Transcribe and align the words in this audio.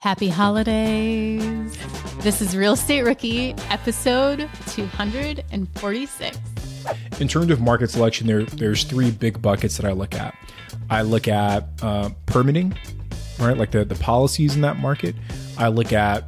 Happy 0.00 0.28
holidays. 0.30 1.76
This 2.20 2.40
is 2.40 2.56
Real 2.56 2.72
Estate 2.72 3.02
Rookie, 3.02 3.54
episode 3.68 4.48
246. 4.68 6.38
In 7.20 7.28
terms 7.28 7.50
of 7.50 7.60
market 7.60 7.90
selection, 7.90 8.26
there 8.26 8.44
there's 8.44 8.84
three 8.84 9.10
big 9.10 9.42
buckets 9.42 9.76
that 9.76 9.84
I 9.84 9.92
look 9.92 10.14
at. 10.14 10.34
I 10.88 11.02
look 11.02 11.28
at 11.28 11.68
uh, 11.82 12.08
permitting, 12.24 12.74
right, 13.38 13.58
like 13.58 13.72
the 13.72 13.84
the 13.84 13.94
policies 13.96 14.54
in 14.54 14.62
that 14.62 14.78
market. 14.78 15.14
I 15.58 15.68
look 15.68 15.92
at 15.92 16.24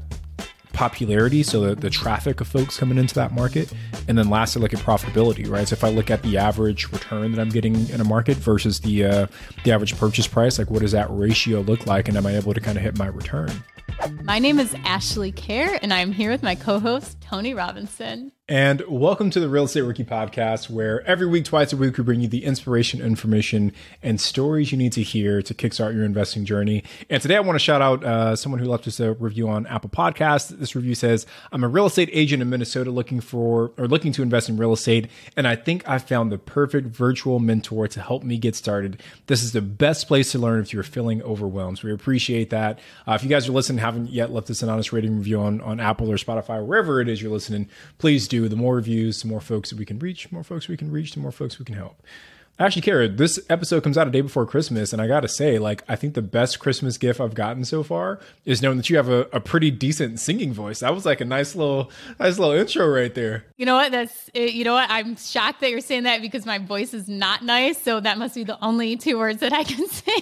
popularity, 0.75 1.43
so 1.43 1.62
the, 1.62 1.75
the 1.75 1.89
traffic 1.89 2.43
of 2.43 2.48
folks 2.48 2.77
coming 2.77 2.98
into 2.98 3.14
that 3.14 3.32
market. 3.32 3.73
And 4.09 4.19
then 4.19 4.29
lastly, 4.29 4.61
look 4.61 4.75
at 4.75 4.80
profitability, 4.80 5.48
right? 5.48 5.66
So 5.66 5.75
if 5.75 5.84
I 5.84 5.89
look 5.89 6.11
at 6.11 6.23
the 6.23 6.39
average 6.39 6.91
return 6.93 7.32
that 7.32 7.41
I'm 7.41 7.48
getting 7.48 7.89
in 7.89 8.01
a 8.01 8.05
market 8.05 8.37
versus 8.37 8.80
the 8.80 9.05
uh, 9.05 9.27
the 9.64 9.73
average 9.73 9.96
purchase 9.96 10.27
price, 10.27 10.59
like 10.59 10.71
what 10.71 10.80
does 10.80 10.93
that 10.93 11.07
ratio 11.11 11.61
look 11.61 11.87
like, 11.87 12.09
and 12.09 12.16
am 12.16 12.27
I 12.27 12.37
able 12.37 12.55
to 12.55 12.61
kind 12.61 12.77
of 12.77 12.83
hit 12.83 12.98
my 12.98 13.07
return? 13.07 13.51
My 14.25 14.38
name 14.38 14.59
is 14.59 14.75
Ashley 14.84 15.33
Kehr, 15.33 15.78
and 15.83 15.92
I'm 15.92 16.12
here 16.12 16.30
with 16.30 16.42
my 16.42 16.55
co-host 16.55 17.22
Tony 17.32 17.54
Robinson. 17.54 18.30
And 18.46 18.82
welcome 18.86 19.30
to 19.30 19.41
the 19.41 19.48
Real 19.48 19.64
Estate 19.64 19.82
Rookie 19.82 20.04
Podcast, 20.04 20.68
where 20.68 21.00
every 21.06 21.27
week, 21.27 21.46
twice 21.46 21.72
a 21.72 21.77
week, 21.77 21.96
we 21.96 22.05
bring 22.05 22.20
you 22.20 22.28
the 22.28 22.45
inspiration, 22.45 23.00
information, 23.00 23.72
and 24.02 24.20
stories 24.20 24.72
you 24.72 24.77
need 24.77 24.92
to 24.92 25.02
hear 25.02 25.41
to 25.41 25.55
kickstart 25.55 25.95
your 25.95 26.05
investing 26.05 26.45
journey. 26.45 26.84
And 27.08 27.22
today, 27.22 27.36
I 27.36 27.41
want 27.41 27.55
to 27.55 27.60
shout 27.60 27.80
out 27.80 28.05
uh, 28.05 28.36
someone 28.36 28.58
who 28.58 28.66
left 28.66 28.86
us 28.86 29.00
a 29.00 29.14
review 29.14 29.48
on 29.48 29.66
Apple 29.68 29.88
Podcasts. 29.88 30.48
This 30.48 30.74
review 30.77 30.95
says, 30.95 31.24
"I'm 31.52 31.64
a 31.64 31.68
real 31.68 31.86
estate 31.86 32.10
agent 32.12 32.42
in 32.42 32.50
Minnesota 32.50 32.91
looking 32.91 33.22
for 33.22 33.72
or 33.78 33.88
looking 33.88 34.12
to 34.12 34.22
invest 34.22 34.50
in 34.50 34.58
real 34.58 34.74
estate, 34.74 35.08
and 35.34 35.48
I 35.48 35.56
think 35.56 35.88
I 35.88 35.98
found 35.98 36.30
the 36.30 36.36
perfect 36.36 36.88
virtual 36.88 37.38
mentor 37.38 37.88
to 37.88 38.00
help 38.02 38.22
me 38.22 38.36
get 38.36 38.56
started. 38.56 39.00
This 39.28 39.42
is 39.42 39.52
the 39.52 39.62
best 39.62 40.08
place 40.08 40.33
to 40.33 40.38
learn 40.38 40.60
if 40.60 40.74
you're 40.74 40.83
feeling 40.83 41.22
overwhelmed. 41.22 41.78
So 41.78 41.88
we 41.88 41.94
appreciate 41.94 42.50
that. 42.50 42.80
Uh, 43.06 43.12
if 43.12 43.22
you 43.22 43.30
guys 43.30 43.48
are 43.48 43.52
listening, 43.52 43.78
haven't 43.78 44.10
yet 44.10 44.30
left 44.30 44.50
us 44.50 44.62
an 44.62 44.69
honest 44.69 44.92
rating 44.92 45.16
review 45.16 45.41
on 45.41 45.62
on 45.62 45.80
Apple 45.80 46.10
or 46.10 46.16
Spotify, 46.16 46.62
wherever 46.66 47.00
it 47.00 47.08
is 47.08 47.22
you're 47.23 47.33
listening, 47.33 47.69
please 47.98 48.28
do 48.28 48.48
the 48.48 48.56
more 48.56 48.77
reviews, 48.77 49.23
the 49.23 49.28
more 49.28 49.41
folks 49.41 49.70
that 49.70 49.78
we 49.78 49.87
can 49.87 49.98
reach, 49.98 50.31
more 50.33 50.45
folks 50.45 50.69
we 50.69 50.77
can 50.77 50.91
reach, 50.91 51.12
the 51.12 51.20
more 51.20 51.33
folks 51.33 51.59
we 51.59 51.64
can 51.64 51.77
help. 51.77 52.03
Actually, 52.62 52.82
Kara, 52.82 53.08
this 53.08 53.41
episode 53.50 53.82
comes 53.82 53.98
out 53.98 54.06
a 54.06 54.10
day 54.12 54.20
before 54.20 54.46
Christmas, 54.46 54.92
and 54.92 55.02
I 55.02 55.08
gotta 55.08 55.27
say, 55.27 55.58
like, 55.58 55.82
I 55.88 55.96
think 55.96 56.14
the 56.14 56.22
best 56.22 56.60
Christmas 56.60 56.96
gift 56.96 57.20
I've 57.20 57.34
gotten 57.34 57.64
so 57.64 57.82
far 57.82 58.20
is 58.44 58.62
knowing 58.62 58.77
that 58.77 58.88
you 58.88 58.96
have 58.98 59.08
a, 59.08 59.27
a 59.32 59.41
pretty 59.41 59.72
decent 59.72 60.20
singing 60.20 60.52
voice. 60.52 60.78
That 60.78 60.94
was 60.94 61.05
like 61.05 61.20
a 61.20 61.24
nice 61.24 61.56
little, 61.56 61.90
nice 62.20 62.38
little 62.38 62.55
intro 62.55 62.86
right 62.86 63.12
there. 63.12 63.46
You 63.56 63.66
know 63.66 63.74
what? 63.74 63.90
That's 63.90 64.30
you 64.33 64.62
know 64.62 64.74
what? 64.74 64.88
I'm 64.90 65.16
shocked 65.16 65.60
that 65.62 65.70
you're 65.70 65.80
saying 65.80 66.05
that 66.05 66.22
because 66.22 66.46
my 66.46 66.58
voice 66.58 66.94
is 66.94 67.08
not 67.08 67.42
nice. 67.42 67.83
So 67.83 67.98
that 67.98 68.16
must 68.16 68.36
be 68.36 68.44
the 68.44 68.62
only 68.64 68.96
two 68.96 69.18
words 69.18 69.40
that 69.40 69.52
I 69.52 69.64
can 69.64 69.84
sing. 69.88 70.20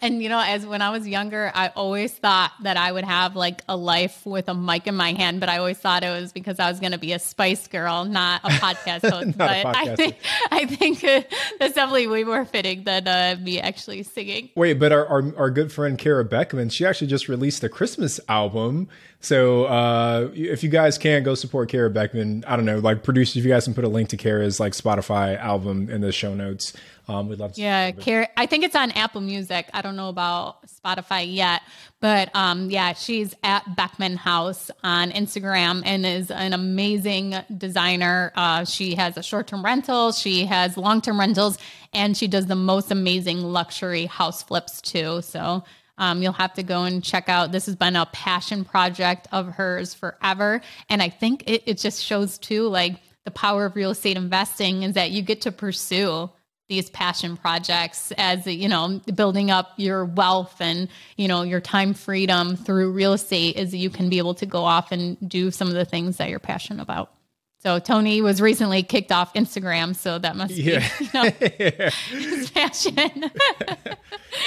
and 0.00 0.22
you 0.22 0.30
know, 0.30 0.40
as 0.40 0.64
when 0.64 0.80
I 0.80 0.88
was 0.88 1.06
younger, 1.06 1.52
I 1.54 1.68
always 1.68 2.14
thought 2.14 2.52
that 2.62 2.78
I 2.78 2.92
would 2.92 3.04
have 3.04 3.36
like 3.36 3.60
a 3.68 3.76
life 3.76 4.24
with 4.24 4.48
a 4.48 4.54
mic 4.54 4.86
in 4.86 4.94
my 4.94 5.12
hand, 5.12 5.40
but 5.40 5.50
I 5.50 5.58
always 5.58 5.76
thought 5.76 6.02
it 6.02 6.18
was 6.18 6.32
because 6.32 6.58
I 6.58 6.70
was 6.70 6.80
going 6.80 6.92
to 6.92 6.98
be 6.98 7.12
a 7.12 7.18
Spice 7.18 7.68
Girl, 7.68 8.06
not 8.06 8.40
a 8.42 8.48
podcast 8.48 9.02
host. 9.10 9.36
but 9.36 9.66
podcast 9.66 9.74
I 9.76 9.96
think 9.96 10.16
I 10.50 10.64
think 10.64 11.04
that's 11.58 11.74
definitely 11.74 12.06
way 12.06 12.24
more 12.24 12.44
fitting 12.44 12.84
than 12.84 13.06
uh, 13.08 13.36
me 13.40 13.60
actually 13.60 14.02
singing. 14.02 14.50
Wait, 14.54 14.74
but 14.74 14.92
our, 14.92 15.06
our, 15.06 15.36
our 15.36 15.50
good 15.50 15.72
friend 15.72 15.98
Kara 15.98 16.24
Beckman, 16.24 16.68
she 16.68 16.84
actually 16.86 17.06
just 17.06 17.28
released 17.28 17.62
a 17.64 17.68
Christmas 17.68 18.20
album. 18.28 18.88
So 19.20 19.64
uh, 19.64 20.30
if 20.34 20.62
you 20.62 20.68
guys 20.68 20.98
can 20.98 21.22
go 21.22 21.34
support 21.34 21.68
Kara 21.68 21.90
Beckman, 21.90 22.44
I 22.46 22.56
don't 22.56 22.64
know, 22.64 22.78
like 22.78 23.04
producers, 23.04 23.36
if 23.36 23.44
you 23.44 23.50
guys 23.50 23.64
can 23.64 23.74
put 23.74 23.84
a 23.84 23.88
link 23.88 24.08
to 24.10 24.16
Kara's 24.16 24.58
like 24.58 24.72
Spotify 24.72 25.38
album 25.38 25.88
in 25.88 26.00
the 26.00 26.12
show 26.12 26.34
notes. 26.34 26.72
Um, 27.12 27.28
we'd 27.28 27.38
love 27.38 27.52
to. 27.52 27.60
Yeah. 27.60 27.92
I 28.36 28.46
think 28.46 28.64
it's 28.64 28.76
on 28.76 28.90
Apple 28.92 29.20
Music. 29.20 29.68
I 29.74 29.82
don't 29.82 29.96
know 29.96 30.08
about 30.08 30.66
Spotify 30.66 31.26
yet, 31.32 31.62
but 32.00 32.30
um, 32.34 32.70
yeah, 32.70 32.94
she's 32.94 33.34
at 33.42 33.76
Beckman 33.76 34.16
House 34.16 34.70
on 34.82 35.10
Instagram 35.10 35.82
and 35.84 36.06
is 36.06 36.30
an 36.30 36.52
amazing 36.52 37.34
designer. 37.56 38.32
Uh, 38.34 38.64
she 38.64 38.94
has 38.94 39.16
a 39.16 39.22
short-term 39.22 39.64
rental, 39.64 40.12
she 40.12 40.46
has 40.46 40.76
long-term 40.76 41.20
rentals, 41.20 41.58
and 41.92 42.16
she 42.16 42.28
does 42.28 42.46
the 42.46 42.56
most 42.56 42.90
amazing 42.90 43.40
luxury 43.40 44.06
house 44.06 44.42
flips 44.42 44.80
too. 44.80 45.22
So. 45.22 45.64
Um, 45.98 46.22
you'll 46.22 46.32
have 46.32 46.54
to 46.54 46.62
go 46.62 46.84
and 46.84 47.04
check 47.04 47.28
out. 47.28 47.52
This 47.52 47.66
has 47.66 47.76
been 47.76 47.96
a 47.96 48.06
passion 48.06 48.64
project 48.64 49.28
of 49.30 49.46
hers 49.46 49.92
forever. 49.92 50.62
And 50.88 51.02
I 51.02 51.10
think 51.10 51.44
it, 51.46 51.62
it 51.66 51.78
just 51.78 52.02
shows 52.02 52.38
too, 52.38 52.66
like 52.68 52.96
the 53.24 53.30
power 53.30 53.66
of 53.66 53.76
real 53.76 53.90
estate 53.90 54.16
investing 54.16 54.84
is 54.84 54.94
that 54.94 55.10
you 55.10 55.20
get 55.22 55.42
to 55.42 55.52
pursue 55.52 56.30
these 56.72 56.88
passion 56.88 57.36
projects 57.36 58.12
as 58.16 58.46
you 58.46 58.66
know 58.66 58.98
building 59.14 59.50
up 59.50 59.74
your 59.76 60.06
wealth 60.06 60.56
and 60.58 60.88
you 61.18 61.28
know 61.28 61.42
your 61.42 61.60
time 61.60 61.92
freedom 61.92 62.56
through 62.56 62.90
real 62.92 63.12
estate 63.12 63.56
is 63.56 63.74
you 63.74 63.90
can 63.90 64.08
be 64.08 64.16
able 64.16 64.32
to 64.32 64.46
go 64.46 64.64
off 64.64 64.90
and 64.90 65.18
do 65.28 65.50
some 65.50 65.68
of 65.68 65.74
the 65.74 65.84
things 65.84 66.16
that 66.16 66.30
you're 66.30 66.38
passionate 66.38 66.80
about. 66.80 67.12
So 67.58 67.78
tony 67.78 68.22
was 68.22 68.40
recently 68.40 68.82
kicked 68.82 69.12
off 69.12 69.34
instagram 69.34 69.94
so 69.94 70.18
that 70.18 70.34
must 70.34 70.54
yeah. 70.54 70.88
be 70.98 71.04
you 71.04 71.10
know 71.12 71.30
his 72.08 72.50
passion. 72.50 72.96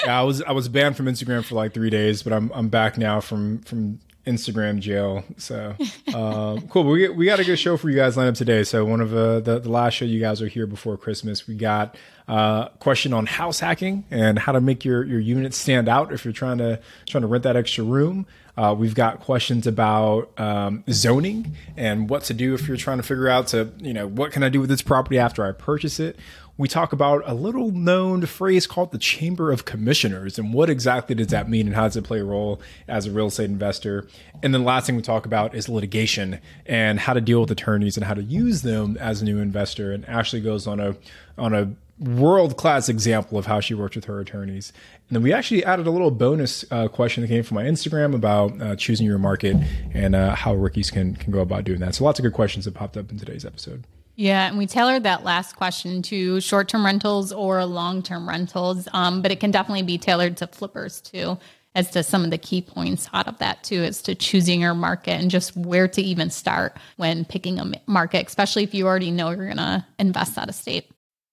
Yeah 0.04 0.20
i 0.20 0.24
was 0.24 0.42
i 0.42 0.52
was 0.52 0.68
banned 0.68 0.98
from 0.98 1.06
instagram 1.06 1.46
for 1.46 1.54
like 1.54 1.76
three 1.76 1.92
days 1.92 2.24
but 2.24 2.34
i'm 2.34 2.52
i'm 2.56 2.70
back 2.70 2.98
now 2.98 3.22
from 3.22 3.60
from 3.60 4.00
Instagram 4.26 4.80
jail. 4.80 5.24
So 5.38 5.76
um, 6.14 6.68
cool. 6.68 6.84
We 6.84 7.10
we 7.10 7.26
got 7.26 7.40
a 7.40 7.46
good 7.46 7.58
show 7.58 7.78
for 7.78 7.90
you 7.90 7.96
guys 7.96 8.18
lined 8.18 8.30
up 8.30 8.36
today. 8.36 8.64
So 8.64 8.86
one 8.86 9.02
of 9.02 9.14
uh, 9.14 9.40
the 9.40 9.60
the 9.60 9.70
last 9.70 9.94
show 9.94 10.06
you 10.06 10.20
guys 10.20 10.42
are 10.42 10.48
here 10.48 10.68
before 10.68 10.98
Christmas. 10.98 11.48
We 11.48 11.56
got 11.56 11.96
a 12.28 12.32
uh, 12.32 12.70
question 12.80 13.14
on 13.14 13.28
house 13.28 13.60
hacking 13.60 14.04
and 14.10 14.40
how 14.40 14.52
to 14.52 14.62
make 14.62 14.84
your 14.84 15.04
your 15.04 15.20
unit 15.20 15.54
stand 15.54 15.88
out 15.88 16.12
if 16.12 16.26
you're 16.26 16.34
trying 16.34 16.58
to 16.58 16.80
trying 17.06 17.22
to 17.22 17.28
rent 17.28 17.44
that 17.44 17.56
extra 17.56 17.84
room. 17.84 18.26
Uh, 18.58 18.74
we've 18.78 18.96
got 18.96 19.20
questions 19.20 19.68
about 19.68 20.32
um, 20.40 20.84
zoning 20.90 21.56
and 21.76 22.10
what 22.10 22.24
to 22.24 22.34
do 22.34 22.54
if 22.54 22.68
you're 22.68 22.78
trying 22.78 22.98
to 22.98 23.04
figure 23.04 23.28
out 23.28 23.48
to 23.48 23.72
you 23.80 23.94
know 23.94 24.08
what 24.08 24.32
can 24.32 24.44
I 24.44 24.50
do 24.50 24.62
with 24.62 24.70
this 24.70 24.82
property 24.82 25.20
after 25.20 25.46
I 25.46 25.52
purchase 25.52 26.00
it 26.00 26.18
we 26.58 26.68
talk 26.68 26.94
about 26.94 27.22
a 27.26 27.34
little 27.34 27.72
known 27.72 28.26
phrase 28.26 28.66
called 28.66 28.92
the 28.92 28.98
Chamber 28.98 29.52
of 29.52 29.66
Commissioners 29.66 30.40
and 30.40 30.54
what 30.54 30.70
exactly 30.70 31.14
does 31.14 31.28
that 31.28 31.50
mean 31.50 31.68
and 31.68 31.76
how 31.76 31.84
does 31.84 31.98
it 31.98 32.04
play 32.04 32.20
a 32.20 32.24
role 32.24 32.62
as 32.88 33.06
a 33.06 33.12
real 33.12 33.28
estate 33.28 33.50
investor. 33.50 34.08
And 34.42 34.54
then 34.54 34.62
the 34.62 34.68
last 34.68 34.86
thing 34.86 34.96
we 34.96 35.02
talk 35.02 35.26
about 35.26 35.54
is 35.54 35.68
litigation 35.68 36.40
and 36.66 37.00
how 37.00 37.14
to 37.14 37.22
deal 37.22 37.42
with 37.42 37.52
attorneys 37.52 37.98
and 37.98 38.06
how 38.06 38.14
to 38.14 38.24
use 38.24 38.62
them 38.62 38.98
as 38.98 39.22
a 39.22 39.26
new 39.26 39.40
investor. 39.40 39.92
And 39.92 40.08
Ashley 40.08 40.40
goes 40.40 40.66
on 40.66 40.80
a 40.80 40.96
on 41.38 41.54
a 41.54 41.76
world 42.00 42.58
class 42.58 42.90
example 42.90 43.38
of 43.38 43.46
how 43.46 43.60
she 43.60 43.74
worked 43.74 43.96
with 43.96 44.06
her 44.06 44.20
attorneys. 44.20 44.74
And 45.10 45.16
then 45.16 45.24
we 45.24 45.32
actually 45.32 45.64
added 45.64 45.88
a 45.88 45.92
little 45.92 46.12
bonus 46.12 46.66
uh, 46.70 46.88
question 46.88 47.22
that 47.22 47.28
came 47.28 47.44
from 47.44 47.56
my 47.56 47.64
Instagram 47.64 48.14
about 48.14 48.62
uh, 48.62 48.76
choosing 48.76 49.06
your 49.06 49.18
market 49.18 49.56
and 49.94 50.14
uh, 50.16 50.36
how 50.36 50.56
rookies 50.56 50.90
can 50.90 51.16
can 51.16 51.32
go 51.32 51.40
about 51.40 51.66
doing 51.66 51.80
that. 51.80 51.96
So 51.96 52.06
lots 52.06 52.20
of 52.20 52.24
good 52.24 52.34
questions 52.34 52.64
that 52.66 52.74
popped 52.74 52.96
up 52.96 53.12
in 53.12 53.20
today's 53.20 53.46
episode. 53.46 53.84
Yeah, 54.16 54.48
and 54.48 54.58
we 54.58 54.66
tailored 54.66 55.04
that 55.04 55.24
last 55.24 55.56
question 55.56 56.02
to 56.04 56.40
short 56.40 56.70
term 56.70 56.86
rentals 56.86 57.32
or 57.32 57.66
long 57.66 58.02
term 58.02 58.28
rentals, 58.28 58.88
um, 58.94 59.22
but 59.22 59.32
it 59.32 59.40
can 59.40 59.52
definitely 59.52 59.84
be 59.84 59.98
tailored 59.98 60.38
to 60.38 60.48
flippers 60.48 61.02
too, 61.02 61.38
as 61.76 61.92
to 61.92 62.02
some 62.02 62.24
of 62.24 62.32
the 62.32 62.38
key 62.38 62.62
points 62.62 63.10
out 63.14 63.28
of 63.28 63.38
that 63.40 63.64
too, 63.64 63.84
as 63.84 64.02
to 64.04 64.16
choosing 64.16 64.62
your 64.62 64.74
market 64.74 65.20
and 65.20 65.30
just 65.30 65.56
where 65.58 65.88
to 65.90 66.02
even 66.02 66.30
start 66.30 66.78
when 66.96 67.26
picking 67.26 67.60
a 67.60 67.72
market, 67.88 68.28
especially 68.28 68.64
if 68.64 68.74
you 68.74 68.88
already 68.88 69.12
know 69.12 69.32
you're 69.32 69.46
going 69.46 69.58
to 69.58 69.86
invest 70.00 70.38
out 70.38 70.48
of 70.48 70.56
state. 70.56 70.90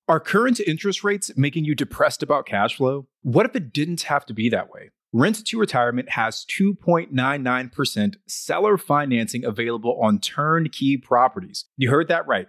Are 0.08 0.18
current 0.18 0.58
interest 0.58 1.04
rates 1.04 1.30
making 1.36 1.64
you 1.64 1.76
depressed 1.76 2.24
about 2.24 2.46
cash 2.46 2.76
flow? 2.76 3.06
What 3.22 3.46
if 3.46 3.54
it 3.54 3.72
didn't 3.72 4.02
have 4.02 4.26
to 4.26 4.34
be 4.34 4.48
that 4.48 4.70
way? 4.70 4.90
Rent 5.12 5.46
to 5.46 5.58
Retirement 5.58 6.10
has 6.10 6.44
2.99% 6.46 8.14
seller 8.26 8.78
financing 8.78 9.44
available 9.44 10.00
on 10.02 10.18
turnkey 10.18 10.96
properties. 10.96 11.66
You 11.76 11.90
heard 11.90 12.08
that 12.08 12.26
right. 12.26 12.48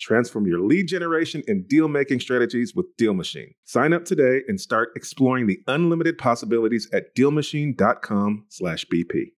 Transform 0.00 0.46
your 0.46 0.60
lead 0.60 0.88
generation 0.88 1.42
and 1.46 1.68
deal 1.68 1.88
making 1.88 2.20
strategies 2.20 2.74
with 2.74 2.86
Deal 2.96 3.14
Machine. 3.14 3.54
Sign 3.64 3.92
up 3.92 4.04
today 4.04 4.42
and 4.48 4.60
start 4.60 4.90
exploring 4.96 5.46
the 5.46 5.60
unlimited 5.66 6.18
possibilities 6.18 6.88
at 6.92 7.14
dealmachine.com/bp. 7.16 9.32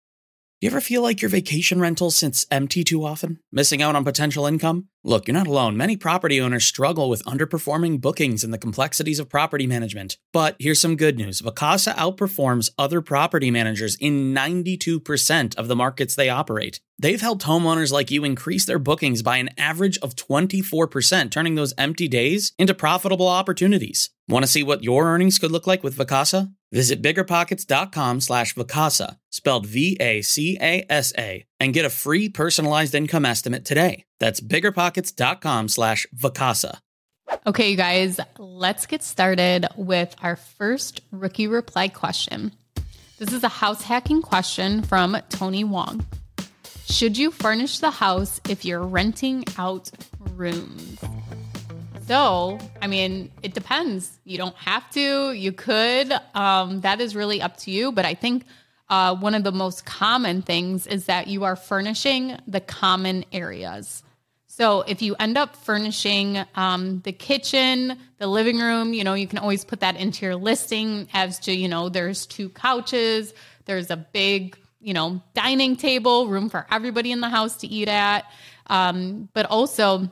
You 0.62 0.70
ever 0.70 0.80
feel 0.80 1.02
like 1.02 1.20
your 1.20 1.28
vacation 1.28 1.80
rental 1.80 2.10
sits 2.10 2.46
empty 2.50 2.82
too 2.82 3.04
often, 3.04 3.40
missing 3.52 3.82
out 3.82 3.94
on 3.94 4.04
potential 4.04 4.46
income? 4.46 4.88
Look, 5.06 5.28
you're 5.28 5.34
not 5.34 5.46
alone. 5.46 5.76
Many 5.76 5.96
property 5.96 6.40
owners 6.40 6.64
struggle 6.64 7.08
with 7.08 7.24
underperforming 7.26 8.00
bookings 8.00 8.42
and 8.42 8.52
the 8.52 8.58
complexities 8.58 9.20
of 9.20 9.28
property 9.28 9.64
management. 9.64 10.16
But 10.32 10.56
here's 10.58 10.80
some 10.80 10.96
good 10.96 11.16
news 11.16 11.40
Vacasa 11.42 11.94
outperforms 11.94 12.70
other 12.76 13.00
property 13.00 13.52
managers 13.52 13.94
in 14.00 14.34
92% 14.34 15.54
of 15.54 15.68
the 15.68 15.76
markets 15.76 16.16
they 16.16 16.28
operate. 16.28 16.80
They've 16.98 17.20
helped 17.20 17.44
homeowners 17.44 17.92
like 17.92 18.10
you 18.10 18.24
increase 18.24 18.64
their 18.64 18.80
bookings 18.80 19.22
by 19.22 19.36
an 19.36 19.50
average 19.56 19.96
of 19.98 20.16
24%, 20.16 21.30
turning 21.30 21.54
those 21.54 21.74
empty 21.78 22.08
days 22.08 22.52
into 22.58 22.74
profitable 22.74 23.28
opportunities. 23.28 24.10
Want 24.28 24.44
to 24.44 24.50
see 24.50 24.64
what 24.64 24.82
your 24.82 25.04
earnings 25.04 25.38
could 25.38 25.52
look 25.52 25.68
like 25.68 25.84
with 25.84 25.96
Vacasa? 25.96 26.52
Visit 26.72 27.00
biggerpockets.com 27.00 28.20
slash 28.20 28.56
Vacasa, 28.56 29.18
spelled 29.30 29.66
V-A-C-A-S-A, 29.66 31.46
and 31.60 31.74
get 31.74 31.84
a 31.84 31.90
free 31.90 32.28
personalized 32.28 32.94
income 32.94 33.24
estimate 33.24 33.64
today. 33.64 34.04
That's 34.20 34.40
biggerpockets.com 34.40 35.68
slash 35.68 36.06
Vacasa. 36.16 36.78
Okay, 37.46 37.70
you 37.70 37.76
guys, 37.76 38.20
let's 38.38 38.86
get 38.86 39.02
started 39.02 39.66
with 39.76 40.14
our 40.22 40.36
first 40.36 41.00
rookie 41.10 41.46
reply 41.46 41.88
question. 41.88 42.52
This 43.18 43.32
is 43.32 43.42
a 43.42 43.48
house 43.48 43.82
hacking 43.82 44.22
question 44.22 44.82
from 44.82 45.16
Tony 45.30 45.64
Wong. 45.64 46.04
Should 46.86 47.16
you 47.18 47.30
furnish 47.30 47.78
the 47.78 47.90
house 47.90 48.40
if 48.48 48.64
you're 48.64 48.82
renting 48.82 49.44
out 49.58 49.90
rooms? 50.34 51.00
So, 52.06 52.58
I 52.80 52.86
mean, 52.86 53.32
it 53.42 53.54
depends. 53.54 54.18
You 54.24 54.38
don't 54.38 54.54
have 54.56 54.88
to, 54.90 55.32
you 55.32 55.50
could. 55.50 56.12
Um, 56.34 56.82
that 56.82 57.00
is 57.00 57.16
really 57.16 57.42
up 57.42 57.56
to 57.58 57.72
you. 57.72 57.90
But 57.90 58.04
I 58.04 58.14
think 58.14 58.44
uh, 58.88 59.16
one 59.16 59.34
of 59.34 59.44
the 59.44 59.52
most 59.52 59.84
common 59.84 60.42
things 60.42 60.86
is 60.86 61.06
that 61.06 61.26
you 61.26 61.44
are 61.44 61.56
furnishing 61.56 62.38
the 62.46 62.60
common 62.60 63.24
areas. 63.32 64.02
So 64.46 64.82
if 64.82 65.02
you 65.02 65.14
end 65.18 65.36
up 65.36 65.54
furnishing 65.54 66.42
um, 66.54 67.00
the 67.00 67.12
kitchen, 67.12 67.98
the 68.16 68.26
living 68.26 68.58
room, 68.58 68.94
you 68.94 69.04
know, 69.04 69.12
you 69.12 69.26
can 69.26 69.38
always 69.38 69.66
put 69.66 69.80
that 69.80 69.96
into 69.96 70.24
your 70.24 70.36
listing 70.36 71.08
as 71.12 71.38
to, 71.40 71.52
you 71.52 71.68
know, 71.68 71.90
there's 71.90 72.24
two 72.24 72.48
couches, 72.48 73.34
there's 73.66 73.90
a 73.90 73.96
big, 73.96 74.56
you 74.80 74.94
know, 74.94 75.20
dining 75.34 75.76
table, 75.76 76.28
room 76.28 76.48
for 76.48 76.66
everybody 76.70 77.12
in 77.12 77.20
the 77.20 77.28
house 77.28 77.56
to 77.58 77.66
eat 77.66 77.88
at. 77.88 78.24
Um, 78.68 79.28
but 79.34 79.44
also, 79.44 80.10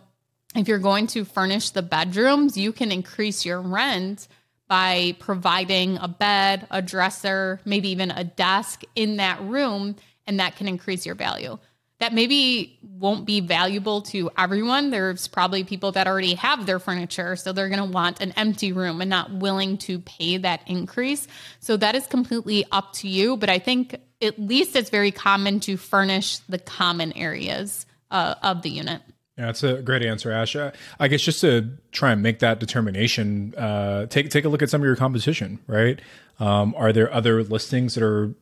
if 0.54 0.68
you're 0.68 0.78
going 0.78 1.06
to 1.08 1.24
furnish 1.24 1.70
the 1.70 1.82
bedrooms, 1.82 2.56
you 2.56 2.72
can 2.72 2.92
increase 2.92 3.46
your 3.46 3.60
rent 3.60 4.28
by 4.68 5.14
providing 5.18 5.98
a 5.98 6.08
bed, 6.08 6.66
a 6.70 6.80
dresser, 6.80 7.60
maybe 7.64 7.90
even 7.90 8.10
a 8.10 8.24
desk 8.24 8.82
in 8.94 9.16
that 9.16 9.42
room, 9.42 9.96
and 10.26 10.40
that 10.40 10.56
can 10.56 10.68
increase 10.68 11.04
your 11.04 11.14
value. 11.14 11.58
That 12.00 12.12
maybe 12.12 12.78
won't 12.82 13.24
be 13.24 13.40
valuable 13.40 14.02
to 14.02 14.30
everyone. 14.36 14.90
There's 14.90 15.28
probably 15.28 15.64
people 15.64 15.92
that 15.92 16.06
already 16.06 16.34
have 16.34 16.66
their 16.66 16.78
furniture, 16.78 17.36
so 17.36 17.52
they're 17.52 17.68
to 17.68 17.84
want 17.84 18.20
an 18.20 18.32
empty 18.36 18.72
room 18.72 19.00
and 19.00 19.08
not 19.08 19.32
willing 19.32 19.78
to 19.78 20.00
pay 20.00 20.38
that 20.38 20.60
increase. 20.66 21.28
So 21.60 21.76
that 21.76 21.94
is 21.94 22.06
completely 22.06 22.64
up 22.72 22.94
to 22.94 23.08
you. 23.08 23.36
But 23.36 23.48
I 23.48 23.58
think 23.58 23.96
at 24.20 24.38
least 24.38 24.74
it's 24.76 24.90
very 24.90 25.12
common 25.12 25.60
to 25.60 25.76
furnish 25.76 26.38
the 26.48 26.58
common 26.58 27.12
areas 27.12 27.86
uh, 28.10 28.34
of 28.42 28.62
the 28.62 28.70
unit. 28.70 29.02
Yeah, 29.36 29.46
that's 29.46 29.64
a 29.64 29.82
great 29.82 30.02
answer, 30.04 30.30
Ash. 30.30 30.54
I 31.00 31.08
guess 31.08 31.22
just 31.22 31.40
to 31.40 31.70
try 31.90 32.12
and 32.12 32.22
make 32.22 32.38
that 32.38 32.60
determination, 32.60 33.52
uh, 33.56 34.06
take 34.06 34.30
take 34.30 34.44
a 34.44 34.48
look 34.48 34.62
at 34.62 34.70
some 34.70 34.80
of 34.80 34.86
your 34.86 34.96
competition. 34.96 35.58
Right? 35.66 36.00
Um, 36.38 36.74
are 36.76 36.92
there 36.92 37.12
other 37.12 37.42
listings 37.42 37.94
that 37.94 38.04
are 38.04 38.32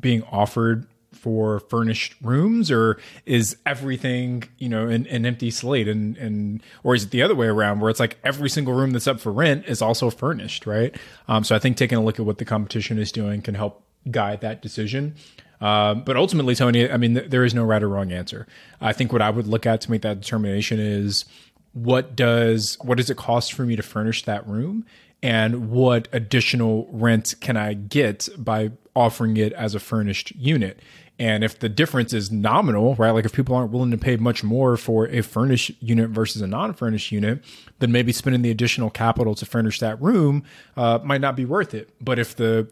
being 0.00 0.22
offered 0.24 0.86
for 1.12 1.60
furnished 1.60 2.16
rooms, 2.22 2.72
or 2.72 2.98
is 3.24 3.56
everything 3.66 4.42
you 4.58 4.68
know 4.68 4.88
an, 4.88 5.06
an 5.06 5.24
empty 5.26 5.52
slate? 5.52 5.86
And 5.86 6.16
and 6.16 6.60
or 6.82 6.96
is 6.96 7.04
it 7.04 7.10
the 7.10 7.22
other 7.22 7.36
way 7.36 7.46
around, 7.46 7.78
where 7.78 7.90
it's 7.90 8.00
like 8.00 8.18
every 8.24 8.50
single 8.50 8.74
room 8.74 8.90
that's 8.90 9.06
up 9.06 9.20
for 9.20 9.30
rent 9.30 9.66
is 9.66 9.80
also 9.80 10.10
furnished? 10.10 10.66
Right? 10.66 10.96
Um, 11.28 11.44
so 11.44 11.54
I 11.54 11.60
think 11.60 11.76
taking 11.76 11.98
a 11.98 12.02
look 12.02 12.18
at 12.18 12.26
what 12.26 12.38
the 12.38 12.44
competition 12.44 12.98
is 12.98 13.12
doing 13.12 13.42
can 13.42 13.54
help 13.54 13.84
guide 14.10 14.40
that 14.40 14.60
decision. 14.60 15.14
Um, 15.62 16.02
but 16.02 16.16
ultimately, 16.16 16.56
Tony, 16.56 16.90
I 16.90 16.96
mean, 16.96 17.14
th- 17.14 17.30
there 17.30 17.44
is 17.44 17.54
no 17.54 17.64
right 17.64 17.82
or 17.82 17.88
wrong 17.88 18.10
answer. 18.10 18.46
I 18.80 18.92
think 18.92 19.12
what 19.12 19.22
I 19.22 19.30
would 19.30 19.46
look 19.46 19.64
at 19.64 19.80
to 19.82 19.90
make 19.90 20.02
that 20.02 20.20
determination 20.20 20.80
is 20.80 21.24
what 21.72 22.16
does 22.16 22.76
what 22.82 22.98
does 22.98 23.08
it 23.08 23.16
cost 23.16 23.52
for 23.52 23.64
me 23.64 23.76
to 23.76 23.82
furnish 23.82 24.24
that 24.24 24.46
room, 24.46 24.84
and 25.22 25.70
what 25.70 26.08
additional 26.12 26.88
rent 26.90 27.36
can 27.40 27.56
I 27.56 27.74
get 27.74 28.28
by 28.36 28.72
offering 28.94 29.36
it 29.36 29.52
as 29.52 29.74
a 29.74 29.80
furnished 29.80 30.32
unit. 30.34 30.80
And 31.18 31.44
if 31.44 31.60
the 31.60 31.68
difference 31.68 32.12
is 32.12 32.32
nominal, 32.32 32.96
right? 32.96 33.12
Like 33.12 33.24
if 33.24 33.32
people 33.32 33.54
aren't 33.54 33.70
willing 33.70 33.92
to 33.92 33.98
pay 33.98 34.16
much 34.16 34.42
more 34.42 34.76
for 34.76 35.06
a 35.08 35.20
furnished 35.20 35.70
unit 35.80 36.10
versus 36.10 36.42
a 36.42 36.46
non-furnished 36.48 37.12
unit, 37.12 37.44
then 37.78 37.92
maybe 37.92 38.12
spending 38.12 38.42
the 38.42 38.50
additional 38.50 38.90
capital 38.90 39.36
to 39.36 39.46
furnish 39.46 39.78
that 39.78 40.02
room 40.02 40.42
uh, 40.76 40.98
might 41.04 41.20
not 41.20 41.36
be 41.36 41.44
worth 41.44 41.74
it. 41.74 41.90
But 42.00 42.18
if 42.18 42.34
the 42.34 42.68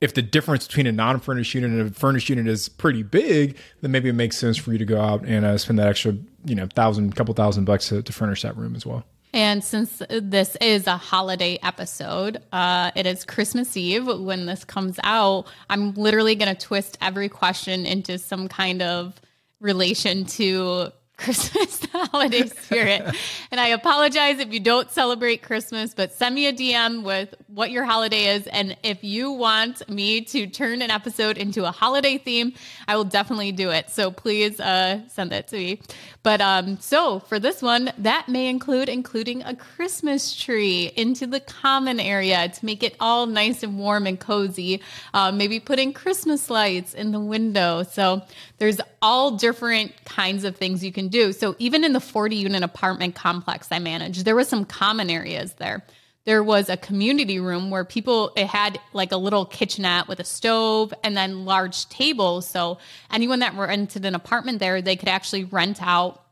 if 0.00 0.14
the 0.14 0.22
difference 0.22 0.66
between 0.66 0.86
a 0.86 0.92
non-furnished 0.92 1.54
unit 1.54 1.70
and 1.70 1.90
a 1.90 1.90
furnished 1.92 2.28
unit 2.28 2.46
is 2.46 2.68
pretty 2.68 3.02
big, 3.02 3.56
then 3.80 3.90
maybe 3.90 4.08
it 4.08 4.14
makes 4.14 4.38
sense 4.38 4.56
for 4.56 4.72
you 4.72 4.78
to 4.78 4.84
go 4.84 5.00
out 5.00 5.24
and 5.24 5.44
uh, 5.44 5.58
spend 5.58 5.78
that 5.78 5.88
extra, 5.88 6.16
you 6.44 6.54
know, 6.54 6.68
thousand, 6.74 7.14
couple 7.16 7.34
thousand 7.34 7.64
bucks 7.64 7.88
to, 7.88 8.02
to, 8.02 8.12
furnish 8.12 8.42
that 8.42 8.56
room 8.56 8.76
as 8.76 8.86
well. 8.86 9.04
And 9.34 9.62
since 9.62 10.00
this 10.08 10.56
is 10.60 10.86
a 10.86 10.96
holiday 10.96 11.58
episode, 11.62 12.42
uh, 12.52 12.92
it 12.94 13.06
is 13.06 13.24
Christmas 13.24 13.76
Eve 13.76 14.06
when 14.06 14.46
this 14.46 14.64
comes 14.64 14.98
out. 15.02 15.46
I'm 15.68 15.92
literally 15.94 16.34
going 16.34 16.54
to 16.54 16.66
twist 16.66 16.96
every 17.00 17.28
question 17.28 17.84
into 17.84 18.18
some 18.18 18.48
kind 18.48 18.80
of 18.80 19.20
relation 19.60 20.24
to 20.24 20.92
Christmas, 21.18 21.78
the 21.92 22.06
holiday 22.06 22.46
spirit. 22.46 23.02
and 23.50 23.60
I 23.60 23.68
apologize 23.68 24.38
if 24.38 24.52
you 24.52 24.60
don't 24.60 24.90
celebrate 24.90 25.42
Christmas, 25.42 25.92
but 25.92 26.12
send 26.12 26.34
me 26.34 26.46
a 26.46 26.52
DM 26.52 27.02
with 27.02 27.34
what 27.48 27.70
your 27.70 27.84
holiday 27.84 28.36
is. 28.36 28.46
And 28.46 28.76
if 28.82 29.02
you 29.02 29.32
want 29.32 29.86
me 29.90 30.22
to 30.22 30.46
turn 30.46 30.80
an 30.80 30.90
episode 30.90 31.36
into 31.36 31.66
a 31.66 31.72
holiday 31.72 32.18
theme, 32.18 32.54
I 32.86 32.96
will 32.96 33.04
definitely 33.04 33.52
do 33.52 33.70
it. 33.70 33.90
So 33.90 34.10
please 34.10 34.60
uh, 34.60 35.06
send 35.08 35.32
it 35.32 35.48
to 35.48 35.56
me. 35.56 35.80
But 36.28 36.42
um, 36.42 36.78
so 36.78 37.20
for 37.20 37.38
this 37.38 37.62
one, 37.62 37.90
that 37.96 38.28
may 38.28 38.50
include 38.50 38.90
including 38.90 39.42
a 39.44 39.56
Christmas 39.56 40.36
tree 40.36 40.92
into 40.94 41.26
the 41.26 41.40
common 41.40 41.98
area 41.98 42.50
to 42.50 42.66
make 42.66 42.82
it 42.82 42.94
all 43.00 43.24
nice 43.24 43.62
and 43.62 43.78
warm 43.78 44.06
and 44.06 44.20
cozy. 44.20 44.82
Uh, 45.14 45.32
maybe 45.32 45.58
putting 45.58 45.94
Christmas 45.94 46.50
lights 46.50 46.92
in 46.92 47.12
the 47.12 47.18
window. 47.18 47.82
So 47.82 48.20
there's 48.58 48.78
all 49.00 49.38
different 49.38 49.94
kinds 50.04 50.44
of 50.44 50.54
things 50.54 50.84
you 50.84 50.92
can 50.92 51.08
do. 51.08 51.32
So 51.32 51.56
even 51.58 51.82
in 51.82 51.94
the 51.94 51.98
40 52.00 52.36
unit 52.36 52.62
apartment 52.62 53.14
complex 53.14 53.68
I 53.72 53.78
managed, 53.78 54.26
there 54.26 54.34
were 54.34 54.44
some 54.44 54.66
common 54.66 55.08
areas 55.08 55.54
there. 55.54 55.82
There 56.28 56.42
was 56.42 56.68
a 56.68 56.76
community 56.76 57.40
room 57.40 57.70
where 57.70 57.86
people 57.86 58.32
it 58.36 58.48
had 58.48 58.78
like 58.92 59.12
a 59.12 59.16
little 59.16 59.46
kitchenette 59.46 60.08
with 60.08 60.20
a 60.20 60.24
stove 60.24 60.92
and 61.02 61.16
then 61.16 61.46
large 61.46 61.88
tables. 61.88 62.46
So 62.46 62.76
anyone 63.10 63.38
that 63.38 63.54
rented 63.54 64.04
an 64.04 64.14
apartment 64.14 64.58
there, 64.58 64.82
they 64.82 64.94
could 64.94 65.08
actually 65.08 65.44
rent 65.44 65.78
out 65.80 66.22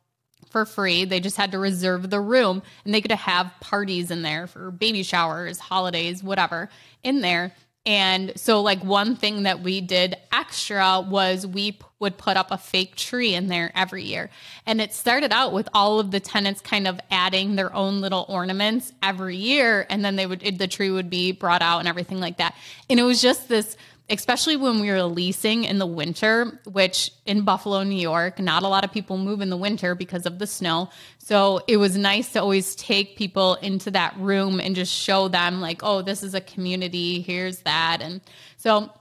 for 0.51 0.67
free. 0.67 1.07
They 1.07 1.19
just 1.19 1.39
had 1.39 1.53
to 1.53 1.59
reserve 1.59 2.11
the 2.11 2.21
room 2.21 2.63
and 2.85 2.93
they 2.93 3.01
could 3.01 3.11
have 3.11 3.51
parties 3.61 4.11
in 4.11 4.21
there 4.21 4.47
for 4.47 4.71
baby 4.71 5.03
showers, 5.03 5.59
holidays, 5.59 6.23
whatever 6.23 6.69
in 7.03 7.23
there. 7.23 7.55
And 7.87 8.33
so, 8.37 8.61
like, 8.61 8.85
one 8.85 9.17
thing 9.17 9.45
that 9.45 9.63
we 9.63 9.81
did 9.81 10.15
extra 10.31 11.01
was 11.01 11.47
we 11.47 11.79
would 11.99 12.19
put 12.19 12.37
up 12.37 12.51
a 12.51 12.59
fake 12.59 12.95
tree 12.97 13.35
in 13.35 13.49
there 13.49 13.73
every 13.75 14.05
year. 14.05 14.31
And 14.67 14.81
it 14.81 14.93
started 14.93 15.33
out 15.33 15.53
with 15.53 15.69
all 15.73 15.99
of 15.99 16.11
the 16.11 16.21
tenants 16.21 16.61
kind 16.61 16.87
of 16.87 17.01
adding 17.11 17.57
their 17.57 17.75
own 17.75 18.01
little 18.01 18.27
ornaments 18.29 18.93
every 19.03 19.37
year. 19.37 19.87
And 19.89 20.05
then 20.05 20.17
they 20.17 20.27
would, 20.27 20.41
the 20.59 20.69
tree 20.69 20.91
would 20.91 21.09
be 21.09 21.33
brought 21.33 21.63
out 21.63 21.79
and 21.79 21.89
everything 21.89 22.21
like 22.21 22.37
that. 22.37 22.55
And 22.91 23.01
it 23.01 23.05
was 23.05 23.23
just 23.23 23.49
this 23.49 23.77
especially 24.09 24.57
when 24.57 24.81
we 24.81 24.91
were 24.91 25.03
leasing 25.03 25.65
in 25.65 25.79
the 25.79 25.87
winter, 25.87 26.61
which 26.65 27.11
in 27.25 27.43
Buffalo, 27.43 27.83
New 27.83 27.99
York, 27.99 28.39
not 28.39 28.63
a 28.63 28.69
lot 28.69 28.85
of 28.85 28.93
people 28.93 29.19
move 29.19 29.41
in 29.41 29.51
the 29.51 29.57
winter 29.57 29.95
because 29.95 30.27
of 30.27 30.39
the 30.39 30.47
snow. 30.47 30.91
So 31.19 31.61
it 31.67 31.79
was 31.79 31.97
nice 31.97 32.33
to 32.33 32.41
always 32.41 32.77
take 32.77 33.17
people 33.17 33.55
into 33.57 33.91
that 33.93 34.17
room 34.17 34.61
and 34.61 34.77
just 34.77 34.93
show 34.93 35.29
them, 35.29 35.61
like, 35.61 35.81
oh, 35.83 36.03
this 36.03 36.23
is 36.23 36.35
a 36.35 36.41
community, 36.41 37.21
here's 37.21 37.61
that. 37.61 37.99
And 38.01 38.21
so, 38.57 38.93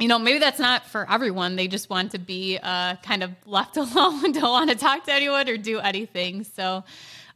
you 0.00 0.08
know, 0.08 0.18
maybe 0.18 0.38
that's 0.38 0.58
not 0.58 0.86
for 0.86 1.06
everyone. 1.10 1.56
They 1.56 1.68
just 1.68 1.90
want 1.90 2.12
to 2.12 2.18
be 2.18 2.58
uh, 2.62 2.96
kind 2.96 3.22
of 3.22 3.32
left 3.44 3.76
alone, 3.76 4.32
don't 4.32 4.42
want 4.42 4.70
to 4.70 4.76
talk 4.76 5.04
to 5.04 5.12
anyone 5.12 5.48
or 5.48 5.56
do 5.56 5.78
anything. 5.78 6.44
So, 6.44 6.84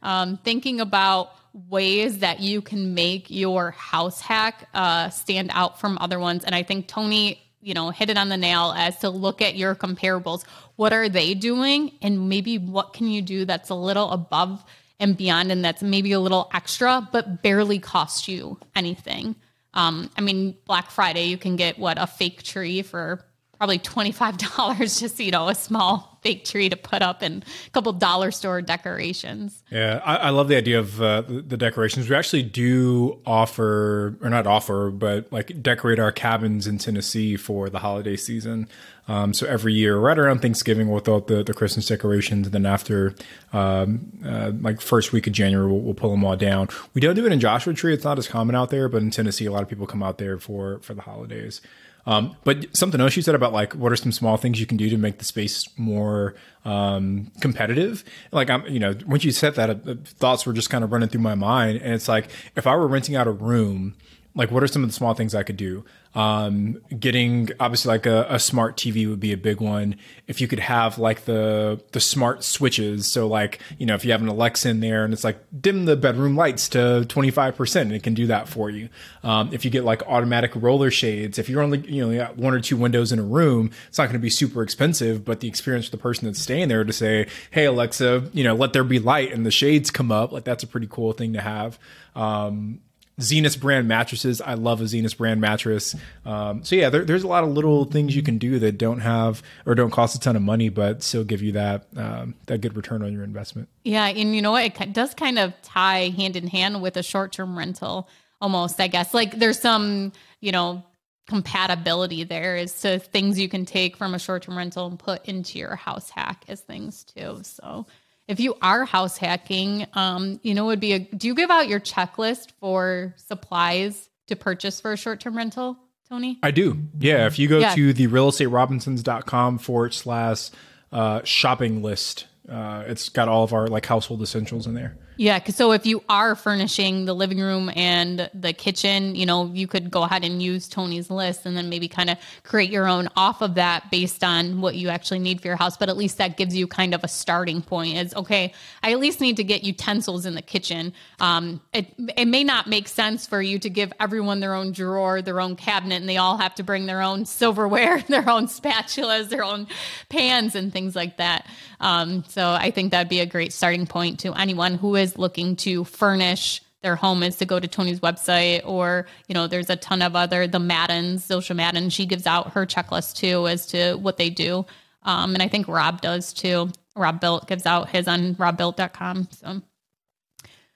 um, 0.01 0.37
thinking 0.43 0.81
about 0.81 1.31
ways 1.69 2.19
that 2.19 2.41
you 2.41 2.61
can 2.61 2.93
make 2.93 3.29
your 3.29 3.71
house 3.71 4.19
hack 4.19 4.67
uh, 4.73 5.09
stand 5.09 5.51
out 5.53 5.79
from 5.79 5.97
other 6.01 6.19
ones. 6.19 6.43
And 6.43 6.53
I 6.53 6.63
think 6.63 6.87
Tony, 6.87 7.41
you 7.61 7.73
know, 7.73 7.91
hit 7.91 8.09
it 8.09 8.17
on 8.17 8.29
the 8.29 8.37
nail 8.37 8.73
as 8.75 8.99
to 8.99 9.09
look 9.09 9.41
at 9.41 9.55
your 9.55 9.73
comparables. 9.73 10.43
What 10.75 10.91
are 10.91 11.07
they 11.07 11.33
doing? 11.33 11.91
And 12.01 12.27
maybe 12.27 12.57
what 12.57 12.93
can 12.93 13.07
you 13.07 13.21
do 13.21 13.45
that's 13.45 13.69
a 13.69 13.75
little 13.75 14.11
above 14.11 14.63
and 14.99 15.15
beyond 15.15 15.51
and 15.51 15.63
that's 15.63 15.81
maybe 15.81 16.11
a 16.11 16.19
little 16.19 16.49
extra, 16.53 17.07
but 17.11 17.41
barely 17.41 17.79
cost 17.79 18.27
you 18.27 18.59
anything. 18.75 19.35
Um, 19.75 20.09
I 20.17 20.21
mean, 20.21 20.57
Black 20.65 20.89
Friday, 20.89 21.25
you 21.25 21.37
can 21.37 21.55
get 21.55 21.77
what 21.77 22.01
a 22.01 22.07
fake 22.07 22.43
tree 22.43 22.81
for 22.81 23.25
probably 23.57 23.79
$25 23.79 24.99
just 24.99 25.19
you 25.25 25.31
know 25.31 25.47
a 25.47 25.55
small 25.55 26.15
fake 26.21 26.43
tree 26.43 26.69
to 26.69 26.75
put 26.75 27.03
up 27.03 27.21
and 27.21 27.45
a 27.67 27.69
couple 27.69 27.93
dollar 27.93 28.31
store 28.31 28.59
decorations 28.61 29.63
Yeah, 29.69 30.01
I, 30.03 30.15
I 30.15 30.29
love 30.31 30.47
the 30.47 30.55
idea 30.55 30.79
of 30.79 31.01
uh, 31.01 31.21
the, 31.21 31.55
decorations. 31.55 32.09
We 32.09 32.15
actually 32.15 32.43
do 32.43 33.19
offer, 33.25 34.17
or 34.21 34.29
not 34.29 34.47
offer, 34.47 34.89
but 34.91 35.31
like 35.31 35.61
decorate 35.61 35.99
our 35.99 36.11
cabins 36.11 36.67
in 36.67 36.79
Tennessee 36.79 37.37
for 37.37 37.69
the 37.69 37.79
holiday 37.79 38.15
season. 38.15 38.67
Um, 39.07 39.33
so 39.33 39.45
every 39.45 39.73
year, 39.73 39.97
right 39.97 40.17
around 40.17 40.41
Thanksgiving, 40.41 40.89
we'll 40.89 40.99
throw 40.99 41.17
out 41.17 41.27
the, 41.27 41.43
the 41.43 41.53
Christmas 41.53 41.85
decorations. 41.85 42.47
And 42.47 42.53
then 42.53 42.65
after, 42.65 43.13
um, 43.53 44.11
uh, 44.25 44.51
like 44.59 44.81
first 44.81 45.13
week 45.13 45.27
of 45.27 45.33
January, 45.33 45.67
we'll, 45.67 45.81
we'll 45.81 45.93
pull 45.93 46.09
them 46.09 46.25
all 46.25 46.35
down. 46.35 46.69
We 46.95 47.01
don't 47.01 47.15
do 47.15 47.25
it 47.25 47.31
in 47.31 47.39
Joshua 47.39 47.73
Tree. 47.73 47.93
It's 47.93 48.03
not 48.03 48.17
as 48.17 48.27
common 48.27 48.55
out 48.55 48.71
there, 48.71 48.89
but 48.89 49.03
in 49.03 49.11
Tennessee, 49.11 49.45
a 49.45 49.51
lot 49.51 49.61
of 49.61 49.69
people 49.69 49.85
come 49.85 50.01
out 50.01 50.17
there 50.17 50.39
for 50.39 50.79
for 50.79 50.95
the 50.95 51.01
holidays. 51.01 51.61
Um, 52.07 52.35
but 52.43 52.75
something 52.77 53.01
else 53.01 53.15
you 53.15 53.21
said 53.21 53.35
about 53.35 53.51
like 53.51 53.73
what 53.73 53.91
are 53.91 53.95
some 53.95 54.11
small 54.11 54.37
things 54.37 54.59
you 54.59 54.65
can 54.65 54.77
do 54.77 54.89
to 54.89 54.97
make 54.97 55.17
the 55.17 55.25
space 55.25 55.67
more 55.77 56.35
um, 56.63 57.31
competitive? 57.41 58.03
Like 58.31 58.49
I'm, 58.49 58.65
you 58.67 58.79
know, 58.79 58.95
once 59.07 59.23
you 59.23 59.31
said 59.31 59.55
that, 59.55 59.69
uh, 59.69 59.95
thoughts 60.03 60.45
were 60.45 60.53
just 60.53 60.69
kind 60.69 60.83
of 60.83 60.91
running 60.91 61.09
through 61.09 61.21
my 61.21 61.35
mind, 61.35 61.79
and 61.81 61.93
it's 61.93 62.07
like 62.07 62.29
if 62.55 62.67
I 62.67 62.75
were 62.75 62.87
renting 62.87 63.15
out 63.15 63.27
a 63.27 63.31
room, 63.31 63.95
like 64.35 64.51
what 64.51 64.61
are 64.61 64.67
some 64.67 64.83
of 64.83 64.89
the 64.89 64.93
small 64.93 65.13
things 65.13 65.33
I 65.33 65.43
could 65.43 65.57
do? 65.57 65.85
Um, 66.13 66.81
getting 66.97 67.49
obviously 67.59 67.89
like 67.89 68.05
a, 68.05 68.25
a 68.29 68.39
smart 68.39 68.77
TV 68.77 69.09
would 69.09 69.19
be 69.19 69.31
a 69.31 69.37
big 69.37 69.61
one. 69.61 69.95
If 70.27 70.39
you 70.41 70.47
could 70.47 70.59
have 70.59 70.97
like 70.97 71.25
the 71.25 71.81
the 71.93 72.01
smart 72.01 72.43
switches, 72.43 73.07
so 73.07 73.27
like 73.27 73.59
you 73.77 73.85
know 73.85 73.95
if 73.95 74.03
you 74.03 74.11
have 74.11 74.21
an 74.21 74.27
Alexa 74.27 74.69
in 74.69 74.81
there 74.81 75.05
and 75.05 75.13
it's 75.13 75.23
like 75.23 75.39
dim 75.59 75.85
the 75.85 75.95
bedroom 75.95 76.35
lights 76.35 76.69
to 76.69 77.05
twenty 77.05 77.31
five 77.31 77.55
percent, 77.55 77.87
and 77.87 77.95
it 77.95 78.03
can 78.03 78.13
do 78.13 78.27
that 78.27 78.49
for 78.49 78.69
you. 78.69 78.89
Um, 79.23 79.49
if 79.53 79.63
you 79.63 79.71
get 79.71 79.85
like 79.85 80.03
automatic 80.03 80.51
roller 80.55 80.91
shades, 80.91 81.39
if 81.39 81.47
you're 81.47 81.61
only 81.61 81.79
you 81.89 82.05
know 82.05 82.25
one 82.35 82.53
or 82.53 82.59
two 82.59 82.77
windows 82.77 83.13
in 83.13 83.19
a 83.19 83.23
room, 83.23 83.71
it's 83.87 83.97
not 83.97 84.05
going 84.05 84.13
to 84.13 84.19
be 84.19 84.29
super 84.29 84.63
expensive, 84.63 85.23
but 85.23 85.39
the 85.39 85.47
experience 85.47 85.85
for 85.85 85.91
the 85.91 85.97
person 85.97 86.25
that's 86.25 86.41
staying 86.41 86.67
there 86.67 86.83
to 86.83 86.93
say, 86.93 87.27
hey 87.51 87.65
Alexa, 87.65 88.29
you 88.33 88.43
know 88.43 88.53
let 88.53 88.73
there 88.73 88.83
be 88.83 88.99
light 88.99 89.31
and 89.31 89.45
the 89.45 89.51
shades 89.51 89.91
come 89.91 90.11
up, 90.11 90.33
like 90.33 90.43
that's 90.43 90.63
a 90.63 90.67
pretty 90.67 90.87
cool 90.89 91.13
thing 91.13 91.33
to 91.33 91.41
have. 91.41 91.79
Um, 92.15 92.79
Zinus 93.19 93.59
brand 93.59 93.87
mattresses. 93.87 94.41
I 94.41 94.55
love 94.55 94.81
a 94.81 94.85
Zinus 94.85 95.17
brand 95.17 95.39
mattress. 95.39 95.95
Um, 96.25 96.63
so 96.63 96.75
yeah, 96.75 96.89
there, 96.89 97.05
there's 97.05 97.23
a 97.23 97.27
lot 97.27 97.43
of 97.43 97.51
little 97.51 97.85
things 97.85 98.15
you 98.15 98.21
can 98.21 98.37
do 98.37 98.59
that 98.59 98.77
don't 98.77 98.99
have 98.99 99.41
or 99.65 99.73
don't 99.73 99.91
cost 99.91 100.15
a 100.15 100.19
ton 100.19 100.35
of 100.35 100.41
money, 100.41 100.69
but 100.69 101.01
still 101.01 101.23
give 101.23 101.41
you 101.41 101.53
that 101.53 101.87
um, 101.95 102.35
that 102.47 102.59
good 102.59 102.75
return 102.75 103.01
on 103.03 103.13
your 103.13 103.23
investment. 103.23 103.69
Yeah, 103.83 104.05
and 104.05 104.35
you 104.35 104.41
know 104.41 104.51
what? 104.51 104.65
It 104.65 104.93
does 104.93 105.13
kind 105.13 105.39
of 105.39 105.53
tie 105.61 106.09
hand 106.09 106.35
in 106.35 106.47
hand 106.47 106.81
with 106.81 106.97
a 106.97 107.03
short 107.03 107.31
term 107.31 107.57
rental, 107.57 108.09
almost. 108.41 108.81
I 108.81 108.87
guess 108.87 109.13
like 109.13 109.39
there's 109.39 109.59
some 109.59 110.11
you 110.41 110.51
know 110.51 110.83
compatibility 111.27 112.23
there 112.23 112.55
as 112.57 112.81
to 112.81 112.99
things 112.99 113.39
you 113.39 113.49
can 113.49 113.65
take 113.65 113.97
from 113.97 114.13
a 114.13 114.19
short 114.19 114.43
term 114.43 114.57
rental 114.57 114.87
and 114.87 114.99
put 114.99 115.25
into 115.25 115.57
your 115.57 115.75
house 115.75 116.09
hack 116.09 116.43
as 116.49 116.59
things 116.61 117.05
too. 117.05 117.39
So 117.43 117.85
if 118.27 118.39
you 118.39 118.55
are 118.61 118.85
house 118.85 119.17
hacking, 119.17 119.85
um, 119.93 120.39
you 120.43 120.53
know, 120.53 120.63
it 120.65 120.67
would 120.67 120.79
be 120.79 120.93
a. 120.93 120.99
Do 120.99 121.27
you 121.27 121.35
give 121.35 121.51
out 121.51 121.67
your 121.67 121.79
checklist 121.79 122.51
for 122.59 123.13
supplies 123.17 124.09
to 124.27 124.35
purchase 124.35 124.81
for 124.81 124.93
a 124.93 124.97
short 124.97 125.19
term 125.19 125.37
rental, 125.37 125.77
Tony? 126.09 126.39
I 126.41 126.51
do. 126.51 126.79
Yeah. 126.99 127.27
If 127.27 127.37
you 127.37 127.47
go 127.47 127.59
Yeah. 127.59 127.75
to 127.75 127.93
the 127.93 128.07
realestaterobinsons.com 128.07 129.57
forward 129.59 129.93
slash 129.93 130.49
uh, 130.91 131.21
shopping 131.23 131.81
list, 131.81 132.27
uh, 132.49 132.83
it's 132.87 133.09
got 133.09 133.27
all 133.27 133.43
of 133.43 133.53
our 133.53 133.67
like 133.67 133.85
household 133.85 134.21
essentials 134.21 134.65
in 134.67 134.73
there. 134.73 134.97
Yeah, 135.17 135.41
so 135.45 135.71
if 135.71 135.85
you 135.85 136.03
are 136.09 136.35
furnishing 136.35 137.05
the 137.05 137.13
living 137.13 137.39
room 137.39 137.71
and 137.73 138.29
the 138.33 138.51
kitchen, 138.51 139.15
you 139.15 139.25
know, 139.25 139.49
you 139.53 139.65
could 139.65 139.89
go 139.89 140.03
ahead 140.03 140.25
and 140.25 140.43
use 140.43 140.67
Tony's 140.67 141.09
list 141.09 141.45
and 141.45 141.55
then 141.55 141.69
maybe 141.69 141.87
kind 141.87 142.09
of 142.09 142.17
create 142.43 142.69
your 142.69 142.85
own 142.85 143.07
off 143.15 143.41
of 143.41 143.55
that 143.55 143.89
based 143.91 144.25
on 144.25 144.59
what 144.59 144.75
you 144.75 144.89
actually 144.89 145.19
need 145.19 145.39
for 145.39 145.47
your 145.47 145.55
house. 145.55 145.77
But 145.77 145.87
at 145.87 145.95
least 145.95 146.17
that 146.17 146.35
gives 146.35 146.53
you 146.53 146.67
kind 146.67 146.93
of 146.93 147.01
a 147.03 147.07
starting 147.07 147.61
point. 147.61 147.95
Is 147.95 148.13
okay, 148.13 148.51
I 148.83 148.91
at 148.91 148.99
least 148.99 149.21
need 149.21 149.37
to 149.37 149.45
get 149.45 149.63
utensils 149.63 150.25
in 150.25 150.35
the 150.35 150.41
kitchen. 150.41 150.91
Um, 151.21 151.61
it 151.71 151.93
it 152.17 152.25
may 152.25 152.43
not 152.43 152.67
make 152.67 152.89
sense 152.89 153.25
for 153.25 153.41
you 153.41 153.57
to 153.59 153.69
give 153.69 153.93
everyone 154.01 154.41
their 154.41 154.53
own 154.53 154.73
drawer, 154.73 155.21
their 155.21 155.39
own 155.39 155.55
cabinet, 155.55 155.95
and 155.95 156.09
they 156.09 156.17
all 156.17 156.37
have 156.37 156.55
to 156.55 156.63
bring 156.63 156.87
their 156.87 157.01
own 157.01 157.25
silverware, 157.25 158.01
their 158.09 158.29
own 158.29 158.47
spatulas, 158.47 159.29
their 159.29 159.45
own 159.45 159.67
pans, 160.09 160.55
and 160.55 160.73
things 160.73 160.93
like 160.93 161.17
that. 161.17 161.47
Um, 161.79 162.25
so 162.27 162.51
I 162.51 162.71
think 162.71 162.91
that'd 162.91 163.09
be 163.09 163.21
a 163.21 163.25
great 163.25 163.53
starting 163.53 163.87
point 163.87 164.19
to 164.21 164.33
anyone 164.33 164.75
who 164.75 164.95
is 164.95 165.04
looking 165.17 165.55
to 165.57 165.83
furnish 165.83 166.61
their 166.81 166.95
home 166.95 167.23
is 167.23 167.37
to 167.37 167.45
go 167.45 167.59
to 167.59 167.67
Tony's 167.67 167.99
website 167.99 168.61
or, 168.63 169.07
you 169.27 169.33
know, 169.33 169.47
there's 169.47 169.71
a 169.71 169.75
ton 169.75 170.03
of 170.03 170.15
other, 170.15 170.45
the 170.45 170.59
Maddens, 170.59 171.27
Zilsha 171.27 171.55
Madden, 171.55 171.89
she 171.89 172.05
gives 172.05 172.27
out 172.27 172.53
her 172.53 172.65
checklist 172.65 173.15
too 173.15 173.47
as 173.47 173.65
to 173.67 173.95
what 173.95 174.17
they 174.17 174.29
do. 174.29 174.65
Um, 175.01 175.33
and 175.33 175.41
I 175.41 175.47
think 175.47 175.67
Rob 175.67 176.01
does 176.01 176.31
too. 176.31 176.69
Robuilt 176.95 177.47
gives 177.47 177.65
out 177.65 177.89
his 177.89 178.07
on 178.07 178.35
robuilt.com. 178.35 179.27
So, 179.31 179.61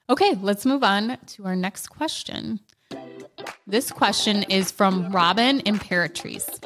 okay, 0.08 0.34
let's 0.40 0.66
move 0.66 0.82
on 0.82 1.16
to 1.28 1.46
our 1.46 1.56
next 1.56 1.88
question. 1.88 2.60
This 3.66 3.92
question 3.92 4.42
is 4.44 4.72
from 4.72 5.12
Robin 5.12 5.60
Imperatrice. 5.60 6.60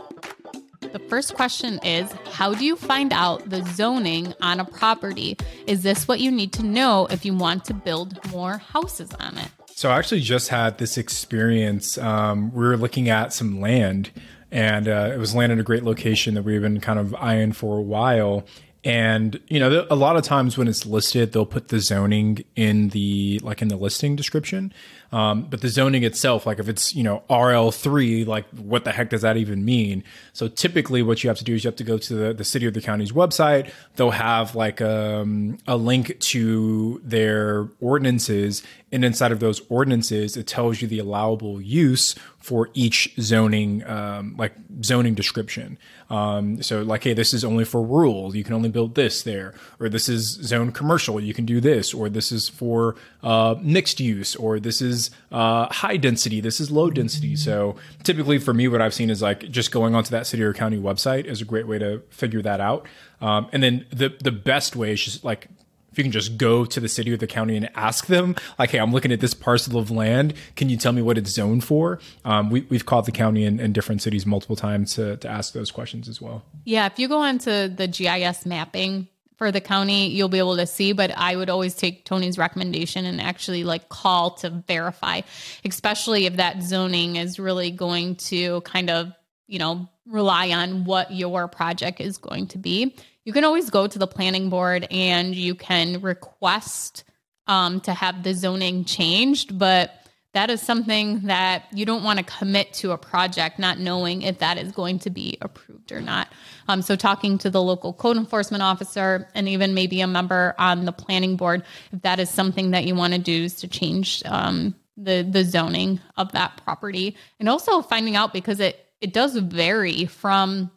The 0.95 1.01
first 1.01 1.35
question 1.35 1.81
is 1.83 2.09
How 2.35 2.55
do 2.55 2.65
you 2.65 2.77
find 2.77 3.13
out 3.13 3.51
the 3.51 3.65
zoning 3.75 4.33
on 4.41 4.61
a 4.61 4.65
property? 4.65 5.37
Is 5.67 5.83
this 5.83 6.07
what 6.07 6.21
you 6.21 6.31
need 6.31 6.53
to 6.53 6.63
know 6.65 7.09
if 7.11 7.25
you 7.25 7.35
want 7.35 7.65
to 7.65 7.75
build 7.75 8.25
more 8.31 8.59
houses 8.59 9.11
on 9.19 9.37
it? 9.39 9.49
So 9.75 9.91
I 9.91 9.99
actually 9.99 10.21
just 10.21 10.51
had 10.51 10.79
this 10.79 10.97
experience. 10.97 11.99
Um, 11.99 12.55
we 12.55 12.65
were 12.65 12.77
looking 12.77 13.09
at 13.09 13.33
some 13.33 13.61
land, 13.61 14.13
and 14.53 14.87
uh, 14.87 15.11
it 15.13 15.19
was 15.19 15.35
land 15.35 15.51
in 15.51 15.59
a 15.59 15.65
great 15.65 15.83
location 15.83 16.35
that 16.35 16.45
we've 16.45 16.63
been 16.63 16.79
kind 16.79 17.01
of 17.01 17.13
eyeing 17.17 17.51
for 17.51 17.77
a 17.77 17.83
while. 17.83 18.47
And 18.85 19.41
you 19.49 19.59
know, 19.59 19.87
a 19.89 19.97
lot 19.97 20.17
of 20.17 20.25
times 20.25 20.59
when 20.59 20.69
it's 20.69 20.85
listed, 20.85 21.33
they'll 21.33 21.47
put 21.47 21.69
the 21.69 21.81
zoning 21.81 22.45
in 22.55 22.91
the 22.91 23.41
like 23.43 23.63
in 23.63 23.69
the 23.69 23.77
listing 23.77 24.15
description. 24.15 24.75
Um, 25.11 25.45
but 25.45 25.63
the 25.63 25.69
zoning 25.69 26.03
itself, 26.03 26.45
like 26.45 26.59
if 26.59 26.69
it's 26.69 26.95
you 26.95 27.03
know 27.03 27.23
RL 27.31 27.71
three, 27.71 28.25
like 28.25 28.47
what 28.51 28.85
the 28.85 28.93
heck 28.93 29.09
does 29.09 29.23
that 29.23 29.39
even 29.39 29.65
mean? 29.65 30.05
So 30.35 30.49
typically, 30.49 31.03
what 31.03 31.25
you 31.25 31.31
have 31.31 31.39
to 31.39 31.45
do 31.45 31.55
is 31.55 31.65
you 31.65 31.69
have 31.69 31.77
to 31.77 31.85
go 31.85 31.97
to 31.97 32.15
the, 32.15 32.35
the 32.35 32.45
city 32.45 32.67
or 32.67 32.71
the 32.71 32.83
county's 32.83 33.13
website. 33.13 33.71
They'll 33.97 34.11
have 34.11 34.55
like 34.55 34.83
um, 34.83 35.57
a 35.67 35.79
link 35.79 36.19
to 36.21 37.01
their 37.03 37.69
ordinances, 37.81 38.63
and 38.93 39.03
inside 39.03 39.33
of 39.33 39.41
those 39.41 39.63
ordinances, 39.71 40.37
it 40.37 40.47
tells 40.47 40.83
you 40.83 40.89
the 40.89 40.99
allowable 40.99 41.59
use 41.59 42.17
for 42.45 42.69
each 42.75 43.15
zoning, 43.19 43.83
um, 43.87 44.37
like 44.37 44.53
zoning 44.83 45.15
description. 45.15 45.79
Um, 46.11 46.63
so 46.63 46.83
like, 46.83 47.03
hey, 47.03 47.15
this 47.15 47.33
is 47.33 47.43
only 47.43 47.65
for 47.65 47.83
rural. 47.83 48.37
You 48.37 48.45
can 48.45 48.53
only 48.53 48.69
build 48.69 48.97
this 48.97 49.23
there, 49.23 49.55
or 49.81 49.89
this 49.89 50.11
is 50.11 50.27
zone 50.27 50.71
commercial. 50.71 51.19
You 51.19 51.33
can 51.33 51.47
do 51.47 51.59
this, 51.59 51.95
or 51.95 52.11
this 52.11 52.31
is 52.31 52.51
for 52.51 52.97
uh, 53.23 53.55
mixed 53.63 53.99
use, 53.99 54.37
or 54.37 54.61
this 54.61 54.83
is 54.83 55.11
uh, 55.33 55.73
high 55.73 55.97
density. 55.97 56.43
This 56.43 56.61
is 56.61 56.71
low 56.71 56.91
density. 56.91 57.35
So 57.35 57.77
typically, 58.03 58.37
for 58.37 58.53
me, 58.53 58.69
what 58.69 58.83
I've 58.83 58.93
seen 58.93 59.09
is 59.09 59.23
like 59.23 59.51
just 59.51 59.73
going 59.73 59.95
onto 59.95 60.11
that 60.11 60.27
city 60.27 60.43
or 60.43 60.53
county 60.53 60.77
website 60.79 61.25
is 61.25 61.41
a 61.41 61.47
great 61.47 61.67
way 61.67 61.79
to 61.79 62.03
figure 62.11 62.43
that 62.43 62.61
out. 62.61 62.87
Um, 63.23 63.49
and 63.53 63.63
then 63.63 63.87
the 63.89 64.15
the 64.23 64.33
best 64.33 64.77
way 64.77 64.93
is 64.93 65.03
just 65.03 65.25
like 65.25 65.49
if 65.95 65.99
you 65.99 66.03
can 66.03 66.11
just 66.11 66.37
go 66.37 66.65
to 66.65 66.81
the 66.81 66.89
city 66.89 67.13
or 67.13 67.17
the 67.17 67.29
county 67.29 67.57
and 67.57 67.71
ask 67.77 68.07
them, 68.07 68.35
like, 68.59 68.71
hey, 68.71 68.79
I'm 68.79 68.93
looking 68.93 69.13
at 69.13 69.21
this 69.21 69.33
parcel 69.33 69.79
of 69.79 69.93
land. 69.93 70.35
Can 70.57 70.69
you 70.69 70.77
tell 70.77 70.91
me 70.93 71.03
what 71.03 71.17
it's 71.17 71.31
zoned 71.31 71.63
for? 71.63 72.01
Um, 72.25 72.51
we, 72.51 72.67
have 72.73 72.85
called 72.85 73.07
the 73.07 73.13
county 73.13 73.45
and, 73.45 73.61
in, 73.61 73.73
different 73.73 74.03
cities 74.03 74.27
multiple 74.27 74.57
times 74.57 74.97
to, 74.97 75.17
to 75.19 75.29
ask 75.29 75.53
those 75.53 75.71
questions 75.71 76.09
as 76.09 76.21
well. 76.21 76.43
Yeah, 76.65 76.87
if 76.87 76.99
you 76.99 77.07
go 77.07 77.21
onto 77.21 77.69
the 77.69 77.87
GIS 77.87 78.45
mapping 78.45 79.07
for 79.37 79.53
the 79.53 79.61
county, 79.61 80.09
you'll 80.09 80.29
be 80.29 80.39
able 80.39 80.57
to 80.57 80.67
see. 80.67 80.91
But 80.91 81.13
I 81.17 81.37
would 81.37 81.49
always 81.49 81.77
take 81.77 82.05
Tony's 82.05 82.39
recommendation 82.39 83.05
and 83.05 83.21
actually 83.21 83.63
like 83.63 83.89
call 83.89 84.33
to 84.39 84.51
verify, 84.51 85.21
especially 85.65 86.27
if 86.27 86.39
that 86.39 86.61
zoning 86.61 87.15
is 87.15 87.39
really 87.39 87.71
going 87.71 88.17
to 88.17 88.63
kind 88.63 88.91
of, 88.91 89.13
you 89.47 89.61
know, 89.61 89.89
rely 90.07 90.51
on 90.51 90.85
what 90.87 91.13
your 91.13 91.47
project 91.47 92.01
is 92.01 92.19
going 92.19 92.49
to 92.49 92.59
be. 92.59 92.97
You 93.25 93.33
can 93.33 93.45
always 93.45 93.71
go 93.71 93.87
to 93.87 93.99
the 93.99 94.07
planning 94.07 94.51
board 94.51 94.87
and 94.91 95.35
you 95.35 95.55
can 95.55 96.01
request 96.03 97.05
um, 97.47 97.81
to 97.83 97.95
have 97.95 98.23
the 98.23 98.35
zoning 98.35 98.85
changed, 98.85 99.59
but 99.59 100.05
that 100.35 100.51
is 100.51 100.61
something 100.61 101.21
that 101.23 101.67
you 101.73 101.87
don't 101.87 102.03
want 102.03 102.19
to 102.19 102.25
commit 102.25 102.73
to 102.75 102.91
a 102.91 102.99
project 102.99 103.59
not 103.59 103.79
knowing 103.79 104.23
if 104.23 104.41
that 104.41 104.59
is 104.59 104.73
going 104.73 104.99
to 105.01 105.11
be 105.11 105.39
approved 105.41 105.93
or 105.93 106.01
not. 106.01 106.29
Um, 106.69 106.83
so, 106.83 106.97
talking 106.97 107.39
to 107.39 107.51
the 107.51 107.63
local 107.63 107.93
code 107.93 108.17
enforcement 108.17 108.63
officer 108.63 109.29
and 109.35 109.49
even 109.49 109.75
maybe 109.75 110.01
a 110.01 110.07
member 110.07 110.55
on 110.59 110.85
the 110.85 110.93
planning 110.93 111.37
board, 111.37 111.63
if 111.93 112.03
that 112.03 112.19
is 112.19 112.29
something 112.29 112.73
that 112.73 112.85
you 112.85 112.95
want 112.97 113.13
to 113.13 113.19
do, 113.19 113.45
is 113.45 113.55
to 113.57 113.69
change 113.69 114.23
um, 114.27 114.75
the 114.97 115.27
the 115.29 115.45
zoning 115.45 116.01
of 116.17 116.33
that 116.33 116.61
property, 116.65 117.17
and 117.39 117.49
also 117.49 117.81
finding 117.81 118.17
out 118.17 118.33
because 118.33 118.59
it 118.59 118.85
it 119.01 119.13
does 119.13 119.37
vary 119.37 120.07
from 120.07 120.71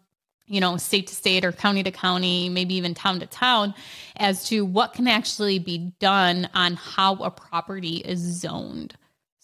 you 0.47 0.61
know, 0.61 0.77
state 0.77 1.07
to 1.07 1.15
state 1.15 1.43
or 1.43 1.51
county 1.51 1.83
to 1.83 1.91
county, 1.91 2.49
maybe 2.49 2.75
even 2.75 2.93
town 2.93 3.19
to 3.19 3.25
town, 3.25 3.73
as 4.15 4.47
to 4.47 4.65
what 4.65 4.93
can 4.93 5.07
actually 5.07 5.59
be 5.59 5.93
done 5.99 6.49
on 6.53 6.75
how 6.75 7.15
a 7.15 7.29
property 7.29 7.97
is 7.97 8.19
zoned. 8.19 8.95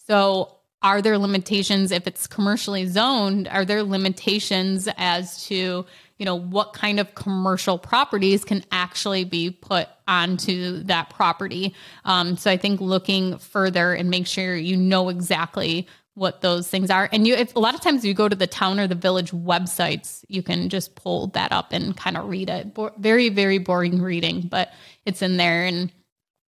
So, 0.07 0.57
are 0.81 1.01
there 1.01 1.17
limitations 1.17 1.91
if 1.91 2.07
it's 2.07 2.27
commercially 2.27 2.85
zoned? 2.85 3.47
Are 3.47 3.63
there 3.63 3.83
limitations 3.83 4.89
as 4.97 5.45
to, 5.45 5.85
you 6.17 6.25
know, 6.25 6.35
what 6.35 6.73
kind 6.73 6.99
of 6.99 7.15
commercial 7.15 7.77
properties 7.77 8.43
can 8.43 8.65
actually 8.69 9.23
be 9.23 9.49
put 9.49 9.87
onto 10.09 10.83
that 10.83 11.09
property? 11.09 11.73
Um, 12.05 12.37
so, 12.37 12.49
I 12.49 12.57
think 12.57 12.79
looking 12.79 13.37
further 13.37 13.93
and 13.93 14.09
make 14.09 14.27
sure 14.27 14.55
you 14.55 14.77
know 14.77 15.09
exactly 15.09 15.87
what 16.15 16.41
those 16.41 16.67
things 16.69 16.89
are. 16.89 17.09
And 17.11 17.27
you, 17.27 17.35
if 17.35 17.55
a 17.55 17.59
lot 17.59 17.73
of 17.73 17.81
times 17.81 18.05
you 18.05 18.13
go 18.13 18.29
to 18.29 18.35
the 18.35 18.47
town 18.47 18.79
or 18.79 18.87
the 18.87 18.95
village 18.95 19.31
websites, 19.31 20.23
you 20.27 20.43
can 20.43 20.69
just 20.69 20.95
pull 20.95 21.27
that 21.27 21.51
up 21.51 21.73
and 21.73 21.97
kind 21.97 22.17
of 22.17 22.27
read 22.27 22.49
it. 22.49 22.73
Bo- 22.73 22.93
very, 22.97 23.29
very 23.29 23.57
boring 23.57 24.01
reading, 24.01 24.41
but 24.41 24.71
it's 25.05 25.21
in 25.21 25.37
there. 25.37 25.65
And 25.65 25.91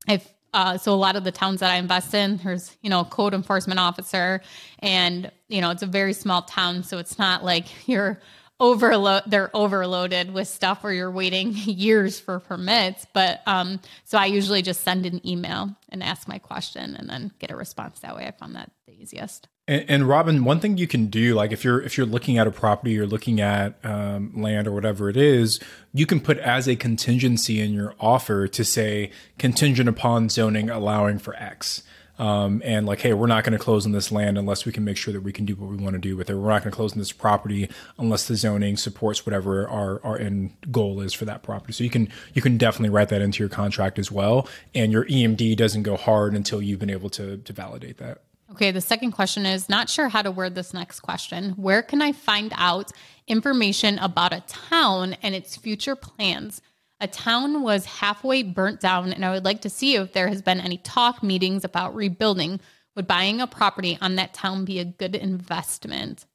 if 0.07 0.31
uh, 0.53 0.77
so 0.77 0.93
a 0.93 0.95
lot 0.95 1.17
of 1.17 1.25
the 1.25 1.31
towns 1.31 1.59
that 1.59 1.71
I 1.71 1.75
invest 1.75 2.13
in, 2.13 2.37
there's, 2.37 2.77
you 2.81 2.89
know, 2.89 3.01
a 3.01 3.05
code 3.05 3.33
enforcement 3.33 3.79
officer 3.79 4.41
and, 4.79 5.29
you 5.49 5.59
know, 5.59 5.69
it's 5.71 5.83
a 5.83 5.87
very 5.87 6.13
small 6.13 6.43
town. 6.43 6.83
So 6.83 6.97
it's 6.97 7.19
not 7.19 7.43
like 7.43 7.87
you're 7.89 8.21
overload, 8.59 9.23
they're 9.27 9.53
overloaded 9.53 10.33
with 10.33 10.47
stuff 10.47 10.81
where 10.81 10.93
you're 10.93 11.11
waiting 11.11 11.51
years 11.55 12.21
for 12.21 12.39
permits. 12.39 13.05
But, 13.13 13.41
um, 13.47 13.81
so 14.05 14.17
I 14.17 14.27
usually 14.27 14.61
just 14.61 14.81
send 14.81 15.05
an 15.05 15.27
email 15.27 15.75
and 15.89 16.01
ask 16.01 16.25
my 16.25 16.37
question 16.37 16.95
and 16.95 17.09
then 17.09 17.33
get 17.39 17.51
a 17.51 17.55
response 17.57 17.99
that 17.99 18.15
way. 18.15 18.25
I 18.25 18.31
found 18.31 18.55
that 18.55 18.71
the 18.87 18.93
easiest. 18.93 19.49
And, 19.67 19.85
and, 19.87 20.07
Robin, 20.07 20.43
one 20.43 20.59
thing 20.59 20.77
you 20.77 20.87
can 20.87 21.07
do, 21.07 21.33
like 21.33 21.51
if 21.51 21.63
you're 21.63 21.81
if 21.81 21.97
you're 21.97 22.05
looking 22.05 22.37
at 22.37 22.45
a 22.45 22.51
property, 22.51 22.91
you're 22.91 23.07
looking 23.07 23.41
at 23.41 23.83
um, 23.83 24.31
land 24.39 24.67
or 24.67 24.71
whatever 24.71 25.09
it 25.09 25.17
is, 25.17 25.59
you 25.91 26.05
can 26.05 26.19
put 26.19 26.37
as 26.37 26.67
a 26.67 26.75
contingency 26.75 27.59
in 27.59 27.73
your 27.73 27.95
offer 27.99 28.47
to 28.47 28.63
say 28.63 29.09
contingent 29.39 29.89
upon 29.89 30.29
zoning 30.29 30.69
allowing 30.69 31.17
for 31.17 31.35
X. 31.35 31.81
Um, 32.17 32.61
and 32.63 32.85
like, 32.85 33.01
hey, 33.01 33.13
we're 33.13 33.27
not 33.27 33.43
going 33.43 33.57
to 33.57 33.59
close 33.59 33.85
on 33.85 33.91
this 33.91 34.09
land 34.09 34.37
unless 34.37 34.65
we 34.65 34.71
can 34.71 34.85
make 34.85 34.95
sure 34.95 35.11
that 35.11 35.19
we 35.19 35.33
can 35.33 35.43
do 35.45 35.53
what 35.55 35.69
we 35.69 35.75
want 35.75 35.95
to 35.95 35.99
do 35.99 36.15
with 36.15 36.29
it. 36.29 36.35
We're 36.35 36.49
not 36.49 36.63
going 36.63 36.71
to 36.71 36.75
close 36.75 36.93
on 36.93 36.99
this 36.99 37.11
property 37.11 37.69
unless 37.97 38.25
the 38.27 38.37
zoning 38.37 38.77
supports 38.77 39.25
whatever 39.25 39.67
our 39.67 39.99
our 40.03 40.17
end 40.19 40.55
goal 40.71 41.01
is 41.01 41.13
for 41.13 41.25
that 41.25 41.41
property. 41.41 41.73
So 41.73 41.83
you 41.83 41.89
can 41.89 42.07
you 42.35 42.41
can 42.41 42.57
definitely 42.57 42.91
write 42.91 43.09
that 43.09 43.21
into 43.21 43.39
your 43.41 43.49
contract 43.49 43.97
as 43.97 44.11
well, 44.11 44.47
and 44.75 44.91
your 44.91 45.05
EMD 45.05 45.57
doesn't 45.57 45.83
go 45.83 45.97
hard 45.97 46.35
until 46.35 46.61
you've 46.61 46.79
been 46.79 46.91
able 46.91 47.09
to 47.09 47.37
to 47.37 47.51
validate 47.51 47.97
that. 47.97 48.21
Okay, 48.51 48.71
the 48.71 48.81
second 48.81 49.11
question 49.11 49.45
is 49.45 49.69
not 49.69 49.89
sure 49.89 50.07
how 50.07 50.21
to 50.21 50.29
word 50.29 50.55
this 50.55 50.73
next 50.73 50.99
question. 50.99 51.51
Where 51.51 51.81
can 51.81 52.01
I 52.01 52.11
find 52.11 52.53
out 52.55 52.91
information 53.27 53.97
about 53.99 54.33
a 54.33 54.43
town 54.47 55.15
and 55.23 55.33
its 55.33 55.57
future 55.57 55.95
plans? 55.95 56.61
A 57.01 57.07
town 57.07 57.63
was 57.63 57.85
halfway 57.85 58.43
burnt 58.43 58.79
down, 58.79 59.11
and 59.11 59.25
I 59.25 59.31
would 59.31 59.43
like 59.43 59.61
to 59.61 59.69
see 59.69 59.95
if 59.95 60.13
there 60.13 60.27
has 60.27 60.41
been 60.41 60.59
any 60.59 60.77
talk 60.77 61.23
meetings 61.23 61.63
about 61.63 61.95
rebuilding. 61.95 62.59
Would 62.95 63.07
buying 63.07 63.41
a 63.41 63.47
property 63.47 63.97
on 63.99 64.15
that 64.15 64.33
town 64.33 64.63
be 64.63 64.79
a 64.79 64.85
good 64.85 65.15
investment? 65.15 66.25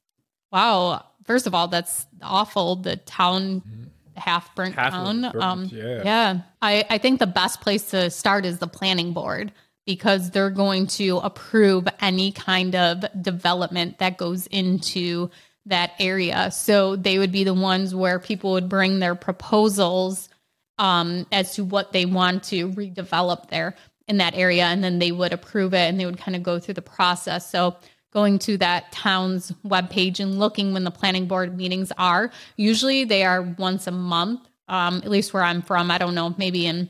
Wow. 0.51 1.05
First 1.23 1.47
of 1.47 1.55
all, 1.55 1.67
that's 1.67 2.05
awful. 2.21 2.75
The 2.75 2.97
town 2.97 3.89
half 4.15 4.53
burnt 4.53 4.75
half 4.75 4.91
down. 4.91 5.21
Burnt, 5.21 5.35
um, 5.35 5.69
yeah. 5.71 6.01
yeah. 6.03 6.39
I, 6.61 6.85
I 6.89 6.97
think 6.97 7.19
the 7.19 7.27
best 7.27 7.61
place 7.61 7.89
to 7.91 8.09
start 8.09 8.45
is 8.45 8.59
the 8.59 8.67
planning 8.67 9.13
board 9.13 9.51
because 9.85 10.31
they're 10.31 10.49
going 10.49 10.87
to 10.87 11.17
approve 11.17 11.87
any 11.99 12.31
kind 12.31 12.75
of 12.75 13.03
development 13.21 13.97
that 13.99 14.17
goes 14.17 14.47
into 14.47 15.29
that 15.65 15.91
area. 15.99 16.51
So 16.51 16.95
they 16.95 17.17
would 17.17 17.31
be 17.31 17.43
the 17.43 17.53
ones 17.53 17.93
where 17.93 18.19
people 18.19 18.51
would 18.53 18.69
bring 18.69 18.99
their 18.99 19.15
proposals 19.15 20.29
um, 20.77 21.27
as 21.31 21.55
to 21.55 21.63
what 21.63 21.91
they 21.91 22.05
want 22.05 22.43
to 22.45 22.69
redevelop 22.69 23.49
there 23.49 23.75
in 24.07 24.17
that 24.17 24.35
area, 24.35 24.65
and 24.65 24.83
then 24.83 24.99
they 24.99 25.11
would 25.11 25.31
approve 25.31 25.73
it 25.73 25.87
and 25.89 25.99
they 25.99 26.05
would 26.05 26.17
kind 26.17 26.35
of 26.35 26.43
go 26.43 26.59
through 26.59 26.73
the 26.73 26.81
process. 26.81 27.49
So 27.49 27.77
going 28.11 28.39
to 28.39 28.57
that 28.57 28.91
town's 28.91 29.51
webpage 29.65 30.19
and 30.19 30.37
looking 30.37 30.73
when 30.73 30.83
the 30.83 30.91
planning 30.91 31.27
board 31.27 31.55
meetings 31.55 31.91
are. 31.97 32.31
Usually 32.57 33.05
they 33.05 33.23
are 33.23 33.41
once 33.41 33.87
a 33.87 33.91
month, 33.91 34.41
um, 34.67 34.97
at 34.97 35.09
least 35.09 35.33
where 35.33 35.43
I'm 35.43 35.61
from. 35.61 35.89
I 35.89 35.97
don't 35.97 36.15
know, 36.15 36.35
maybe 36.37 36.65
in 36.65 36.89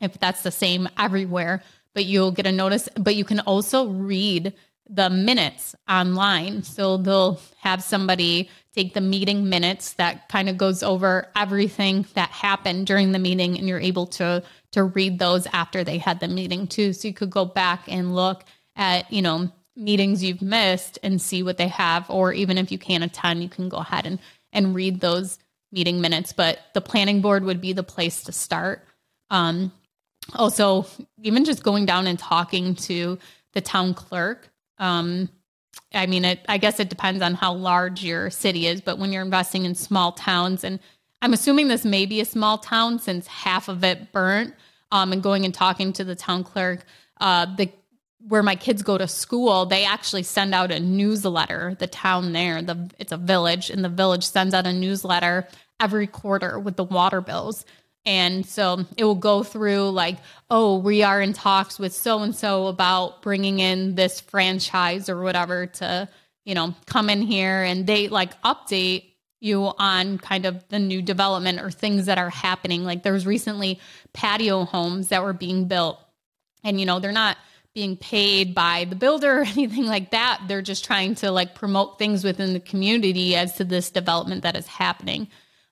if 0.00 0.18
that's 0.18 0.42
the 0.42 0.50
same 0.50 0.88
everywhere 0.98 1.62
but 1.94 2.04
you'll 2.04 2.32
get 2.32 2.46
a 2.46 2.52
notice. 2.52 2.88
But 2.96 3.16
you 3.16 3.24
can 3.24 3.40
also 3.40 3.88
read 3.88 4.54
the 4.88 5.10
minutes 5.10 5.74
online. 5.88 6.62
So 6.62 6.96
they'll 6.96 7.40
have 7.60 7.82
somebody 7.82 8.48
take 8.74 8.94
the 8.94 9.00
meeting 9.00 9.48
minutes 9.48 9.94
that 9.94 10.28
kind 10.28 10.48
of 10.48 10.56
goes 10.56 10.82
over 10.82 11.28
everything 11.36 12.06
that 12.14 12.30
happened 12.30 12.86
during 12.86 13.12
the 13.12 13.18
meeting 13.18 13.58
and 13.58 13.68
you're 13.68 13.80
able 13.80 14.06
to 14.06 14.42
to 14.70 14.84
read 14.84 15.18
those 15.18 15.46
after 15.52 15.82
they 15.82 15.98
had 15.98 16.20
the 16.20 16.28
meeting 16.28 16.66
too. 16.66 16.92
So 16.92 17.08
you 17.08 17.14
could 17.14 17.30
go 17.30 17.44
back 17.44 17.82
and 17.88 18.14
look 18.14 18.44
at, 18.76 19.10
you 19.12 19.22
know, 19.22 19.50
meetings 19.76 20.22
you've 20.22 20.42
missed 20.42 20.98
and 21.02 21.20
see 21.20 21.42
what 21.42 21.56
they 21.56 21.68
have 21.68 22.08
or 22.10 22.32
even 22.32 22.58
if 22.58 22.70
you 22.70 22.78
can't 22.78 23.04
attend, 23.04 23.42
you 23.42 23.48
can 23.48 23.68
go 23.68 23.78
ahead 23.78 24.06
and 24.06 24.18
and 24.52 24.74
read 24.74 25.00
those 25.00 25.38
meeting 25.70 26.00
minutes, 26.00 26.32
but 26.32 26.58
the 26.72 26.80
planning 26.80 27.20
board 27.20 27.44
would 27.44 27.60
be 27.60 27.72
the 27.72 27.82
place 27.82 28.22
to 28.22 28.32
start. 28.32 28.86
Um, 29.30 29.72
also 30.34 30.86
even 31.22 31.44
just 31.44 31.62
going 31.62 31.86
down 31.86 32.06
and 32.06 32.18
talking 32.18 32.74
to 32.74 33.18
the 33.52 33.60
town 33.60 33.94
clerk 33.94 34.50
um, 34.78 35.28
i 35.94 36.06
mean 36.06 36.24
it 36.24 36.40
i 36.48 36.58
guess 36.58 36.80
it 36.80 36.88
depends 36.88 37.22
on 37.22 37.34
how 37.34 37.52
large 37.52 38.04
your 38.04 38.30
city 38.30 38.66
is 38.66 38.80
but 38.80 38.98
when 38.98 39.12
you're 39.12 39.22
investing 39.22 39.64
in 39.64 39.74
small 39.74 40.12
towns 40.12 40.64
and 40.64 40.78
i'm 41.22 41.32
assuming 41.32 41.68
this 41.68 41.84
may 41.84 42.06
be 42.06 42.20
a 42.20 42.24
small 42.24 42.58
town 42.58 42.98
since 42.98 43.26
half 43.26 43.68
of 43.68 43.84
it 43.84 44.12
burnt 44.12 44.54
um, 44.90 45.12
and 45.12 45.22
going 45.22 45.44
and 45.44 45.54
talking 45.54 45.92
to 45.92 46.04
the 46.04 46.14
town 46.14 46.44
clerk 46.44 46.84
uh, 47.20 47.46
the 47.56 47.70
where 48.26 48.42
my 48.42 48.56
kids 48.56 48.82
go 48.82 48.98
to 48.98 49.06
school, 49.06 49.66
they 49.66 49.84
actually 49.84 50.22
send 50.22 50.54
out 50.54 50.70
a 50.70 50.80
newsletter. 50.80 51.76
The 51.78 51.86
town 51.86 52.32
there, 52.32 52.62
the 52.62 52.90
it's 52.98 53.12
a 53.12 53.16
village, 53.16 53.70
and 53.70 53.84
the 53.84 53.88
village 53.88 54.24
sends 54.24 54.54
out 54.54 54.66
a 54.66 54.72
newsletter 54.72 55.46
every 55.80 56.06
quarter 56.06 56.58
with 56.58 56.76
the 56.76 56.84
water 56.84 57.20
bills. 57.20 57.64
And 58.06 58.46
so 58.46 58.86
it 58.96 59.04
will 59.04 59.14
go 59.14 59.42
through 59.42 59.90
like, 59.90 60.16
oh, 60.48 60.78
we 60.78 61.02
are 61.02 61.20
in 61.20 61.32
talks 61.32 61.78
with 61.78 61.92
so 61.92 62.20
and 62.20 62.34
so 62.34 62.68
about 62.68 63.22
bringing 63.22 63.58
in 63.58 63.94
this 63.94 64.20
franchise 64.20 65.08
or 65.08 65.20
whatever 65.20 65.66
to, 65.66 66.08
you 66.44 66.54
know, 66.54 66.74
come 66.86 67.10
in 67.10 67.20
here 67.20 67.62
and 67.62 67.86
they 67.86 68.08
like 68.08 68.40
update 68.42 69.04
you 69.40 69.72
on 69.78 70.18
kind 70.18 70.46
of 70.46 70.66
the 70.68 70.78
new 70.78 71.02
development 71.02 71.60
or 71.60 71.70
things 71.70 72.06
that 72.06 72.18
are 72.18 72.30
happening. 72.30 72.84
Like 72.84 73.02
there 73.02 73.12
was 73.12 73.26
recently 73.26 73.78
patio 74.12 74.64
homes 74.64 75.08
that 75.08 75.22
were 75.22 75.32
being 75.32 75.68
built 75.68 76.00
and, 76.64 76.80
you 76.80 76.86
know, 76.86 76.98
they're 76.98 77.12
not 77.12 77.36
being 77.74 77.96
paid 77.96 78.54
by 78.54 78.86
the 78.88 78.96
builder 78.96 79.40
or 79.40 79.42
anything 79.46 79.86
like 79.86 80.10
that. 80.10 80.42
They're 80.48 80.62
just 80.62 80.84
trying 80.84 81.14
to 81.16 81.30
like 81.30 81.54
promote 81.54 81.98
things 81.98 82.24
within 82.24 82.52
the 82.52 82.60
community 82.60 83.36
as 83.36 83.56
to 83.56 83.64
this 83.64 83.90
development 83.90 84.42
that 84.42 84.56
is 84.56 84.66
happening. 84.66 85.28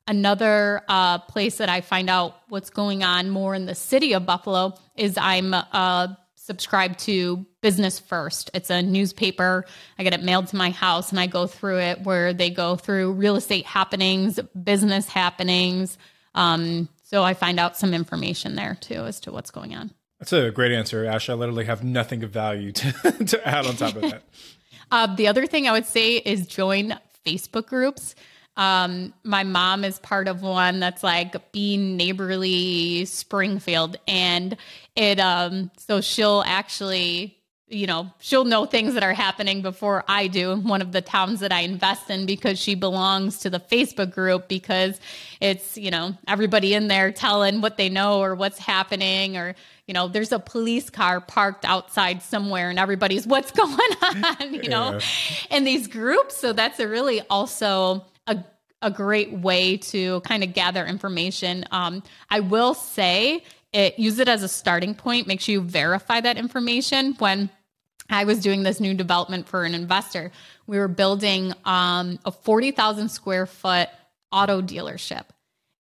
Another 0.08 0.82
uh, 0.88 1.18
place 1.18 1.58
that 1.58 1.68
I 1.68 1.80
find 1.80 2.08
out 2.08 2.36
what's 2.48 2.70
going 2.70 3.02
on 3.02 3.30
more 3.30 3.54
in 3.54 3.66
the 3.66 3.74
city 3.74 4.12
of 4.12 4.24
Buffalo 4.24 4.74
is 4.96 5.18
I'm 5.18 5.52
uh, 5.52 6.08
subscribed 6.36 7.00
to 7.00 7.44
Business 7.60 7.98
First. 7.98 8.50
It's 8.54 8.70
a 8.70 8.82
newspaper. 8.82 9.64
I 9.98 10.04
get 10.04 10.14
it 10.14 10.22
mailed 10.22 10.46
to 10.48 10.56
my 10.56 10.70
house 10.70 11.10
and 11.10 11.18
I 11.18 11.26
go 11.26 11.46
through 11.46 11.80
it 11.80 12.02
where 12.02 12.32
they 12.32 12.50
go 12.50 12.76
through 12.76 13.12
real 13.12 13.36
estate 13.36 13.66
happenings, 13.66 14.38
business 14.62 15.08
happenings, 15.08 15.98
um, 16.36 16.88
so 17.02 17.22
I 17.22 17.34
find 17.34 17.58
out 17.58 17.76
some 17.76 17.94
information 17.94 18.56
there 18.56 18.76
too 18.80 19.04
as 19.06 19.20
to 19.20 19.32
what's 19.32 19.50
going 19.50 19.74
on. 19.74 19.92
That's 20.18 20.32
a 20.32 20.50
great 20.50 20.72
answer, 20.72 21.04
Ash. 21.04 21.28
I 21.28 21.34
literally 21.34 21.64
have 21.64 21.82
nothing 21.82 22.22
of 22.22 22.30
value 22.30 22.72
to, 22.72 23.12
to 23.26 23.48
add 23.48 23.66
on 23.66 23.76
top 23.76 23.96
of 23.96 24.02
that. 24.02 24.22
uh, 24.90 25.14
the 25.14 25.28
other 25.28 25.46
thing 25.46 25.68
I 25.68 25.72
would 25.72 25.86
say 25.86 26.16
is 26.16 26.46
join 26.46 26.98
Facebook 27.24 27.66
groups. 27.66 28.14
Um, 28.56 29.12
my 29.22 29.44
mom 29.44 29.84
is 29.84 29.98
part 29.98 30.28
of 30.28 30.42
one 30.42 30.80
that's 30.80 31.02
like 31.02 31.52
being 31.52 31.96
neighborly 31.96 33.04
Springfield, 33.04 33.96
and 34.08 34.56
it 34.94 35.20
um 35.20 35.70
so 35.76 36.00
she'll 36.00 36.42
actually 36.46 37.36
you 37.68 37.86
know 37.86 38.10
she'll 38.20 38.44
know 38.44 38.64
things 38.64 38.94
that 38.94 39.02
are 39.02 39.12
happening 39.12 39.60
before 39.60 40.04
I 40.06 40.28
do 40.28 40.52
in 40.52 40.64
one 40.64 40.82
of 40.82 40.92
the 40.92 41.00
towns 41.00 41.40
that 41.40 41.52
I 41.52 41.60
invest 41.60 42.10
in 42.10 42.24
because 42.24 42.58
she 42.58 42.74
belongs 42.74 43.40
to 43.40 43.50
the 43.50 43.58
Facebook 43.58 44.12
group 44.12 44.46
because 44.48 45.00
it's 45.40 45.76
you 45.76 45.90
know 45.90 46.16
everybody 46.28 46.74
in 46.74 46.86
there 46.88 47.10
telling 47.10 47.60
what 47.60 47.76
they 47.76 47.88
know 47.88 48.20
or 48.20 48.36
what's 48.36 48.58
happening 48.58 49.36
or 49.36 49.56
you 49.86 49.94
know 49.94 50.06
there's 50.06 50.32
a 50.32 50.38
police 50.38 50.90
car 50.90 51.20
parked 51.20 51.64
outside 51.64 52.22
somewhere 52.22 52.70
and 52.70 52.78
everybody's 52.78 53.26
what's 53.26 53.50
going 53.52 53.90
on 54.02 54.54
you 54.54 54.68
know 54.68 54.92
yeah. 54.92 55.56
in 55.56 55.64
these 55.64 55.88
groups 55.88 56.36
so 56.36 56.52
that's 56.52 56.78
a 56.78 56.86
really 56.86 57.20
also 57.22 58.04
a, 58.82 58.90
great 58.90 59.32
way 59.32 59.76
to 59.76 60.20
kind 60.20 60.44
of 60.44 60.54
gather 60.54 60.84
information. 60.84 61.64
Um, 61.70 62.02
I 62.30 62.40
will 62.40 62.74
say 62.74 63.42
it 63.72 63.98
use 63.98 64.18
it 64.18 64.28
as 64.28 64.42
a 64.42 64.48
starting 64.48 64.94
point. 64.94 65.26
Make 65.26 65.40
sure 65.40 65.54
you 65.54 65.60
verify 65.60 66.20
that 66.20 66.36
information. 66.36 67.14
When 67.18 67.50
I 68.08 68.24
was 68.24 68.40
doing 68.40 68.62
this 68.62 68.80
new 68.80 68.94
development 68.94 69.48
for 69.48 69.64
an 69.64 69.74
investor, 69.74 70.30
we 70.66 70.78
were 70.78 70.88
building 70.88 71.52
um, 71.64 72.18
a 72.24 72.30
forty 72.30 72.70
thousand 72.70 73.10
square 73.10 73.46
foot 73.46 73.88
auto 74.32 74.62
dealership. 74.62 75.24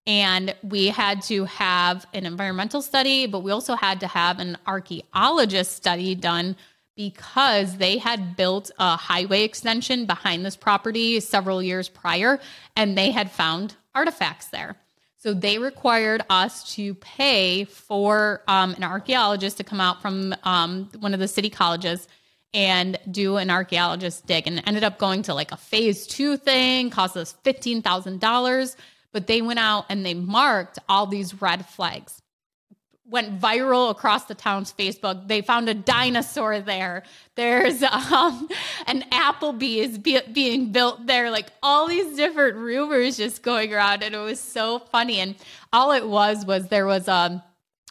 And 0.08 0.54
we 0.62 0.86
had 0.86 1.22
to 1.22 1.46
have 1.46 2.06
an 2.14 2.26
environmental 2.26 2.80
study, 2.80 3.26
but 3.26 3.40
we 3.40 3.50
also 3.50 3.74
had 3.74 4.00
to 4.00 4.06
have 4.06 4.38
an 4.38 4.56
archaeologist 4.64 5.72
study 5.72 6.14
done 6.14 6.56
because 6.96 7.76
they 7.76 7.98
had 7.98 8.36
built 8.36 8.70
a 8.78 8.96
highway 8.96 9.42
extension 9.42 10.06
behind 10.06 10.44
this 10.44 10.56
property 10.56 11.20
several 11.20 11.62
years 11.62 11.88
prior 11.88 12.40
and 12.74 12.96
they 12.96 13.10
had 13.10 13.30
found 13.30 13.76
artifacts 13.94 14.46
there. 14.46 14.76
So 15.18 15.34
they 15.34 15.58
required 15.58 16.22
us 16.30 16.74
to 16.74 16.94
pay 16.94 17.64
for 17.64 18.42
um, 18.48 18.74
an 18.74 18.84
archaeologist 18.84 19.58
to 19.58 19.64
come 19.64 19.80
out 19.80 20.00
from 20.00 20.34
um, 20.44 20.90
one 21.00 21.14
of 21.14 21.20
the 21.20 21.28
city 21.28 21.50
colleges 21.50 22.08
and 22.54 22.98
do 23.10 23.36
an 23.36 23.50
archaeologist 23.50 24.26
dig 24.26 24.46
and 24.46 24.62
ended 24.66 24.84
up 24.84 24.98
going 24.98 25.22
to 25.22 25.34
like 25.34 25.52
a 25.52 25.56
phase 25.56 26.06
two 26.06 26.36
thing, 26.36 26.90
cost 26.90 27.16
us 27.16 27.34
$15,000. 27.44 28.76
But 29.12 29.26
they 29.26 29.42
went 29.42 29.58
out 29.58 29.86
and 29.88 30.04
they 30.04 30.14
marked 30.14 30.78
all 30.88 31.06
these 31.06 31.40
red 31.42 31.66
flags 31.66 32.22
went 33.08 33.40
viral 33.40 33.90
across 33.90 34.24
the 34.24 34.34
town's 34.34 34.72
Facebook. 34.72 35.28
They 35.28 35.40
found 35.40 35.68
a 35.68 35.74
dinosaur 35.74 36.60
there. 36.60 37.04
There's 37.34 37.82
um, 37.82 38.48
an 38.86 39.02
Applebee's 39.12 39.98
be- 39.98 40.20
being 40.32 40.72
built 40.72 41.06
there. 41.06 41.30
Like 41.30 41.48
all 41.62 41.86
these 41.86 42.16
different 42.16 42.56
rumors 42.56 43.16
just 43.16 43.42
going 43.42 43.72
around, 43.72 44.02
and 44.02 44.14
it 44.14 44.18
was 44.18 44.40
so 44.40 44.78
funny. 44.78 45.20
And 45.20 45.36
all 45.72 45.92
it 45.92 46.06
was 46.06 46.44
was 46.44 46.68
there 46.68 46.86
was 46.86 47.08
a 47.08 47.44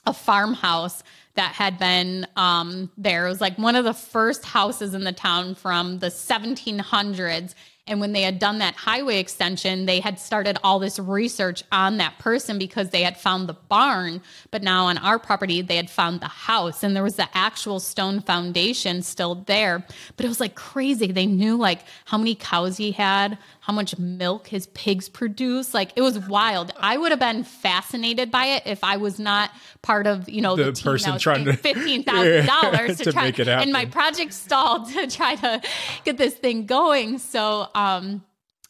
a 0.08 0.14
farmhouse 0.14 1.04
that 1.36 1.54
had 1.54 1.78
been 1.78 2.28
um, 2.36 2.92
there. 2.98 3.26
It 3.26 3.30
was 3.30 3.42
like 3.42 3.58
one 3.58 3.76
of 3.76 3.84
the 3.84 3.94
first 3.94 4.46
houses 4.46 4.94
in 4.94 5.04
the 5.04 5.12
town 5.12 5.56
from 5.56 6.00
the 6.00 6.08
1700s 6.08 7.56
and 7.88 8.00
when 8.00 8.14
they 8.14 8.24
had 8.24 8.40
done 8.40 8.58
that 8.60 8.74
highway 8.74 9.20
extension, 9.20 9.86
they 9.86 10.00
had 10.00 10.20
started 10.20 10.58
all 10.64 10.80
this 10.80 10.98
research 10.98 11.64
on 11.72 11.98
that 11.98 12.18
person 12.18 12.58
because 12.58 12.90
they 12.90 13.04
had 13.04 13.16
found 13.16 13.48
the 13.48 13.54
barn. 13.54 14.24
But 14.50 14.64
now 14.64 14.86
on 14.86 14.98
our 14.98 15.20
property, 15.20 15.62
they 15.62 15.76
had 15.76 15.92
found 15.92 16.20
the 16.20 16.28
house 16.28 16.82
and 16.82 16.96
there 16.96 17.04
was 17.04 17.18
the 17.18 17.30
actual 17.38 17.80
stone 17.80 18.22
foundation 18.22 19.04
still 19.04 19.36
there. 19.36 19.86
But 20.18 20.26
it 20.26 20.30
was 20.30 20.40
like 20.40 20.56
crazy. 20.56 21.12
They 21.12 21.28
knew 21.28 21.58
like 21.58 21.82
how 22.06 22.18
many 22.18 22.34
cows 22.34 22.78
he 22.78 22.92
had, 22.92 23.38
how 23.60 23.74
much 23.74 24.00
milk 24.00 24.48
his 24.48 24.66
pigs 24.68 25.08
produce. 25.08 25.76
Like 25.76 25.92
it 25.96 26.02
was 26.02 26.18
wild. 26.28 26.74
I 26.78 26.98
would 26.98 27.12
have 27.12 27.20
been 27.20 27.44
fascinated 27.44 28.32
by 28.32 28.46
it 28.46 28.64
if 28.66 28.84
I 28.84 28.98
was 28.98 29.20
not 29.20 29.52
part 29.84 30.08
of, 30.08 30.28
you 30.28 30.42
know, 30.42 30.56
the, 30.56 30.72
the 30.72 30.82
person 30.82 31.20
trying 31.20 31.46
to 31.46 31.52
$15,000 31.54 32.06
yeah, 32.08 32.88
to, 32.88 32.96
to 32.96 33.12
try 33.12 33.26
make 33.26 33.38
it 33.38 33.46
happen. 33.46 33.62
And 33.62 33.74
my 33.74 33.86
project 33.86 34.34
stalled 34.34 34.90
to 34.94 35.06
try 35.06 35.36
to 35.36 35.62
get 36.04 36.18
this 36.18 36.34
thing 36.34 36.66
going. 36.66 37.20
So, 37.20 37.70
um, 37.76 38.24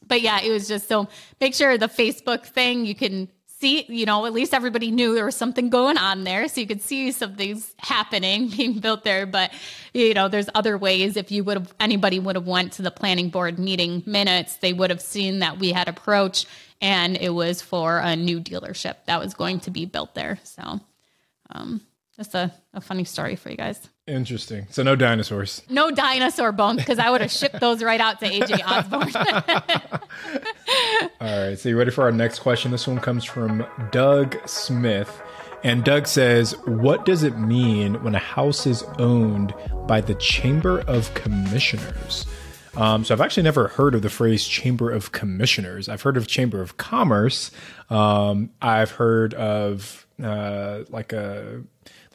but 0.08 0.22
yeah, 0.22 0.42
it 0.42 0.52
was 0.52 0.68
just 0.68 0.88
so 0.88 1.08
make 1.40 1.56
sure 1.56 1.78
the 1.78 1.88
Facebook 1.88 2.46
thing 2.46 2.86
you 2.86 2.96
can 2.96 3.30
see, 3.60 3.86
you 3.88 4.06
know, 4.06 4.26
at 4.26 4.34
least 4.34 4.54
everybody 4.54 4.92
knew 4.92 5.16
there 5.16 5.26
was 5.26 5.36
something 5.36 5.70
going 5.70 5.98
on 5.98 6.24
there. 6.24 6.48
So 6.48 6.62
you 6.62 6.68
could 6.68 6.82
see 6.82 7.12
something's 7.12 7.74
happening 7.78 8.50
being 8.56 8.80
built 8.80 9.04
there. 9.04 9.26
But, 9.26 9.52
you 9.94 10.14
know, 10.14 10.28
there's 10.28 10.50
other 10.54 10.78
ways. 10.78 11.16
If 11.16 11.32
you 11.32 11.44
would 11.46 11.58
have, 11.58 11.74
anybody 11.80 12.20
would 12.20 12.36
have 12.36 12.48
went 12.48 12.74
to 12.74 12.82
the 12.82 12.92
planning 12.92 13.30
board 13.30 13.58
meeting 13.58 14.04
minutes, 14.06 14.58
they 14.58 14.74
would 14.74 14.90
have 14.90 15.02
seen 15.02 15.40
that 15.40 15.58
we 15.58 15.72
had 15.72 15.88
approach 15.88 16.46
and 16.82 17.16
it 17.18 17.30
was 17.30 17.62
for 17.62 18.00
a 18.00 18.16
new 18.16 18.42
dealership 18.42 18.96
that 19.06 19.20
was 19.20 19.34
going 19.34 19.62
to 19.62 19.72
be 19.72 19.86
built 19.86 20.14
there. 20.14 20.38
So, 20.44 20.82
um, 21.50 21.82
just 22.18 22.36
a, 22.36 22.52
a 22.74 22.82
funny 22.82 23.06
story 23.06 23.36
for 23.36 23.50
you 23.50 23.58
guys. 23.58 23.90
Interesting. 24.08 24.68
So 24.70 24.84
no 24.84 24.96
dinosaurs. 24.96 25.64
No 25.68 25.90
dinosaur 25.90 26.52
bones 26.52 26.78
because 26.78 27.00
I 27.00 27.10
would 27.10 27.22
have 27.22 27.32
shipped 27.32 27.60
those 27.60 27.82
right 27.82 28.00
out 28.00 28.20
to 28.20 28.28
AJ 28.28 28.62
Osborne. 28.64 29.12
All 31.22 31.48
right. 31.48 31.58
So 31.58 31.70
you 31.70 31.78
ready 31.78 31.90
for 31.90 32.04
our 32.04 32.12
next 32.12 32.40
question? 32.40 32.70
This 32.70 32.88
one 32.88 33.00
comes 33.00 33.24
from 33.24 33.66
Doug 33.92 34.38
Smith. 34.48 35.22
And 35.64 35.84
Doug 35.84 36.06
says, 36.06 36.52
What 36.68 37.06
does 37.06 37.24
it 37.24 37.40
mean 37.40 38.04
when 38.04 38.14
a 38.14 38.20
house 38.20 38.68
is 38.68 38.84
owned 39.00 39.56
by 39.88 40.02
the 40.02 40.14
Chamber 40.14 40.82
of 40.82 41.12
Commissioners? 41.16 42.28
Um, 42.76 43.04
so 43.06 43.16
I've 43.16 43.22
actually 43.22 43.44
never 43.44 43.70
heard 43.70 43.96
of 43.96 44.04
the 44.04 44.10
phrase 44.12 44.46
Chamber 44.46 44.92
of 44.92 45.14
Commissioners. 45.14 45.90
I've 45.90 46.04
heard 46.04 46.18
of 46.18 46.28
Chamber 46.28 46.62
of 46.62 46.78
Commerce. 46.78 47.50
Um, 47.90 48.52
I've 48.62 48.92
heard 48.92 49.34
of 49.34 50.06
uh, 50.22 50.84
like 50.90 51.12
a 51.12 51.64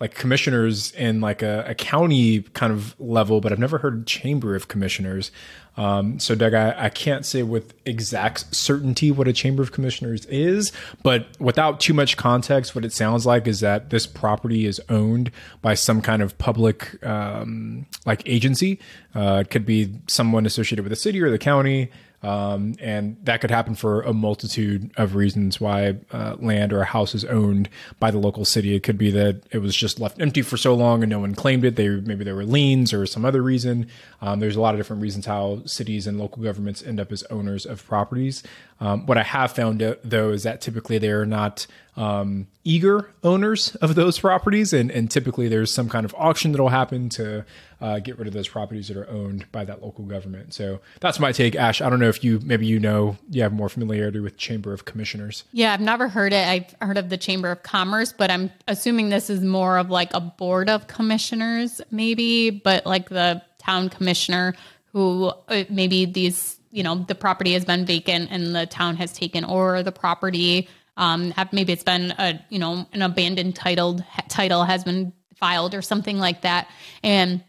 like 0.00 0.14
commissioners 0.14 0.92
in 0.92 1.20
like 1.20 1.42
a, 1.42 1.64
a, 1.68 1.74
county 1.74 2.40
kind 2.40 2.72
of 2.72 2.98
level, 2.98 3.42
but 3.42 3.52
I've 3.52 3.58
never 3.58 3.76
heard 3.78 4.06
chamber 4.06 4.56
of 4.56 4.66
commissioners. 4.66 5.30
Um, 5.76 6.18
so, 6.18 6.34
Doug, 6.34 6.54
I, 6.54 6.86
I, 6.86 6.88
can't 6.88 7.24
say 7.24 7.42
with 7.42 7.74
exact 7.86 8.54
certainty 8.54 9.10
what 9.10 9.28
a 9.28 9.32
chamber 9.32 9.62
of 9.62 9.72
commissioners 9.72 10.24
is, 10.26 10.72
but 11.02 11.28
without 11.38 11.80
too 11.80 11.94
much 11.94 12.16
context, 12.16 12.74
what 12.74 12.84
it 12.84 12.92
sounds 12.92 13.26
like 13.26 13.46
is 13.46 13.60
that 13.60 13.90
this 13.90 14.06
property 14.06 14.66
is 14.66 14.80
owned 14.88 15.30
by 15.60 15.74
some 15.74 16.00
kind 16.00 16.22
of 16.22 16.36
public 16.38 17.04
um, 17.06 17.86
like 18.06 18.22
agency. 18.26 18.80
Uh, 19.14 19.42
it 19.42 19.50
could 19.50 19.66
be 19.66 19.92
someone 20.08 20.46
associated 20.46 20.82
with 20.82 20.90
the 20.90 20.96
city 20.96 21.20
or 21.20 21.30
the 21.30 21.38
county. 21.38 21.90
Um, 22.22 22.74
and 22.80 23.16
that 23.24 23.40
could 23.40 23.50
happen 23.50 23.74
for 23.74 24.02
a 24.02 24.12
multitude 24.12 24.90
of 24.96 25.14
reasons 25.14 25.60
why 25.60 25.96
uh, 26.12 26.36
land 26.38 26.72
or 26.72 26.82
a 26.82 26.84
house 26.84 27.14
is 27.14 27.24
owned 27.24 27.68
by 27.98 28.10
the 28.10 28.18
local 28.18 28.44
city. 28.44 28.74
It 28.74 28.82
could 28.82 28.98
be 28.98 29.10
that 29.12 29.42
it 29.50 29.58
was 29.58 29.74
just 29.74 29.98
left 29.98 30.20
empty 30.20 30.42
for 30.42 30.58
so 30.58 30.74
long 30.74 31.02
and 31.02 31.08
no 31.08 31.20
one 31.20 31.34
claimed 31.34 31.64
it. 31.64 31.76
They 31.76 31.88
maybe 31.88 32.24
there 32.24 32.36
were 32.36 32.44
liens 32.44 32.92
or 32.92 33.06
some 33.06 33.24
other 33.24 33.42
reason. 33.42 33.86
Um, 34.20 34.40
there's 34.40 34.56
a 34.56 34.60
lot 34.60 34.74
of 34.74 34.78
different 34.78 35.00
reasons 35.00 35.24
how 35.24 35.62
cities 35.64 36.06
and 36.06 36.18
local 36.18 36.42
governments 36.42 36.82
end 36.82 37.00
up 37.00 37.10
as 37.10 37.22
owners 37.24 37.64
of 37.64 37.84
properties. 37.86 38.42
Um, 38.80 39.06
what 39.06 39.18
I 39.18 39.22
have 39.22 39.52
found 39.52 39.80
though 40.02 40.30
is 40.30 40.44
that 40.44 40.60
typically 40.60 40.98
they 40.98 41.10
are 41.10 41.26
not 41.26 41.66
um, 41.96 42.46
eager 42.64 43.10
owners 43.22 43.74
of 43.76 43.94
those 43.94 44.18
properties, 44.18 44.72
and, 44.72 44.90
and 44.90 45.10
typically 45.10 45.48
there's 45.48 45.72
some 45.72 45.88
kind 45.88 46.06
of 46.06 46.14
auction 46.16 46.52
that'll 46.52 46.68
happen 46.68 47.10
to 47.10 47.44
uh, 47.80 47.98
get 47.98 48.18
rid 48.18 48.26
of 48.26 48.32
those 48.32 48.48
properties 48.48 48.88
that 48.88 48.96
are 48.96 49.08
owned 49.10 49.50
by 49.52 49.64
that 49.64 49.82
local 49.82 50.04
government. 50.04 50.54
So 50.54 50.80
that's 51.00 51.20
my 51.20 51.32
take, 51.32 51.54
Ash. 51.56 51.82
I 51.82 51.90
don't 51.90 52.00
know 52.00 52.08
if 52.08 52.24
you 52.24 52.40
maybe 52.42 52.66
you 52.66 52.78
know 52.78 53.18
you 53.30 53.42
have 53.42 53.52
more 53.52 53.68
familiarity 53.68 54.20
with 54.20 54.38
Chamber 54.38 54.72
of 54.72 54.86
Commissioners. 54.86 55.44
Yeah, 55.52 55.74
I've 55.74 55.80
never 55.80 56.08
heard 56.08 56.32
it. 56.32 56.46
I've 56.46 56.74
heard 56.80 56.96
of 56.96 57.10
the 57.10 57.18
Chamber 57.18 57.50
of 57.50 57.62
Commerce, 57.62 58.14
but 58.14 58.30
I'm 58.30 58.50
assuming 58.66 59.10
this 59.10 59.28
is 59.28 59.42
more 59.42 59.76
of 59.76 59.90
like 59.90 60.14
a 60.14 60.20
board 60.20 60.70
of 60.70 60.86
commissioners, 60.86 61.82
maybe, 61.90 62.50
but 62.50 62.86
like 62.86 63.10
the 63.10 63.42
town 63.58 63.90
commissioner 63.90 64.54
who 64.92 65.32
uh, 65.48 65.64
maybe 65.68 66.06
these 66.06 66.59
you 66.70 66.82
know 66.82 66.96
the 66.96 67.14
property 67.14 67.52
has 67.52 67.64
been 67.64 67.84
vacant 67.84 68.28
and 68.30 68.54
the 68.54 68.66
town 68.66 68.96
has 68.96 69.12
taken 69.12 69.44
over 69.44 69.82
the 69.82 69.92
property. 69.92 70.68
Um 70.96 71.30
have, 71.32 71.52
maybe 71.52 71.72
it's 71.72 71.84
been 71.84 72.12
a 72.18 72.40
you 72.48 72.58
know 72.58 72.86
an 72.92 73.02
abandoned 73.02 73.56
titled 73.56 74.04
title 74.28 74.64
has 74.64 74.84
been 74.84 75.12
filed 75.36 75.74
or 75.74 75.82
something 75.82 76.18
like 76.18 76.42
that. 76.42 76.68
And 77.02 77.42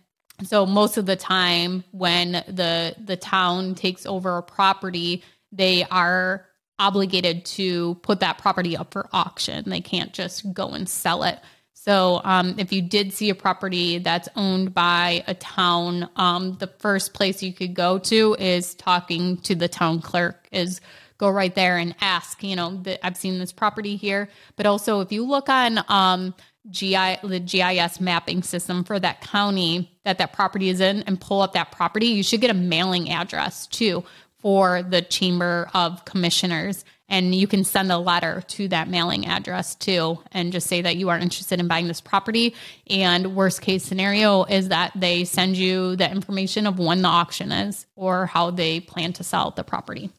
so 0.43 0.65
most 0.65 0.97
of 0.97 1.05
the 1.05 1.15
time 1.15 1.83
when 1.91 2.31
the 2.31 2.95
the 3.03 3.17
town 3.17 3.75
takes 3.75 4.05
over 4.05 4.37
a 4.37 4.43
property 4.43 5.23
they 5.51 5.83
are 5.83 6.45
obligated 6.79 7.45
to 7.45 7.95
put 7.95 8.21
that 8.21 8.39
property 8.39 8.75
up 8.75 8.91
for 8.91 9.07
auction. 9.13 9.69
They 9.69 9.81
can't 9.81 10.13
just 10.13 10.51
go 10.51 10.69
and 10.69 10.89
sell 10.89 11.23
it 11.23 11.39
so, 11.73 12.21
um, 12.23 12.59
if 12.59 12.71
you 12.71 12.83
did 12.83 13.11
see 13.11 13.31
a 13.31 13.35
property 13.35 13.97
that's 13.97 14.29
owned 14.35 14.71
by 14.71 15.23
a 15.25 15.33
town, 15.33 16.07
um, 16.15 16.55
the 16.59 16.67
first 16.67 17.15
place 17.15 17.41
you 17.41 17.53
could 17.53 17.73
go 17.73 17.97
to 17.97 18.35
is 18.37 18.75
talking 18.75 19.37
to 19.37 19.55
the 19.55 19.67
town 19.67 19.99
clerk, 19.99 20.47
is 20.51 20.79
go 21.17 21.27
right 21.27 21.55
there 21.55 21.77
and 21.77 21.95
ask, 21.99 22.43
you 22.43 22.55
know, 22.55 22.77
that 22.83 23.03
I've 23.03 23.17
seen 23.17 23.39
this 23.39 23.51
property 23.51 23.95
here. 23.95 24.29
But 24.57 24.67
also, 24.67 25.01
if 25.01 25.11
you 25.11 25.25
look 25.25 25.49
on 25.49 25.79
um, 25.87 26.35
GI, 26.69 27.17
the 27.23 27.39
GIS 27.39 27.99
mapping 27.99 28.43
system 28.43 28.83
for 28.83 28.99
that 28.99 29.21
county 29.21 29.97
that 30.03 30.19
that 30.19 30.33
property 30.33 30.69
is 30.69 30.81
in 30.81 31.01
and 31.03 31.19
pull 31.19 31.41
up 31.41 31.53
that 31.53 31.71
property, 31.71 32.07
you 32.07 32.21
should 32.21 32.41
get 32.41 32.51
a 32.51 32.55
mailing 32.55 33.09
address 33.09 33.65
too 33.65 34.03
for 34.37 34.83
the 34.83 35.01
Chamber 35.01 35.69
of 35.73 36.05
Commissioners. 36.05 36.83
And 37.11 37.35
you 37.35 37.45
can 37.45 37.65
send 37.65 37.91
a 37.91 37.97
letter 37.97 38.41
to 38.47 38.69
that 38.69 38.87
mailing 38.87 39.27
address 39.27 39.75
too 39.75 40.17
and 40.31 40.53
just 40.53 40.65
say 40.65 40.81
that 40.81 40.95
you 40.95 41.09
are 41.09 41.17
interested 41.17 41.59
in 41.59 41.67
buying 41.67 41.87
this 41.87 41.99
property. 41.99 42.55
And 42.89 43.35
worst 43.35 43.61
case 43.61 43.83
scenario 43.83 44.45
is 44.45 44.69
that 44.69 44.93
they 44.95 45.25
send 45.25 45.57
you 45.57 45.97
the 45.97 46.09
information 46.09 46.65
of 46.65 46.79
when 46.79 47.01
the 47.01 47.09
auction 47.09 47.51
is 47.51 47.85
or 47.97 48.27
how 48.27 48.49
they 48.49 48.79
plan 48.79 49.11
to 49.13 49.25
sell 49.25 49.51
the 49.51 49.65
property. 49.65 50.09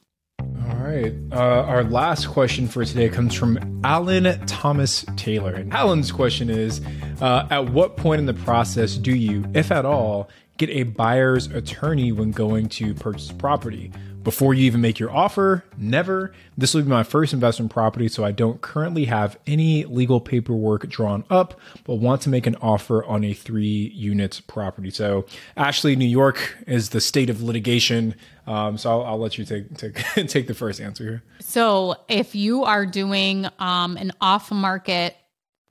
All 0.69 0.77
right. 0.77 1.15
Uh, 1.33 1.37
our 1.37 1.83
last 1.83 2.29
question 2.29 2.69
for 2.69 2.85
today 2.85 3.09
comes 3.09 3.35
from 3.35 3.81
Alan 3.85 4.45
Thomas 4.47 5.07
Taylor. 5.17 5.55
And 5.55 5.73
Alan's 5.73 6.13
question 6.13 6.51
is 6.51 6.83
uh, 7.23 7.47
At 7.51 7.71
what 7.71 7.97
point 7.97 8.19
in 8.19 8.27
the 8.27 8.35
process 8.35 8.97
do 8.97 9.15
you, 9.15 9.45
if 9.55 9.73
at 9.73 9.87
all, 9.87 10.29
get 10.59 10.69
a 10.69 10.83
buyer's 10.83 11.47
attorney 11.47 12.13
when 12.13 12.33
going 12.33 12.69
to 12.69 12.95
purchase 12.95 13.33
property? 13.33 13.91
Before 14.23 14.55
you 14.55 14.65
even 14.65 14.81
make 14.81 14.99
your 14.99 15.11
offer. 15.11 15.65
Never. 15.77 16.33
This 16.57 16.75
will 16.75 16.83
be 16.83 16.89
my 16.89 17.03
first 17.03 17.33
investment 17.33 17.71
property, 17.71 18.09
so 18.09 18.25
I 18.25 18.33
don't 18.33 18.61
currently 18.61 19.07
have 19.07 19.39
any 19.47 19.85
legal 19.85 20.21
paperwork 20.21 20.89
drawn 20.89 21.25
up, 21.31 21.59
but 21.85 21.97
want 21.97 22.23
to 22.23 22.29
make 22.29 22.47
an 22.47 22.57
offer 22.57 23.05
on 23.05 23.25
a 23.25 23.33
three 23.33 23.93
unit 23.95 24.43
property. 24.47 24.91
So, 24.91 25.27
Ashley, 25.57 25.97
New 25.97 26.07
York 26.07 26.57
is 26.67 26.91
the 26.91 27.01
state 27.01 27.31
of 27.31 27.43
litigation. 27.43 28.15
Um, 28.47 28.77
so 28.77 28.91
I'll, 28.91 29.07
I'll, 29.07 29.19
let 29.19 29.39
you 29.39 29.45
take 29.45 29.77
take 29.77 29.95
take 30.29 30.47
the 30.47 30.55
first 30.55 30.81
answer 30.81 31.05
here. 31.05 31.23
So, 31.41 31.97
if 32.09 32.35
you 32.35 32.65
are 32.65 32.87
doing 32.87 33.47
um, 33.59 33.97
an 33.97 34.13
off 34.21 34.51
market 34.51 35.17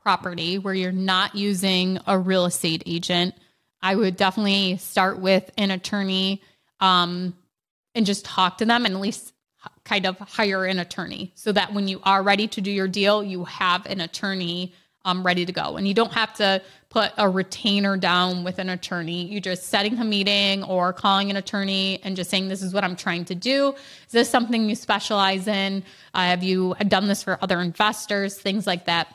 property 0.01 0.57
where 0.57 0.73
you're 0.73 0.91
not 0.91 1.35
using 1.35 1.99
a 2.07 2.17
real 2.17 2.45
estate 2.45 2.83
agent, 2.85 3.35
I 3.81 3.95
would 3.95 4.15
definitely 4.15 4.77
start 4.77 5.19
with 5.19 5.49
an 5.57 5.71
attorney. 5.71 6.41
Um, 6.79 7.35
and 7.95 8.05
just 8.05 8.25
talk 8.25 8.57
to 8.59 8.65
them 8.65 8.85
and 8.85 8.95
at 8.95 9.01
least 9.01 9.33
kind 9.83 10.05
of 10.05 10.17
hire 10.17 10.65
an 10.65 10.79
attorney 10.79 11.31
so 11.35 11.51
that 11.51 11.73
when 11.73 11.87
you 11.87 11.99
are 12.03 12.23
ready 12.23 12.47
to 12.47 12.61
do 12.61 12.71
your 12.71 12.87
deal, 12.87 13.23
you 13.23 13.43
have 13.45 13.85
an 13.85 14.01
attorney 14.01 14.73
um, 15.05 15.23
ready 15.23 15.45
to 15.45 15.51
go. 15.51 15.77
And 15.77 15.87
you 15.87 15.93
don't 15.93 16.13
have 16.13 16.33
to 16.35 16.61
put 16.89 17.11
a 17.17 17.27
retainer 17.27 17.97
down 17.97 18.43
with 18.43 18.59
an 18.59 18.69
attorney. 18.69 19.25
You're 19.25 19.41
just 19.41 19.67
setting 19.67 19.97
a 19.97 20.03
meeting 20.03 20.63
or 20.63 20.93
calling 20.93 21.29
an 21.29 21.37
attorney 21.37 21.99
and 22.03 22.15
just 22.15 22.29
saying, 22.29 22.49
This 22.49 22.61
is 22.61 22.73
what 22.73 22.83
I'm 22.83 22.95
trying 22.95 23.25
to 23.25 23.35
do. 23.35 23.73
Is 24.05 24.11
this 24.11 24.29
something 24.29 24.69
you 24.69 24.75
specialize 24.75 25.47
in? 25.47 25.83
Uh, 26.13 26.21
have 26.21 26.43
you 26.43 26.75
done 26.87 27.07
this 27.07 27.23
for 27.23 27.39
other 27.41 27.59
investors? 27.59 28.37
Things 28.37 28.67
like 28.67 28.85
that. 28.85 29.07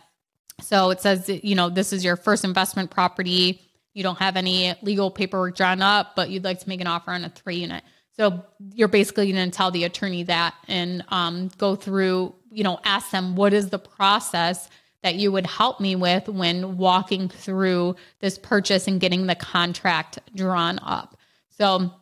So 0.60 0.90
it 0.90 1.00
says, 1.00 1.28
you 1.28 1.54
know, 1.54 1.68
this 1.68 1.92
is 1.92 2.04
your 2.04 2.16
first 2.16 2.44
investment 2.44 2.90
property. 2.90 3.60
You 3.92 4.02
don't 4.02 4.18
have 4.18 4.36
any 4.36 4.74
legal 4.82 5.10
paperwork 5.10 5.56
drawn 5.56 5.82
up, 5.82 6.16
but 6.16 6.30
you'd 6.30 6.44
like 6.44 6.60
to 6.60 6.68
make 6.68 6.80
an 6.80 6.86
offer 6.86 7.12
on 7.12 7.24
a 7.24 7.28
three 7.28 7.56
unit. 7.56 7.84
So 8.16 8.42
you're 8.72 8.88
basically 8.88 9.30
going 9.30 9.50
to 9.50 9.56
tell 9.56 9.70
the 9.70 9.84
attorney 9.84 10.22
that 10.24 10.54
and 10.68 11.04
um, 11.08 11.50
go 11.58 11.76
through, 11.76 12.34
you 12.50 12.64
know, 12.64 12.80
ask 12.84 13.10
them 13.10 13.36
what 13.36 13.52
is 13.52 13.68
the 13.68 13.78
process 13.78 14.70
that 15.02 15.16
you 15.16 15.30
would 15.30 15.46
help 15.46 15.80
me 15.80 15.94
with 15.94 16.28
when 16.28 16.78
walking 16.78 17.28
through 17.28 17.96
this 18.20 18.38
purchase 18.38 18.88
and 18.88 19.00
getting 19.00 19.26
the 19.26 19.34
contract 19.34 20.18
drawn 20.34 20.78
up. 20.82 21.16
So 21.50 21.92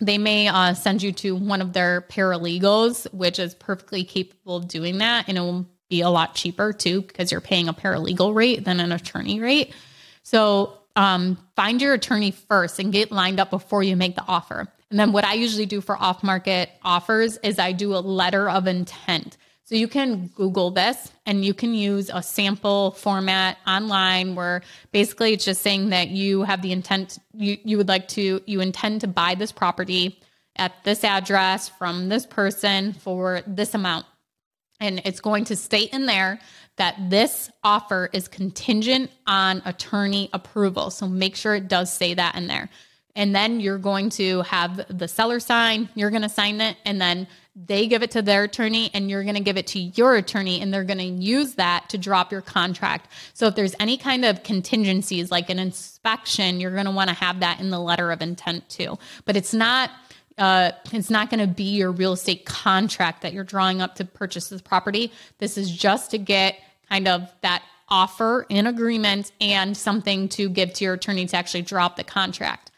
they 0.00 0.16
may 0.16 0.48
uh, 0.48 0.74
send 0.74 1.02
you 1.02 1.12
to 1.12 1.36
one 1.36 1.60
of 1.60 1.72
their 1.74 2.00
paralegals, 2.00 3.12
which 3.12 3.38
is 3.38 3.54
perfectly 3.54 4.04
capable 4.04 4.56
of 4.56 4.68
doing 4.68 4.98
that. 4.98 5.28
And 5.28 5.36
it 5.36 5.40
will 5.42 5.66
be 5.90 6.00
a 6.00 6.08
lot 6.08 6.34
cheaper 6.34 6.72
too, 6.72 7.02
because 7.02 7.30
you're 7.30 7.40
paying 7.40 7.68
a 7.68 7.74
paralegal 7.74 8.34
rate 8.34 8.64
than 8.64 8.80
an 8.80 8.92
attorney 8.92 9.40
rate. 9.40 9.74
So 10.22 10.78
um, 10.96 11.38
find 11.56 11.80
your 11.80 11.94
attorney 11.94 12.30
first 12.30 12.78
and 12.78 12.92
get 12.92 13.12
lined 13.12 13.38
up 13.38 13.50
before 13.50 13.82
you 13.82 13.96
make 13.96 14.14
the 14.14 14.24
offer. 14.26 14.66
And 14.90 14.98
then 14.98 15.12
what 15.12 15.24
I 15.24 15.34
usually 15.34 15.66
do 15.66 15.80
for 15.80 15.96
off 15.96 16.22
market 16.22 16.70
offers 16.82 17.36
is 17.38 17.58
I 17.58 17.72
do 17.72 17.94
a 17.94 17.98
letter 17.98 18.48
of 18.48 18.66
intent. 18.66 19.36
So 19.64 19.74
you 19.74 19.86
can 19.86 20.28
Google 20.28 20.70
this 20.70 21.12
and 21.26 21.44
you 21.44 21.52
can 21.52 21.74
use 21.74 22.10
a 22.12 22.22
sample 22.22 22.92
format 22.92 23.58
online 23.66 24.34
where 24.34 24.62
basically 24.92 25.34
it's 25.34 25.44
just 25.44 25.60
saying 25.60 25.90
that 25.90 26.08
you 26.08 26.42
have 26.42 26.62
the 26.62 26.72
intent, 26.72 27.18
you, 27.34 27.58
you 27.64 27.76
would 27.76 27.88
like 27.88 28.08
to, 28.08 28.40
you 28.46 28.62
intend 28.62 29.02
to 29.02 29.06
buy 29.06 29.34
this 29.34 29.52
property 29.52 30.22
at 30.56 30.72
this 30.84 31.04
address 31.04 31.68
from 31.68 32.08
this 32.08 32.24
person 32.24 32.94
for 32.94 33.42
this 33.46 33.74
amount. 33.74 34.06
And 34.80 35.02
it's 35.04 35.20
going 35.20 35.44
to 35.46 35.56
state 35.56 35.92
in 35.92 36.06
there 36.06 36.38
that 36.76 37.10
this 37.10 37.50
offer 37.62 38.08
is 38.14 38.26
contingent 38.26 39.10
on 39.26 39.60
attorney 39.66 40.30
approval. 40.32 40.88
So 40.88 41.06
make 41.06 41.36
sure 41.36 41.54
it 41.54 41.68
does 41.68 41.92
say 41.92 42.14
that 42.14 42.36
in 42.36 42.46
there 42.46 42.70
and 43.18 43.34
then 43.34 43.58
you're 43.58 43.78
going 43.78 44.10
to 44.10 44.42
have 44.42 44.80
the 44.96 45.08
seller 45.08 45.40
sign, 45.40 45.88
you're 45.96 46.10
going 46.10 46.22
to 46.22 46.28
sign 46.28 46.60
it, 46.60 46.76
and 46.84 47.00
then 47.00 47.26
they 47.66 47.88
give 47.88 48.04
it 48.04 48.12
to 48.12 48.22
their 48.22 48.44
attorney 48.44 48.90
and 48.94 49.10
you're 49.10 49.24
going 49.24 49.34
to 49.34 49.40
give 49.40 49.56
it 49.56 49.66
to 49.66 49.80
your 49.80 50.14
attorney 50.14 50.60
and 50.60 50.72
they're 50.72 50.84
going 50.84 50.98
to 50.98 51.04
use 51.04 51.56
that 51.56 51.88
to 51.88 51.98
drop 51.98 52.30
your 52.30 52.40
contract. 52.40 53.10
So 53.34 53.48
if 53.48 53.56
there's 53.56 53.74
any 53.80 53.96
kind 53.96 54.24
of 54.24 54.44
contingencies 54.44 55.32
like 55.32 55.50
an 55.50 55.58
inspection, 55.58 56.60
you're 56.60 56.70
going 56.70 56.84
to 56.84 56.92
want 56.92 57.08
to 57.08 57.16
have 57.16 57.40
that 57.40 57.58
in 57.58 57.70
the 57.70 57.80
letter 57.80 58.12
of 58.12 58.22
intent 58.22 58.68
too. 58.68 58.96
But 59.24 59.36
it's 59.36 59.52
not 59.52 59.90
uh, 60.38 60.70
it's 60.92 61.10
not 61.10 61.30
going 61.30 61.40
to 61.40 61.52
be 61.52 61.74
your 61.74 61.90
real 61.90 62.12
estate 62.12 62.46
contract 62.46 63.22
that 63.22 63.32
you're 63.32 63.42
drawing 63.42 63.82
up 63.82 63.96
to 63.96 64.04
purchase 64.04 64.50
this 64.50 64.62
property. 64.62 65.12
This 65.38 65.58
is 65.58 65.68
just 65.68 66.12
to 66.12 66.18
get 66.18 66.54
kind 66.88 67.08
of 67.08 67.28
that 67.40 67.64
offer 67.88 68.46
in 68.48 68.68
agreement 68.68 69.32
and 69.40 69.76
something 69.76 70.28
to 70.28 70.48
give 70.48 70.72
to 70.74 70.84
your 70.84 70.94
attorney 70.94 71.26
to 71.26 71.36
actually 71.36 71.62
drop 71.62 71.96
the 71.96 72.04
contract 72.04 72.70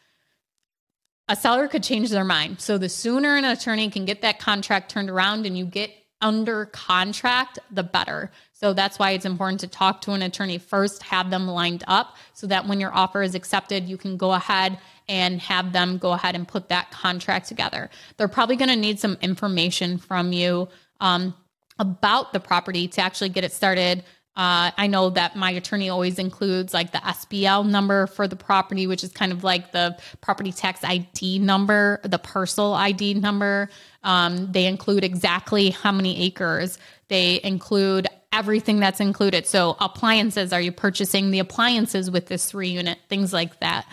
a 1.31 1.37
seller 1.37 1.69
could 1.69 1.85
change 1.85 2.11
their 2.11 2.25
mind. 2.25 2.61
So 2.61 2.77
the 2.77 2.89
sooner 2.89 3.37
an 3.37 3.45
attorney 3.45 3.89
can 3.89 4.05
get 4.05 4.23
that 4.23 4.41
contract 4.41 4.91
turned 4.91 5.09
around 5.09 5.47
and 5.47 5.57
you 5.57 5.65
get 5.65 5.93
under 6.21 6.67
contract, 6.67 7.61
the 7.71 7.85
better. 7.85 8.33
So 8.53 8.75
that's 8.75 8.99
why 8.99 9.13
it's 9.13 9.25
important 9.25 9.61
to 9.61 9.69
talk 9.69 10.01
to 10.03 10.13
an 10.13 10.23
attorney 10.23 10.59
first, 10.59 11.05
have 11.05 11.31
them 11.31 11.47
lined 11.47 11.85
up 11.87 12.17
so 12.35 12.49
that 12.49 12.67
when 12.67 12.81
your 12.81 12.93
offer 12.93 13.23
is 13.23 13.37
accepted, 13.37 13.89
you 13.89 13.97
can 13.97 14.17
go 14.17 14.33
ahead 14.33 14.79
and 15.09 15.41
have 15.41 15.73
them 15.73 15.99
go 15.99 16.13
ahead 16.13 16.35
and 16.35 16.49
put 16.49 16.69
that 16.69 16.91
contract 16.91 17.47
together. 17.47 17.91
They're 18.17 18.29
probably 18.29 18.57
going 18.57 18.69
to 18.69 18.77
need 18.77 18.99
some 18.99 19.17
information 19.23 19.99
from 19.99 20.33
you 20.33 20.69
um, 20.99 21.33
about 21.79 22.33
the 22.33 22.41
property 22.41 22.89
to 22.89 23.01
actually 23.01 23.31
get 23.31 23.45
it 23.45 23.53
started 23.53 24.03
uh, 24.37 24.71
I 24.77 24.87
know 24.87 25.11
that 25.11 25.35
my 25.35 25.51
attorney 25.51 25.89
always 25.89 26.19
includes 26.19 26.73
like 26.73 26.93
the 26.93 26.99
SBL 26.99 27.69
number 27.69 28.07
for 28.07 28.29
the 28.29 28.37
property, 28.37 28.87
which 28.87 29.03
is 29.03 29.11
kind 29.13 29.33
of 29.33 29.43
like 29.43 29.73
the 29.73 29.99
property 30.21 30.53
tax 30.53 30.81
ID 30.85 31.41
number, 31.41 32.01
the 32.05 32.19
parcel 32.19 32.73
ID 32.73 33.15
number. 33.15 33.69
Um, 34.05 34.51
they 34.53 34.67
include 34.67 35.03
exactly 35.03 35.71
how 35.71 35.93
many 35.93 36.23
acres. 36.23 36.79
They 37.09 37.41
include 37.43 38.07
everything 38.33 38.79
that's 38.79 39.01
included. 39.01 39.47
So, 39.47 39.77
appliances 39.81 40.53
are 40.53 40.61
you 40.61 40.73
purchasing 40.73 41.33
the 41.33 41.41
appliances 41.41 42.09
with 42.11 42.27
this 42.27 42.47
three 42.47 42.69
unit? 42.69 42.99
Things 43.09 43.33
like 43.33 43.59
that. 43.61 43.87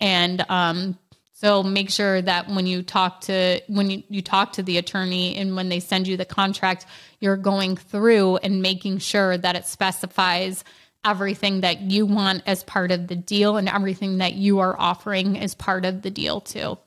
And 0.00 0.44
um, 0.48 0.98
so 1.44 1.62
make 1.62 1.90
sure 1.90 2.22
that 2.22 2.48
when 2.48 2.66
you 2.66 2.82
talk 2.82 3.20
to 3.22 3.60
when 3.66 3.90
you, 3.90 4.02
you 4.08 4.22
talk 4.22 4.54
to 4.54 4.62
the 4.62 4.78
attorney 4.78 5.36
and 5.36 5.54
when 5.54 5.68
they 5.68 5.78
send 5.78 6.08
you 6.08 6.16
the 6.16 6.24
contract, 6.24 6.86
you're 7.20 7.36
going 7.36 7.76
through 7.76 8.38
and 8.38 8.62
making 8.62 8.96
sure 8.96 9.36
that 9.36 9.54
it 9.54 9.66
specifies 9.66 10.64
everything 11.04 11.60
that 11.60 11.82
you 11.82 12.06
want 12.06 12.42
as 12.46 12.64
part 12.64 12.90
of 12.90 13.08
the 13.08 13.14
deal 13.14 13.58
and 13.58 13.68
everything 13.68 14.18
that 14.18 14.32
you 14.32 14.60
are 14.60 14.74
offering 14.80 15.38
as 15.38 15.54
part 15.54 15.84
of 15.84 16.00
the 16.00 16.10
deal 16.10 16.40
too. 16.40 16.78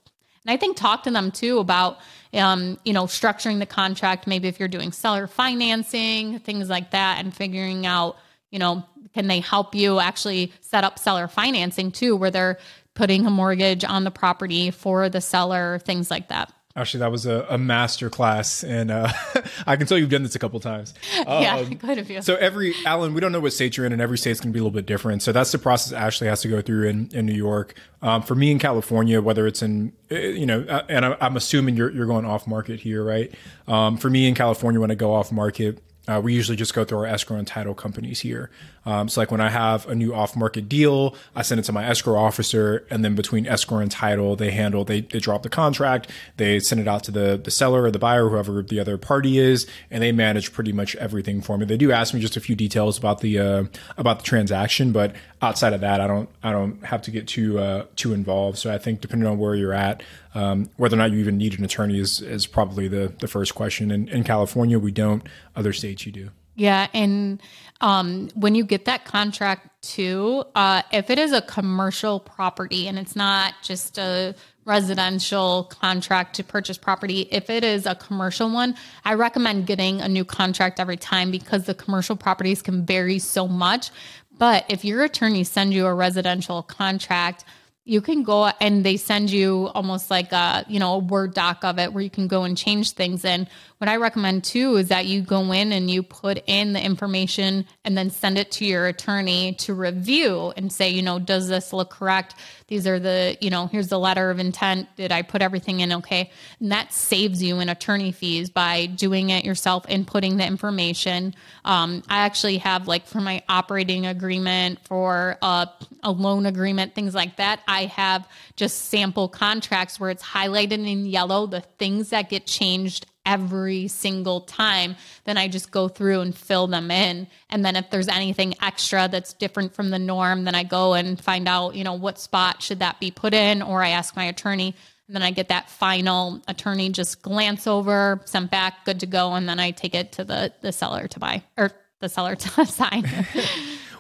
And 0.43 0.51
I 0.51 0.57
think 0.57 0.75
talk 0.75 1.03
to 1.03 1.11
them 1.11 1.29
too 1.29 1.59
about 1.59 1.99
um, 2.33 2.79
you 2.83 2.93
know, 2.93 3.03
structuring 3.03 3.59
the 3.59 3.67
contract, 3.67 4.25
maybe 4.25 4.47
if 4.47 4.59
you're 4.59 4.67
doing 4.67 4.91
seller 4.91 5.27
financing, 5.27 6.39
things 6.39 6.67
like 6.67 6.89
that, 6.91 7.19
and 7.19 7.31
figuring 7.31 7.85
out, 7.85 8.17
you 8.49 8.57
know, 8.57 8.83
can 9.13 9.27
they 9.27 9.39
help 9.39 9.75
you 9.75 9.99
actually 9.99 10.51
set 10.61 10.83
up 10.83 10.97
seller 10.97 11.27
financing 11.27 11.91
too, 11.91 12.15
where 12.15 12.31
they're 12.31 12.57
putting 12.97 13.27
a 13.27 13.29
mortgage 13.29 13.85
on 13.85 14.03
the 14.03 14.11
property 14.11 14.71
for 14.71 15.07
the 15.07 15.21
seller, 15.21 15.79
things 15.85 16.09
like 16.09 16.29
that. 16.29 16.51
Actually, 16.75 16.99
that 16.99 17.11
was 17.11 17.25
a, 17.25 17.45
a 17.49 17.57
master 17.57 18.09
class, 18.09 18.63
and 18.63 18.91
uh, 18.91 19.11
I 19.67 19.75
can 19.77 19.87
tell 19.87 19.97
you've 19.97 20.09
done 20.09 20.23
this 20.23 20.35
a 20.35 20.39
couple 20.39 20.59
times. 20.59 20.93
Um, 21.27 21.43
yeah, 21.43 21.63
good 21.63 21.97
of 21.97 22.09
you. 22.09 22.21
So 22.21 22.35
every 22.35 22.73
Alan, 22.85 23.13
we 23.13 23.19
don't 23.19 23.31
know 23.31 23.39
what 23.39 23.51
state 23.51 23.75
you're 23.75 23.85
in, 23.85 23.91
and 23.91 24.01
every 24.01 24.17
state's 24.17 24.39
going 24.39 24.51
to 24.51 24.53
be 24.53 24.59
a 24.59 24.63
little 24.63 24.73
bit 24.73 24.85
different. 24.85 25.21
So 25.21 25.31
that's 25.31 25.51
the 25.51 25.57
process 25.57 25.91
Ashley 25.91 26.27
has 26.27 26.41
to 26.41 26.47
go 26.47 26.61
through 26.61 26.87
in, 26.87 27.09
in 27.11 27.25
New 27.25 27.33
York. 27.33 27.73
Um, 28.01 28.21
for 28.21 28.35
me 28.35 28.51
in 28.51 28.59
California, 28.59 29.19
whether 29.21 29.45
it's 29.45 29.61
in 29.61 29.91
eh, 30.09 30.29
you 30.29 30.45
know, 30.45 30.61
uh, 30.61 30.83
and 30.87 31.05
I'm 31.05 31.35
assuming 31.35 31.75
you're 31.75 31.91
you're 31.91 32.05
going 32.05 32.25
off 32.25 32.47
market 32.47 32.79
here, 32.79 33.03
right? 33.03 33.33
Um, 33.67 33.97
for 33.97 34.09
me 34.09 34.27
in 34.27 34.35
California, 34.35 34.79
when 34.79 34.91
I 34.91 34.95
go 34.95 35.13
off 35.13 35.31
market, 35.31 35.81
uh, 36.07 36.21
we 36.23 36.33
usually 36.33 36.55
just 36.55 36.73
go 36.73 36.85
through 36.85 36.99
our 36.99 37.05
escrow 37.05 37.37
and 37.37 37.47
title 37.47 37.73
companies 37.73 38.21
here. 38.21 38.49
Um, 38.85 39.09
so 39.09 39.19
like 39.19 39.31
when 39.31 39.41
I 39.41 39.49
have 39.49 39.85
a 39.87 39.95
new 39.95 40.13
off 40.13 40.35
market 40.35 40.69
deal, 40.69 41.15
I 41.35 41.41
send 41.41 41.59
it 41.59 41.63
to 41.63 41.73
my 41.73 41.85
escrow 41.85 42.17
officer 42.17 42.85
and 42.89 43.03
then 43.03 43.15
between 43.15 43.45
escrow 43.45 43.79
and 43.79 43.91
title, 43.91 44.37
they 44.37 44.51
handle, 44.51 44.85
they, 44.85 45.01
they 45.01 45.19
drop 45.19 45.43
the 45.43 45.49
contract, 45.49 46.09
they 46.37 46.59
send 46.59 46.79
it 46.79 46.87
out 46.87 47.03
to 47.03 47.11
the, 47.11 47.37
the 47.37 47.51
seller 47.51 47.83
or 47.83 47.91
the 47.91 47.99
buyer, 47.99 48.29
whoever 48.29 48.61
the 48.61 48.79
other 48.79 48.97
party 48.97 49.37
is, 49.37 49.67
and 49.91 50.01
they 50.01 50.13
manage 50.13 50.53
pretty 50.53 50.71
much 50.71 50.95
everything 50.95 51.41
for 51.41 51.57
me. 51.57 51.65
They 51.65 51.77
do 51.77 51.91
ask 51.91 52.13
me 52.13 52.21
just 52.21 52.37
a 52.37 52.41
few 52.41 52.55
details 52.55 52.97
about 52.97 53.19
the, 53.19 53.39
uh, 53.39 53.63
about 53.97 54.19
the 54.19 54.23
transaction, 54.23 54.93
but 54.93 55.13
outside 55.41 55.73
of 55.73 55.81
that, 55.81 55.99
I 55.99 56.07
don't, 56.07 56.29
I 56.41 56.53
don't 56.53 56.83
have 56.85 57.01
to 57.03 57.11
get 57.11 57.27
too, 57.27 57.59
uh, 57.59 57.85
too 57.97 58.13
involved. 58.13 58.57
So 58.57 58.73
I 58.73 58.77
think 58.77 59.01
depending 59.01 59.27
on 59.27 59.37
where 59.37 59.55
you're 59.55 59.73
at, 59.73 60.01
um, 60.37 60.69
whether 60.77 60.95
or 60.95 60.99
not 60.99 61.11
you 61.11 61.17
even 61.17 61.35
need 61.35 61.57
an 61.57 61.65
attorney 61.65 61.99
is, 61.99 62.21
is 62.21 62.45
probably 62.45 62.87
the, 62.87 63.11
the 63.19 63.27
first 63.27 63.55
question. 63.55 63.89
In, 63.89 64.07
in 64.09 64.23
California, 64.23 64.77
we 64.77 64.91
don't. 64.91 65.23
Other 65.55 65.73
states, 65.73 66.05
you 66.05 66.11
do. 66.11 66.29
Yeah, 66.53 66.87
and 66.93 67.41
um, 67.81 68.29
when 68.35 68.53
you 68.53 68.63
get 68.63 68.85
that 68.85 69.03
contract 69.03 69.69
too, 69.81 70.43
uh, 70.53 70.83
if 70.91 71.09
it 71.09 71.17
is 71.17 71.31
a 71.31 71.41
commercial 71.41 72.19
property 72.19 72.87
and 72.87 72.99
it's 72.99 73.15
not 73.15 73.55
just 73.63 73.97
a 73.97 74.35
residential 74.65 75.63
contract 75.65 76.35
to 76.35 76.43
purchase 76.43 76.77
property, 76.77 77.27
if 77.31 77.49
it 77.49 77.63
is 77.63 77.87
a 77.87 77.95
commercial 77.95 78.49
one, 78.51 78.75
I 79.05 79.15
recommend 79.15 79.65
getting 79.65 80.01
a 80.01 80.07
new 80.07 80.25
contract 80.25 80.79
every 80.79 80.97
time 80.97 81.31
because 81.31 81.65
the 81.65 81.73
commercial 81.73 82.15
properties 82.15 82.61
can 82.61 82.85
vary 82.85 83.17
so 83.17 83.47
much. 83.47 83.89
But 84.37 84.65
if 84.69 84.85
your 84.85 85.03
attorney 85.03 85.43
sends 85.43 85.75
you 85.75 85.87
a 85.87 85.93
residential 85.93 86.61
contract, 86.61 87.43
you 87.87 88.01
can 88.01 88.23
go 88.23 88.45
and 88.59 88.83
they 88.83 88.97
send 88.97 89.29
you 89.29 89.69
almost 89.73 90.09
like 90.11 90.31
a 90.31 90.65
you 90.67 90.79
know 90.79 90.93
a 90.93 90.99
word 90.99 91.33
doc 91.33 91.63
of 91.63 91.79
it 91.79 91.93
where 91.93 92.03
you 92.03 92.09
can 92.09 92.27
go 92.27 92.43
and 92.43 92.57
change 92.57 92.91
things 92.91 93.23
and 93.23 93.47
what 93.77 93.87
i 93.87 93.95
recommend 93.95 94.43
too 94.43 94.75
is 94.75 94.87
that 94.89 95.05
you 95.05 95.21
go 95.21 95.51
in 95.51 95.71
and 95.71 95.89
you 95.89 96.01
put 96.03 96.41
in 96.47 96.73
the 96.73 96.83
information 96.83 97.65
and 97.85 97.97
then 97.97 98.09
send 98.09 98.37
it 98.37 98.51
to 98.51 98.65
your 98.65 98.87
attorney 98.87 99.53
to 99.53 99.73
review 99.73 100.53
and 100.57 100.71
say 100.71 100.89
you 100.89 101.01
know 101.01 101.19
does 101.19 101.47
this 101.47 101.73
look 101.73 101.89
correct? 101.89 102.35
These 102.67 102.87
are 102.87 102.99
the 102.99 103.37
you 103.41 103.49
know 103.49 103.67
here's 103.67 103.89
the 103.89 103.99
letter 103.99 104.29
of 104.29 104.39
intent. 104.39 104.87
Did 104.95 105.11
i 105.11 105.21
put 105.21 105.41
everything 105.41 105.81
in 105.81 105.93
okay? 105.93 106.31
And 106.59 106.71
that 106.71 106.93
saves 106.93 107.41
you 107.43 107.59
in 107.59 107.69
attorney 107.69 108.11
fees 108.11 108.49
by 108.49 108.87
doing 108.87 109.29
it 109.29 109.45
yourself 109.45 109.85
and 109.87 110.05
putting 110.05 110.37
the 110.37 110.45
information. 110.45 111.35
Um, 111.65 112.03
i 112.09 112.19
actually 112.19 112.57
have 112.59 112.87
like 112.87 113.05
for 113.05 113.21
my 113.21 113.43
operating 113.49 114.05
agreement 114.05 114.79
for 114.83 115.37
a, 115.41 115.69
a 116.03 116.11
loan 116.11 116.45
agreement 116.45 116.95
things 116.95 117.13
like 117.13 117.37
that 117.37 117.59
have 117.85 118.27
just 118.55 118.85
sample 118.85 119.27
contracts 119.27 119.99
where 119.99 120.09
it's 120.09 120.23
highlighted 120.23 120.85
in 120.85 121.05
yellow 121.05 121.47
the 121.47 121.61
things 121.61 122.09
that 122.09 122.29
get 122.29 122.45
changed 122.45 123.05
every 123.27 123.89
single 123.89 124.41
time, 124.41 124.95
then 125.25 125.37
I 125.37 125.49
just 125.49 125.69
go 125.69 125.89
through 125.89 126.21
and 126.21 126.35
fill 126.35 126.65
them 126.67 126.89
in. 126.89 127.27
And 127.49 127.63
then 127.63 127.75
if 127.75 127.89
there's 127.89 128.07
anything 128.07 128.55
extra 128.61 129.09
that's 129.09 129.33
different 129.33 129.75
from 129.75 129.89
the 129.89 129.99
norm, 129.99 130.45
then 130.45 130.55
I 130.55 130.63
go 130.63 130.93
and 130.93 131.19
find 131.19 131.47
out, 131.47 131.75
you 131.75 131.83
know, 131.83 131.93
what 131.93 132.19
spot 132.19 132.63
should 132.63 132.79
that 132.79 132.99
be 132.99 133.11
put 133.11 133.33
in, 133.33 133.61
or 133.61 133.83
I 133.83 133.89
ask 133.89 134.15
my 134.15 134.25
attorney. 134.25 134.73
And 135.07 135.15
then 135.15 135.23
I 135.23 135.31
get 135.31 135.49
that 135.49 135.69
final 135.69 136.41
attorney 136.47 136.89
just 136.89 137.21
glance 137.21 137.67
over, 137.67 138.21
sent 138.25 138.49
back, 138.49 138.85
good 138.85 139.01
to 139.01 139.05
go, 139.05 139.33
and 139.33 139.47
then 139.47 139.59
I 139.59 139.71
take 139.71 139.95
it 139.95 140.13
to 140.13 140.23
the 140.23 140.53
the 140.61 140.71
seller 140.71 141.07
to 141.07 141.19
buy 141.19 141.43
or 141.57 141.71
the 141.99 142.09
seller 142.09 142.35
to 142.35 142.65
sign. 142.65 143.05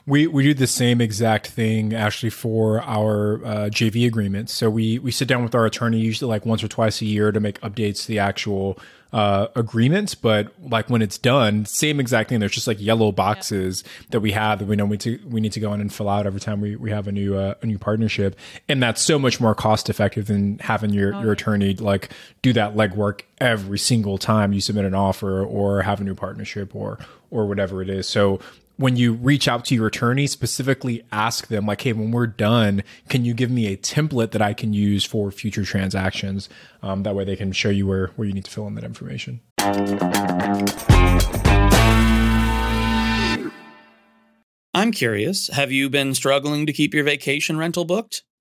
We 0.07 0.25
we 0.25 0.43
do 0.43 0.53
the 0.53 0.67
same 0.67 1.01
exact 1.01 1.47
thing 1.47 1.93
actually 1.93 2.29
for 2.29 2.81
our 2.81 3.45
uh, 3.45 3.49
JV 3.69 4.07
agreements. 4.07 4.53
So 4.53 4.69
we 4.69 4.99
we 4.99 5.11
sit 5.11 5.27
down 5.27 5.43
with 5.43 5.53
our 5.53 5.65
attorney 5.65 5.99
usually 5.99 6.29
like 6.29 6.45
once 6.45 6.63
or 6.63 6.69
twice 6.69 7.01
a 7.01 7.05
year 7.05 7.31
to 7.33 7.39
make 7.41 7.59
updates 7.59 8.03
to 8.03 8.07
the 8.07 8.19
actual 8.19 8.79
uh, 9.13 9.47
agreements. 9.55 10.15
But 10.15 10.53
like 10.61 10.89
when 10.89 11.01
it's 11.01 11.17
done, 11.17 11.65
same 11.65 11.99
exact 11.99 12.29
thing. 12.29 12.39
There's 12.39 12.53
just 12.53 12.67
like 12.67 12.81
yellow 12.81 13.11
boxes 13.11 13.83
yeah. 13.85 14.05
that 14.11 14.19
we 14.21 14.31
have 14.31 14.59
that 14.59 14.65
we 14.65 14.75
know 14.75 14.85
we 14.85 14.97
to 14.99 15.19
we 15.27 15.41
need 15.41 15.51
to 15.53 15.59
go 15.59 15.73
in 15.73 15.81
and 15.81 15.91
fill 15.91 16.09
out 16.09 16.25
every 16.25 16.39
time 16.39 16.61
we, 16.61 16.75
we 16.75 16.91
have 16.91 17.07
a 17.07 17.11
new 17.11 17.35
uh, 17.35 17.55
a 17.61 17.65
new 17.65 17.77
partnership, 17.77 18.37
and 18.67 18.81
that's 18.81 19.01
so 19.01 19.19
much 19.19 19.39
more 19.39 19.55
cost 19.55 19.89
effective 19.89 20.27
than 20.27 20.59
having 20.59 20.91
your 20.91 21.15
oh, 21.15 21.21
your 21.21 21.31
attorney 21.33 21.73
like 21.75 22.11
do 22.41 22.53
that 22.53 22.75
legwork 22.75 23.21
every 23.39 23.79
single 23.79 24.17
time 24.17 24.53
you 24.53 24.61
submit 24.61 24.85
an 24.85 24.95
offer 24.95 25.43
or 25.43 25.81
have 25.81 26.01
a 26.01 26.03
new 26.03 26.15
partnership 26.15 26.75
or 26.75 26.97
or 27.29 27.45
whatever 27.45 27.81
it 27.81 27.89
is. 27.89 28.07
So 28.07 28.39
when 28.77 28.95
you 28.95 29.13
reach 29.13 29.47
out 29.47 29.65
to 29.65 29.75
your 29.75 29.87
attorney, 29.87 30.27
specifically 30.27 31.03
ask 31.11 31.47
them, 31.47 31.65
like, 31.65 31.81
hey, 31.81 31.93
when 31.93 32.11
we're 32.11 32.27
done, 32.27 32.83
can 33.09 33.25
you 33.25 33.33
give 33.33 33.49
me 33.49 33.67
a 33.67 33.75
template 33.75 34.31
that 34.31 34.41
I 34.41 34.53
can 34.53 34.71
use 34.71 35.03
for 35.03 35.31
future 35.31 35.65
transactions? 35.65 36.47
Um, 36.83 37.03
that 37.03 37.15
way 37.15 37.25
they 37.25 37.35
can 37.35 37.51
show 37.51 37.69
you 37.69 37.87
where, 37.87 38.07
where 38.15 38.27
you 38.27 38.33
need 38.33 38.45
to 38.45 38.51
fill 38.51 38.67
in 38.67 38.75
that 38.75 38.83
information. 38.83 39.41
I'm 44.73 44.91
curious, 44.91 45.47
have 45.47 45.71
you 45.71 45.89
been 45.89 46.13
struggling 46.13 46.67
to 46.67 46.73
keep 46.73 46.93
your 46.93 47.03
vacation 47.03 47.57
rental 47.57 47.83
booked? 47.83 48.21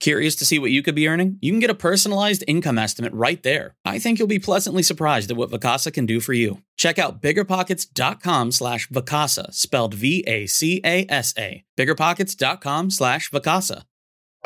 Curious 0.00 0.36
to 0.36 0.46
see 0.46 0.60
what 0.60 0.70
you 0.70 0.82
could 0.82 0.94
be 0.94 1.08
earning? 1.08 1.38
You 1.40 1.50
can 1.52 1.58
get 1.58 1.70
a 1.70 1.74
personalized 1.74 2.44
income 2.46 2.78
estimate 2.78 3.12
right 3.12 3.42
there. 3.42 3.74
I 3.84 3.98
think 3.98 4.18
you'll 4.18 4.28
be 4.28 4.38
pleasantly 4.38 4.84
surprised 4.84 5.30
at 5.30 5.36
what 5.36 5.50
Vacasa 5.50 5.92
can 5.92 6.06
do 6.06 6.20
for 6.20 6.32
you. 6.32 6.62
Check 6.76 6.98
out 6.98 7.20
biggerpockets.com 7.20 8.52
slash 8.52 8.88
Vacasa, 8.90 9.52
spelled 9.52 9.94
V-A-C-A-S-A. 9.94 11.64
Biggerpockets.com 11.76 12.90
slash 12.90 13.30
Vacasa. 13.30 13.82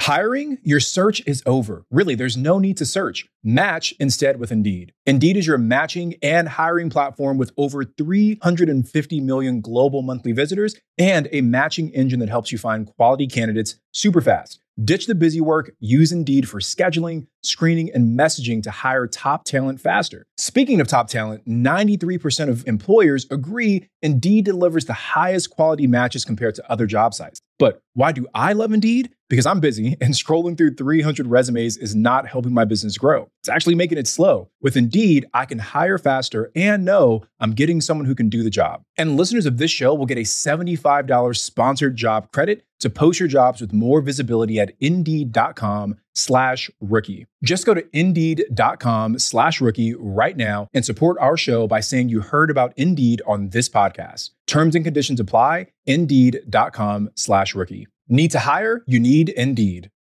Hiring? 0.00 0.56
Your 0.62 0.80
search 0.80 1.22
is 1.26 1.42
over. 1.44 1.84
Really, 1.90 2.14
there's 2.14 2.36
no 2.36 2.58
need 2.58 2.78
to 2.78 2.86
search. 2.86 3.28
Match 3.44 3.92
instead 4.00 4.40
with 4.40 4.50
Indeed. 4.50 4.94
Indeed 5.04 5.36
is 5.36 5.46
your 5.46 5.58
matching 5.58 6.14
and 6.22 6.48
hiring 6.48 6.88
platform 6.88 7.36
with 7.36 7.52
over 7.58 7.84
350 7.84 9.20
million 9.20 9.60
global 9.60 10.00
monthly 10.00 10.32
visitors 10.32 10.76
and 10.96 11.28
a 11.30 11.42
matching 11.42 11.90
engine 11.90 12.20
that 12.20 12.30
helps 12.30 12.50
you 12.50 12.56
find 12.56 12.86
quality 12.86 13.26
candidates 13.26 13.76
super 13.92 14.22
fast. 14.22 14.61
Ditch 14.82 15.06
the 15.06 15.14
busy 15.14 15.40
work, 15.40 15.72
use 15.80 16.12
Indeed 16.12 16.48
for 16.48 16.58
scheduling, 16.58 17.26
screening, 17.42 17.90
and 17.92 18.18
messaging 18.18 18.62
to 18.62 18.70
hire 18.70 19.06
top 19.06 19.44
talent 19.44 19.80
faster. 19.80 20.24
Speaking 20.36 20.80
of 20.80 20.86
top 20.86 21.08
talent, 21.08 21.46
93% 21.46 22.48
of 22.48 22.66
employers 22.66 23.26
agree 23.30 23.88
Indeed 24.02 24.44
delivers 24.44 24.84
the 24.84 24.92
highest 24.92 25.50
quality 25.50 25.86
matches 25.86 26.24
compared 26.24 26.54
to 26.56 26.70
other 26.70 26.86
job 26.86 27.14
sites. 27.14 27.40
But 27.58 27.80
why 27.94 28.10
do 28.10 28.26
I 28.34 28.54
love 28.54 28.72
Indeed? 28.72 29.14
Because 29.30 29.46
I'm 29.46 29.60
busy 29.60 29.96
and 30.00 30.14
scrolling 30.14 30.58
through 30.58 30.74
300 30.74 31.26
resumes 31.26 31.76
is 31.76 31.94
not 31.94 32.26
helping 32.26 32.52
my 32.52 32.64
business 32.64 32.98
grow. 32.98 33.28
It's 33.40 33.48
actually 33.48 33.76
making 33.76 33.98
it 33.98 34.08
slow. 34.08 34.50
With 34.60 34.76
Indeed, 34.76 35.26
I 35.32 35.44
can 35.44 35.60
hire 35.60 35.98
faster 35.98 36.50
and 36.56 36.84
know 36.84 37.24
I'm 37.38 37.52
getting 37.52 37.80
someone 37.80 38.06
who 38.06 38.16
can 38.16 38.28
do 38.28 38.42
the 38.42 38.50
job. 38.50 38.82
And 38.98 39.16
listeners 39.16 39.46
of 39.46 39.58
this 39.58 39.70
show 39.70 39.94
will 39.94 40.06
get 40.06 40.18
a 40.18 40.22
$75 40.22 41.36
sponsored 41.36 41.96
job 41.96 42.32
credit 42.32 42.64
to 42.80 42.90
post 42.90 43.20
your 43.20 43.28
jobs 43.28 43.60
with 43.60 43.72
more 43.72 44.00
visibility 44.00 44.58
at 44.58 44.72
indeed.com 44.80 45.98
slash 46.14 46.70
rookie. 46.80 47.26
Just 47.42 47.66
go 47.66 47.74
to 47.74 47.84
indeed.com 47.92 49.18
slash 49.18 49.60
rookie 49.60 49.94
right 49.94 50.36
now 50.36 50.68
and 50.74 50.84
support 50.84 51.16
our 51.20 51.36
show 51.36 51.66
by 51.66 51.80
saying 51.80 52.08
you 52.08 52.20
heard 52.20 52.50
about 52.50 52.72
Indeed 52.76 53.22
on 53.26 53.50
this 53.50 53.68
podcast. 53.68 54.30
Terms 54.46 54.74
and 54.74 54.84
conditions 54.84 55.20
apply. 55.20 55.68
Indeed.com 55.86 57.10
slash 57.14 57.54
rookie. 57.54 57.86
Need 58.08 58.30
to 58.32 58.40
hire? 58.40 58.82
You 58.86 59.00
need 59.00 59.30
Indeed. 59.30 59.90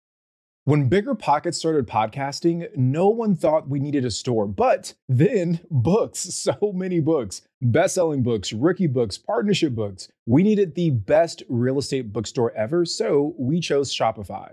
When 0.64 0.88
Bigger 0.88 1.16
Pockets 1.16 1.58
started 1.58 1.88
podcasting, 1.88 2.68
no 2.76 3.08
one 3.08 3.34
thought 3.34 3.68
we 3.68 3.80
needed 3.80 4.04
a 4.04 4.12
store, 4.12 4.46
but 4.46 4.94
then 5.08 5.58
books, 5.72 6.20
so 6.34 6.72
many 6.72 7.00
books, 7.00 7.42
best 7.60 7.96
selling 7.96 8.22
books, 8.22 8.52
rookie 8.52 8.86
books, 8.86 9.18
partnership 9.18 9.74
books. 9.74 10.08
We 10.24 10.44
needed 10.44 10.76
the 10.76 10.90
best 10.90 11.42
real 11.48 11.78
estate 11.78 12.12
bookstore 12.12 12.52
ever, 12.52 12.84
so 12.84 13.34
we 13.38 13.58
chose 13.58 13.92
Shopify. 13.92 14.52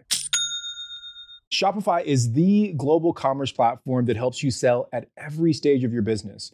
Shopify 1.52 2.04
is 2.04 2.34
the 2.34 2.74
global 2.74 3.12
commerce 3.12 3.52
platform 3.52 4.06
that 4.06 4.18
helps 4.18 4.44
you 4.44 4.52
sell 4.52 4.88
at 4.94 5.08
every 5.18 5.54
stage 5.54 5.84
of 5.84 5.92
your 5.92 6.04
business 6.04 6.54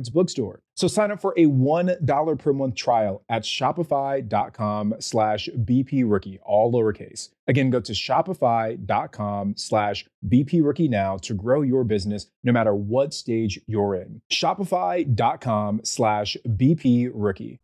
Bookstore. 0.09 0.61
So 0.75 0.87
sign 0.87 1.11
up 1.11 1.21
for 1.21 1.33
a 1.37 1.45
$1 1.45 2.39
per 2.39 2.53
month 2.53 2.75
trial 2.75 3.23
at 3.29 3.43
shopify.com 3.43 4.95
slash 4.99 5.49
BP 5.55 6.03
rookie, 6.09 6.39
all 6.43 6.71
lowercase. 6.71 7.29
Again, 7.47 7.69
go 7.69 7.79
to 7.81 7.91
shopify.com 7.91 9.53
slash 9.57 10.05
BP 10.27 10.63
rookie 10.63 10.87
now 10.87 11.17
to 11.17 11.33
grow 11.33 11.61
your 11.61 11.83
business 11.83 12.27
no 12.43 12.51
matter 12.51 12.73
what 12.73 13.13
stage 13.13 13.59
you're 13.67 13.95
in. 13.95 14.21
Shopify.com 14.31 15.81
slash 15.83 16.37
BP 16.47 17.11
rookie. 17.13 17.59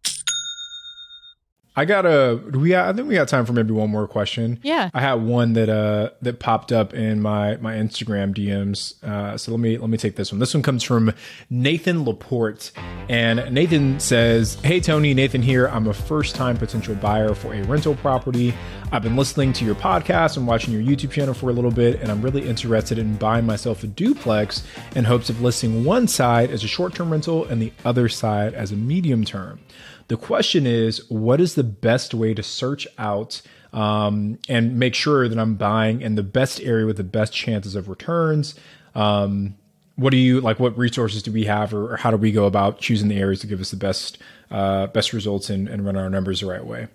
I 1.77 1.85
got 1.85 2.07
a 2.07 2.41
Do 2.51 2.59
we 2.59 2.75
I 2.75 2.91
think 2.91 3.07
we 3.07 3.13
got 3.13 3.27
time 3.27 3.45
for 3.45 3.53
maybe 3.53 3.71
one 3.71 3.91
more 3.91 4.07
question. 4.07 4.59
Yeah. 4.63 4.89
I 4.95 4.99
had 4.99 5.21
one 5.21 5.53
that 5.53 5.69
uh 5.69 6.09
that 6.23 6.39
popped 6.39 6.71
up 6.71 6.95
in 6.95 7.21
my 7.21 7.57
my 7.57 7.75
Instagram 7.75 8.33
DMs. 8.33 9.01
Uh 9.03 9.37
so 9.37 9.51
let 9.51 9.59
me 9.59 9.77
let 9.77 9.87
me 9.87 9.97
take 9.99 10.15
this 10.15 10.31
one. 10.31 10.39
This 10.39 10.55
one 10.55 10.63
comes 10.63 10.81
from 10.81 11.13
Nathan 11.51 12.03
Laporte 12.03 12.71
and 13.09 13.53
Nathan 13.53 13.99
says, 13.99 14.55
"Hey 14.63 14.79
Tony, 14.79 15.13
Nathan 15.13 15.43
here. 15.43 15.67
I'm 15.67 15.85
a 15.87 15.93
first-time 15.93 16.57
potential 16.57 16.95
buyer 16.95 17.35
for 17.35 17.53
a 17.53 17.61
rental 17.65 17.93
property. 17.93 18.55
I've 18.91 19.03
been 19.03 19.15
listening 19.15 19.53
to 19.53 19.65
your 19.65 19.75
podcast 19.75 20.37
and 20.37 20.47
watching 20.47 20.73
your 20.73 20.81
YouTube 20.81 21.11
channel 21.11 21.35
for 21.35 21.51
a 21.51 21.53
little 21.53 21.69
bit 21.69 22.01
and 22.01 22.09
I'm 22.09 22.23
really 22.23 22.49
interested 22.49 22.97
in 22.97 23.17
buying 23.17 23.45
myself 23.45 23.83
a 23.83 23.87
duplex 23.87 24.63
in 24.95 25.03
hopes 25.03 25.29
of 25.29 25.41
listing 25.41 25.83
one 25.83 26.07
side 26.07 26.49
as 26.49 26.63
a 26.63 26.67
short-term 26.67 27.11
rental 27.11 27.45
and 27.45 27.61
the 27.61 27.71
other 27.85 28.09
side 28.09 28.55
as 28.55 28.71
a 28.71 28.75
medium 28.75 29.23
term." 29.23 29.59
The 30.07 30.17
question 30.17 30.65
is, 30.65 31.09
what 31.09 31.41
is 31.41 31.55
the 31.55 31.63
best 31.63 32.13
way 32.13 32.33
to 32.33 32.43
search 32.43 32.87
out 32.97 33.41
um, 33.73 34.39
and 34.47 34.79
make 34.79 34.95
sure 34.95 35.27
that 35.27 35.37
I'm 35.37 35.55
buying 35.55 36.01
in 36.01 36.15
the 36.15 36.23
best 36.23 36.61
area 36.61 36.85
with 36.85 36.97
the 36.97 37.03
best 37.03 37.33
chances 37.33 37.75
of 37.75 37.89
returns? 37.89 38.55
Um, 38.95 39.57
what 39.95 40.11
do 40.11 40.17
you 40.17 40.39
like? 40.39 40.59
What 40.59 40.77
resources 40.77 41.23
do 41.23 41.31
we 41.31 41.45
have, 41.45 41.73
or, 41.73 41.93
or, 41.93 41.97
how 41.97 42.11
do 42.11 42.17
we 42.17 42.31
go 42.31 42.45
about 42.45 42.79
choosing 42.79 43.07
the 43.07 43.17
areas 43.17 43.41
to 43.41 43.47
give 43.47 43.59
us 43.59 43.71
the 43.71 43.77
best 43.77 44.19
uh, 44.51 44.87
best 44.87 45.11
results 45.11 45.49
and, 45.49 45.67
and, 45.67 45.83
run 45.83 45.97
our 45.97 46.09
numbers 46.09 46.41
the 46.41 46.45
right 46.45 46.65
way? 46.65 46.87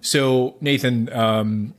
So, 0.00 0.56
Nathan, 0.60 1.12
um, 1.12 1.74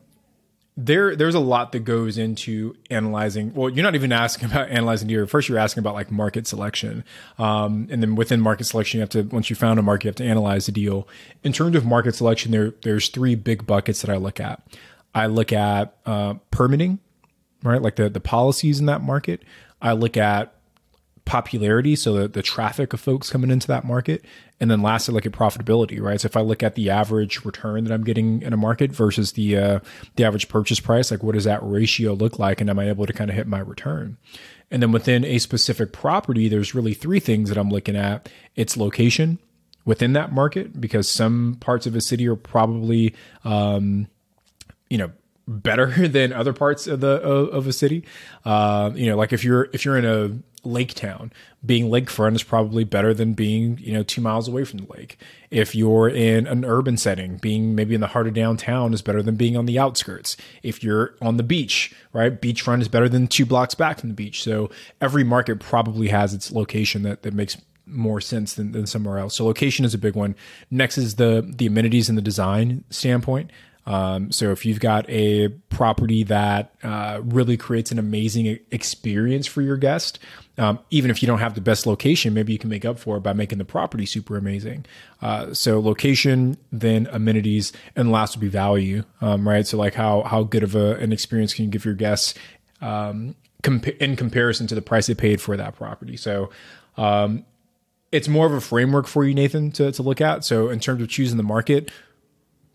there 0.80 1.16
there's 1.16 1.36
a 1.36 1.40
lot 1.40 1.72
that 1.72 1.80
goes 1.80 2.20
into 2.20 2.76
analyzing 2.92 3.52
well 3.56 3.68
you're 3.68 3.84
not 3.84 3.96
even 3.96 4.12
asking 4.12 4.50
about 4.52 4.70
analyzing 4.70 5.08
deer 5.08 5.26
first 5.26 5.50
you're 5.50 5.58
asking 5.58 5.82
about 5.82 5.96
like 5.96 6.12
market 6.12 6.46
selection. 6.46 7.04
Um, 7.40 7.88
and 7.90 8.02
then 8.02 8.16
within 8.16 8.40
market 8.40 8.66
selection 8.66 9.00
you 9.00 9.02
have 9.02 9.10
to 9.10 9.24
once 9.24 9.50
you 9.50 9.56
found 9.56 9.80
a 9.80 9.82
market 9.82 10.06
you 10.06 10.10
have 10.10 10.16
to 10.18 10.26
analyze 10.26 10.68
the 10.68 10.72
deal. 10.72 11.08
In 11.44 11.52
terms 11.52 11.76
of 11.76 11.86
market 11.86 12.16
selection 12.16 12.52
there 12.52 12.74
there's 12.84 13.10
three 13.10 13.36
big 13.36 13.66
buckets 13.66 14.02
that 14.02 14.12
i 14.12 14.18
look 14.18 14.40
at. 14.40 14.62
I 15.16 15.26
look 15.26 15.52
at 15.52 15.98
uh, 16.06 16.36
permitting 16.52 17.00
right? 17.64 17.82
Like 17.82 17.96
the 17.96 18.10
the 18.10 18.20
policies 18.20 18.80
in 18.80 18.86
that 18.86 19.02
market. 19.02 19.44
I 19.82 19.94
look 19.94 20.18
at 20.18 20.54
popularity, 21.28 21.96
so 21.96 22.14
the, 22.14 22.28
the 22.28 22.42
traffic 22.42 22.94
of 22.94 23.00
folks 23.00 23.30
coming 23.30 23.52
into 23.52 23.68
that 23.68 23.84
market. 23.84 24.26
And 24.60 24.72
then 24.72 24.82
lastly, 24.82 25.14
look 25.14 25.26
at 25.26 25.34
profitability, 25.34 26.02
right? 26.02 26.20
So 26.20 26.26
if 26.26 26.36
I 26.36 26.42
look 26.42 26.64
at 26.64 26.74
the 26.74 26.90
average 26.90 27.46
return 27.46 27.84
that 27.84 27.94
I'm 27.94 28.04
getting 28.04 28.42
in 28.42 28.54
a 28.54 28.58
market 28.58 28.92
versus 28.92 29.34
the 29.34 29.58
uh, 29.58 29.80
the 30.16 30.24
average 30.24 30.48
purchase 30.50 30.80
price, 30.80 31.12
like 31.12 31.22
what 31.22 31.36
does 31.36 31.44
that 31.44 31.60
ratio 31.62 32.14
look 32.14 32.40
like, 32.40 32.60
and 32.60 32.70
am 32.70 32.80
I 32.80 32.90
able 32.90 33.06
to 33.06 33.14
kind 33.14 33.30
of 33.30 33.36
hit 33.36 33.46
my 33.46 33.60
return? 33.60 34.18
And 34.72 34.82
then 34.82 34.92
within 34.92 35.24
a 35.24 35.38
specific 35.38 35.94
property, 35.94 36.50
there's 36.50 36.74
really 36.74 36.96
three 36.96 37.20
things 37.20 37.50
that 37.50 37.58
I'm 37.58 37.70
looking 37.70 37.96
at: 37.96 38.30
its 38.56 38.76
location 38.76 39.38
within 39.86 40.14
that 40.14 40.32
market, 40.34 40.82
because 40.82 41.08
some 41.08 41.58
parts 41.60 41.86
of 41.86 41.96
a 41.96 42.02
city 42.02 42.28
are 42.28 42.36
probably, 42.36 43.14
um, 43.46 44.08
you 44.90 44.98
know, 44.98 45.12
better 45.48 45.86
than 46.08 46.34
other 46.34 46.54
parts 46.54 46.88
of 46.88 47.00
the 47.00 47.22
of, 47.22 47.68
a 47.68 47.74
city. 47.74 48.04
Uh, 48.44 48.92
you 48.96 49.06
know, 49.06 49.18
like 49.18 49.34
if 49.34 49.44
you're 49.44 49.70
if 49.74 49.86
you're 49.86 49.98
in 49.98 50.06
a 50.06 50.38
lake 50.68 50.94
town. 50.94 51.32
Being 51.66 51.90
lakefront 51.90 52.36
is 52.36 52.44
probably 52.44 52.84
better 52.84 53.14
than 53.14 53.34
being, 53.34 53.78
you 53.80 53.94
know, 53.94 54.04
two 54.04 54.22
miles 54.22 54.48
away 54.48 54.64
from 54.64 54.80
the 54.80 54.94
lake. 54.94 55.20
If 55.50 55.76
you're 55.76 56.08
in 56.10 56.48
an 56.48 56.66
urban 56.66 56.98
setting, 56.98 57.38
being 57.38 57.76
maybe 57.76 57.96
in 57.96 58.02
the 58.02 58.08
heart 58.08 58.28
of 58.28 58.34
downtown 58.34 58.94
is 58.94 59.02
better 59.02 59.24
than 59.24 59.36
being 59.36 59.58
on 59.58 59.66
the 59.66 59.80
outskirts. 59.80 60.38
If 60.64 60.84
you're 60.84 61.16
on 61.22 61.38
the 61.38 61.44
beach, 61.44 61.94
right, 62.14 62.40
beachfront 62.40 62.82
is 62.82 62.88
better 62.88 63.10
than 63.10 63.28
two 63.28 63.46
blocks 63.46 63.76
back 63.76 64.00
from 64.00 64.10
the 64.10 64.16
beach. 64.16 64.44
So 64.44 64.70
every 65.02 65.24
market 65.24 65.60
probably 65.60 66.10
has 66.10 66.34
its 66.34 66.52
location 66.52 67.04
that, 67.04 67.24
that 67.24 67.34
makes 67.34 67.58
more 67.88 68.20
sense 68.20 68.54
than, 68.54 68.74
than 68.74 68.86
somewhere 68.86 69.18
else. 69.18 69.36
So 69.36 69.46
location 69.46 69.86
is 69.86 69.94
a 69.94 69.98
big 69.98 70.16
one. 70.16 70.36
Next 70.70 70.98
is 70.98 71.16
the 71.16 71.46
the 71.48 71.68
amenities 71.68 72.10
and 72.10 72.18
the 72.18 72.22
design 72.22 72.84
standpoint. 72.90 73.52
Um, 73.88 74.32
so 74.34 74.52
if 74.52 74.66
you've 74.66 74.82
got 74.82 75.10
a 75.10 75.48
property 75.70 76.24
that 76.24 76.76
uh, 76.84 77.22
really 77.24 77.56
creates 77.56 77.90
an 77.90 77.98
amazing 77.98 78.60
experience 78.70 79.48
for 79.48 79.62
your 79.62 79.78
guest, 79.78 80.20
um, 80.58 80.80
even 80.90 81.10
if 81.10 81.24
you 81.24 81.28
don't 81.28 81.40
have 81.40 81.56
the 81.56 81.62
best 81.62 81.88
location, 81.88 82.34
maybe 82.34 82.52
you 82.52 82.60
can 82.60 82.70
make 82.70 82.84
up 82.84 83.00
for 83.00 83.16
it 83.18 83.22
by 83.22 83.32
making 83.32 83.60
the 83.60 83.66
property 83.66 84.06
super 84.06 84.36
amazing. 84.36 84.86
Uh, 85.22 85.54
so 85.54 85.80
location, 85.80 86.58
then 86.70 87.08
amenities, 87.12 87.72
and 87.96 88.12
last 88.12 88.36
would 88.36 88.42
be 88.42 88.50
value, 88.50 89.04
um, 89.22 89.48
right? 89.48 89.66
So 89.66 89.78
like 89.78 89.94
how 89.94 90.24
how 90.24 90.44
good 90.44 90.64
of 90.64 90.76
a, 90.76 90.96
an 90.96 91.14
experience 91.14 91.54
can 91.54 91.66
you 91.66 91.72
give 91.72 91.86
your 91.86 91.94
guests 91.94 92.34
um, 92.82 93.36
in 94.00 94.18
comparison 94.18 94.68
to 94.68 94.76
the 94.76 94.82
price 94.82 95.08
they 95.08 95.16
paid 95.16 95.40
for 95.40 95.56
that 95.56 95.78
property? 95.78 96.18
So 96.18 96.50
um, 96.98 97.46
it's 98.12 98.28
more 98.28 98.46
of 98.46 98.54
a 98.54 98.62
framework 98.62 99.08
for 99.08 99.24
you, 99.24 99.34
Nathan, 99.34 99.72
to, 99.72 99.92
to 99.94 100.02
look 100.02 100.20
at. 100.20 100.44
So 100.44 100.70
in 100.70 100.80
terms 100.80 101.02
of 101.02 101.10
choosing 101.10 101.38
the 101.38 101.44
market, 101.44 101.90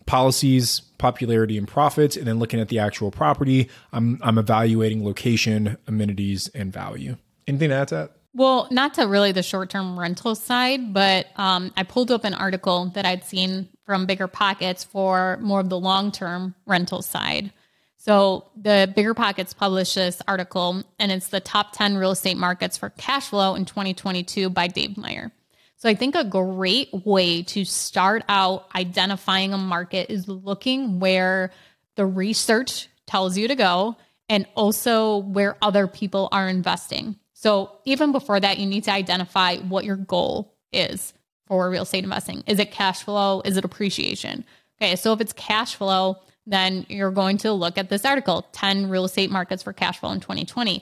policies, 0.05 0.81
popularity, 0.97 1.57
and 1.57 1.67
profits, 1.67 2.15
and 2.15 2.27
then 2.27 2.39
looking 2.39 2.59
at 2.59 2.69
the 2.69 2.79
actual 2.79 3.11
property, 3.11 3.69
I'm 3.91 4.19
I'm 4.21 4.37
evaluating 4.37 5.03
location, 5.03 5.77
amenities, 5.87 6.49
and 6.49 6.71
value. 6.71 7.17
Anything 7.47 7.69
to 7.69 7.75
add 7.75 7.87
to 7.89 7.95
that? 7.95 8.11
Well, 8.35 8.67
not 8.71 8.95
to 8.95 9.03
really 9.03 9.31
the 9.31 9.43
short 9.43 9.69
term 9.69 9.99
rental 9.99 10.35
side, 10.35 10.93
but 10.93 11.27
um, 11.35 11.71
I 11.77 11.83
pulled 11.83 12.11
up 12.11 12.23
an 12.23 12.33
article 12.33 12.87
that 12.95 13.05
I'd 13.05 13.23
seen 13.23 13.69
from 13.85 14.05
Bigger 14.05 14.27
Pockets 14.27 14.83
for 14.83 15.37
more 15.41 15.59
of 15.59 15.69
the 15.69 15.79
long 15.79 16.11
term 16.11 16.55
rental 16.65 17.01
side. 17.01 17.51
So 17.97 18.49
the 18.57 18.91
Bigger 18.93 19.13
Pockets 19.13 19.53
published 19.53 19.95
this 19.95 20.21
article, 20.27 20.83
and 20.99 21.11
it's 21.11 21.29
the 21.29 21.39
top 21.39 21.71
10 21.73 21.95
real 21.95 22.11
estate 22.11 22.37
markets 22.37 22.77
for 22.77 22.89
cash 22.89 23.29
flow 23.29 23.55
in 23.55 23.65
2022 23.65 24.49
by 24.49 24.67
Dave 24.67 24.97
Meyer. 24.97 25.31
So 25.77 25.89
I 25.89 25.95
think 25.95 26.15
a 26.15 26.23
great 26.23 26.89
way 26.93 27.43
to 27.43 27.65
start 27.65 28.23
out 28.29 28.67
identifying 28.73 29.53
a 29.53 29.57
market 29.57 30.09
is 30.09 30.27
looking 30.27 30.99
where 30.99 31.51
the 31.95 32.05
research 32.05 32.87
tells 33.05 33.37
you 33.37 33.47
to 33.49 33.55
go 33.55 33.97
and 34.29 34.47
also 34.55 35.17
where 35.17 35.57
other 35.61 35.87
people 35.87 36.29
are 36.31 36.47
investing. 36.47 37.17
So 37.33 37.71
even 37.83 38.13
before 38.13 38.39
that, 38.39 38.57
you 38.57 38.65
need 38.65 38.85
to 38.85 38.91
identify 38.91 39.57
what 39.57 39.83
your 39.83 39.97
goal 39.97 40.55
is 40.71 41.13
for 41.47 41.69
real 41.69 41.83
estate 41.83 42.05
investing. 42.05 42.43
Is 42.47 42.59
it 42.59 42.71
cash 42.71 43.03
flow? 43.03 43.41
Is 43.43 43.57
it 43.57 43.65
appreciation? 43.65 44.45
Okay, 44.81 44.95
so 44.95 45.11
if 45.11 45.19
it's 45.19 45.33
cash 45.33 45.75
flow, 45.75 46.17
then 46.47 46.85
you're 46.87 47.11
going 47.11 47.37
to 47.39 47.51
look 47.51 47.77
at 47.77 47.89
this 47.89 48.05
article 48.05 48.47
10 48.53 48.89
real 48.89 49.05
estate 49.05 49.29
markets 49.29 49.63
for 49.63 49.73
cash 49.73 49.99
flow 49.99 50.11
in 50.11 50.19
2020, 50.21 50.79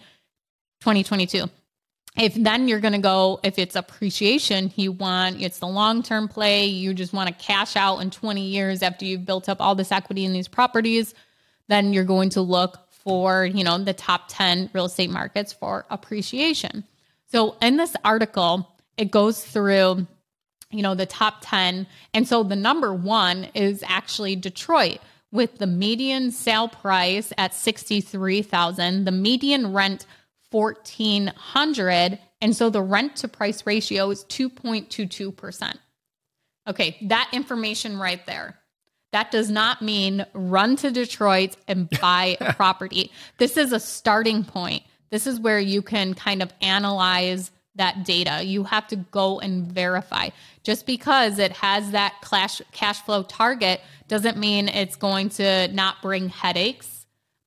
2022 0.81 1.49
if 2.17 2.33
then 2.35 2.67
you're 2.67 2.79
going 2.79 2.93
to 2.93 2.99
go 2.99 3.39
if 3.43 3.57
it's 3.57 3.75
appreciation 3.75 4.71
you 4.75 4.91
want 4.91 5.41
it's 5.41 5.59
the 5.59 5.67
long 5.67 6.03
term 6.03 6.27
play 6.27 6.65
you 6.65 6.93
just 6.93 7.13
want 7.13 7.27
to 7.27 7.33
cash 7.35 7.75
out 7.75 7.99
in 7.99 8.09
20 8.09 8.41
years 8.41 8.81
after 8.81 9.05
you've 9.05 9.25
built 9.25 9.47
up 9.47 9.61
all 9.61 9.75
this 9.75 9.91
equity 9.91 10.25
in 10.25 10.33
these 10.33 10.47
properties 10.47 11.13
then 11.71 11.93
you're 11.93 12.03
going 12.03 12.29
to 12.29 12.41
look 12.41 12.79
for 13.03 13.45
you 13.45 13.63
know 13.63 13.77
the 13.77 13.93
top 13.93 14.25
10 14.27 14.69
real 14.73 14.85
estate 14.85 15.09
markets 15.09 15.53
for 15.53 15.85
appreciation. 15.89 16.83
So 17.27 17.55
in 17.61 17.77
this 17.77 17.95
article 18.03 18.69
it 18.97 19.09
goes 19.11 19.43
through 19.43 20.05
you 20.69 20.81
know 20.81 20.95
the 20.95 21.05
top 21.05 21.37
10 21.41 21.87
and 22.13 22.27
so 22.27 22.43
the 22.43 22.55
number 22.55 22.93
1 22.93 23.49
is 23.55 23.83
actually 23.87 24.35
Detroit 24.35 24.99
with 25.31 25.57
the 25.57 25.67
median 25.67 26.31
sale 26.31 26.67
price 26.67 27.31
at 27.37 27.53
63,000 27.53 29.05
the 29.05 29.11
median 29.11 29.73
rent 29.73 30.05
1400 30.51 32.19
and 32.41 32.55
so 32.55 32.69
the 32.69 32.81
rent 32.81 33.15
to 33.17 33.27
price 33.27 33.65
ratio 33.65 34.09
is 34.09 34.25
2.22%. 34.25 35.75
Okay, 36.67 36.97
that 37.03 37.29
information 37.31 37.97
right 37.97 38.25
there. 38.25 38.57
That 39.11 39.29
does 39.29 39.49
not 39.49 39.81
mean 39.81 40.25
run 40.33 40.75
to 40.77 40.91
Detroit 40.91 41.55
and 41.67 41.89
buy 42.01 42.37
a 42.41 42.53
property. 42.53 43.11
This 43.37 43.57
is 43.57 43.71
a 43.71 43.79
starting 43.79 44.43
point. 44.43 44.83
This 45.11 45.27
is 45.27 45.39
where 45.39 45.59
you 45.59 45.81
can 45.81 46.13
kind 46.13 46.41
of 46.41 46.53
analyze 46.61 47.51
that 47.75 48.05
data. 48.05 48.43
You 48.43 48.63
have 48.63 48.87
to 48.87 48.95
go 48.95 49.39
and 49.39 49.67
verify. 49.67 50.29
Just 50.63 50.85
because 50.85 51.39
it 51.39 51.51
has 51.53 51.91
that 51.91 52.15
cash 52.21 52.61
cash 52.71 53.01
flow 53.01 53.23
target 53.23 53.81
doesn't 54.07 54.37
mean 54.37 54.67
it's 54.67 54.95
going 54.95 55.29
to 55.29 55.67
not 55.69 56.01
bring 56.01 56.29
headaches. 56.29 57.00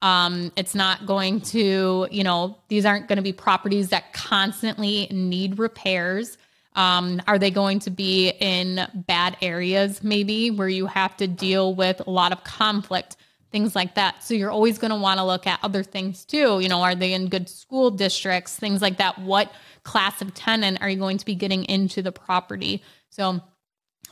Um, 0.05 0.53
it's 0.55 0.75
not 0.75 1.07
going 1.07 1.41
to, 1.41 2.07
you 2.11 2.23
know, 2.23 2.59
these 2.69 2.85
aren't 2.85 3.09
going 3.09 3.17
to 3.17 3.23
be 3.23 3.33
properties 3.33 3.89
that 3.89 4.13
constantly 4.13 5.09
need 5.11 5.59
repairs. 5.59 6.37
Um, 6.77 7.23
are 7.27 7.39
they 7.39 7.51
going 7.51 7.79
to 7.81 7.91
be 7.91 8.29
in 8.39 8.87
bad 8.95 9.39
areas, 9.41 10.05
maybe 10.05 10.51
where 10.51 10.69
you 10.69 10.85
have 10.85 11.17
to 11.17 11.27
deal 11.27 11.75
with 11.75 12.03
a 12.07 12.11
lot 12.11 12.33
of 12.33 12.45
conflict, 12.45 13.17
things 13.51 13.75
like 13.75 13.95
that? 13.95 14.23
So 14.23 14.35
you're 14.35 14.51
always 14.51 14.77
going 14.77 14.91
to 14.91 14.99
want 14.99 15.21
to 15.21 15.25
look 15.25 15.47
at 15.47 15.59
other 15.63 15.83
things 15.83 16.27
too. 16.27 16.61
You 16.61 16.69
know, 16.69 16.83
are 16.83 16.95
they 16.95 17.15
in 17.15 17.31
good 17.31 17.49
school 17.49 17.91
districts, 17.91 18.57
things 18.57 18.83
like 18.83 18.99
that? 18.99 19.19
What 19.19 19.51
class 19.85 20.21
of 20.21 20.35
tenant 20.35 20.83
are 20.83 20.91
you 20.91 20.99
going 20.99 21.17
to 21.17 21.25
be 21.25 21.35
getting 21.35 21.65
into 21.65 22.03
the 22.03 22.13
property? 22.13 22.83
So 23.09 23.41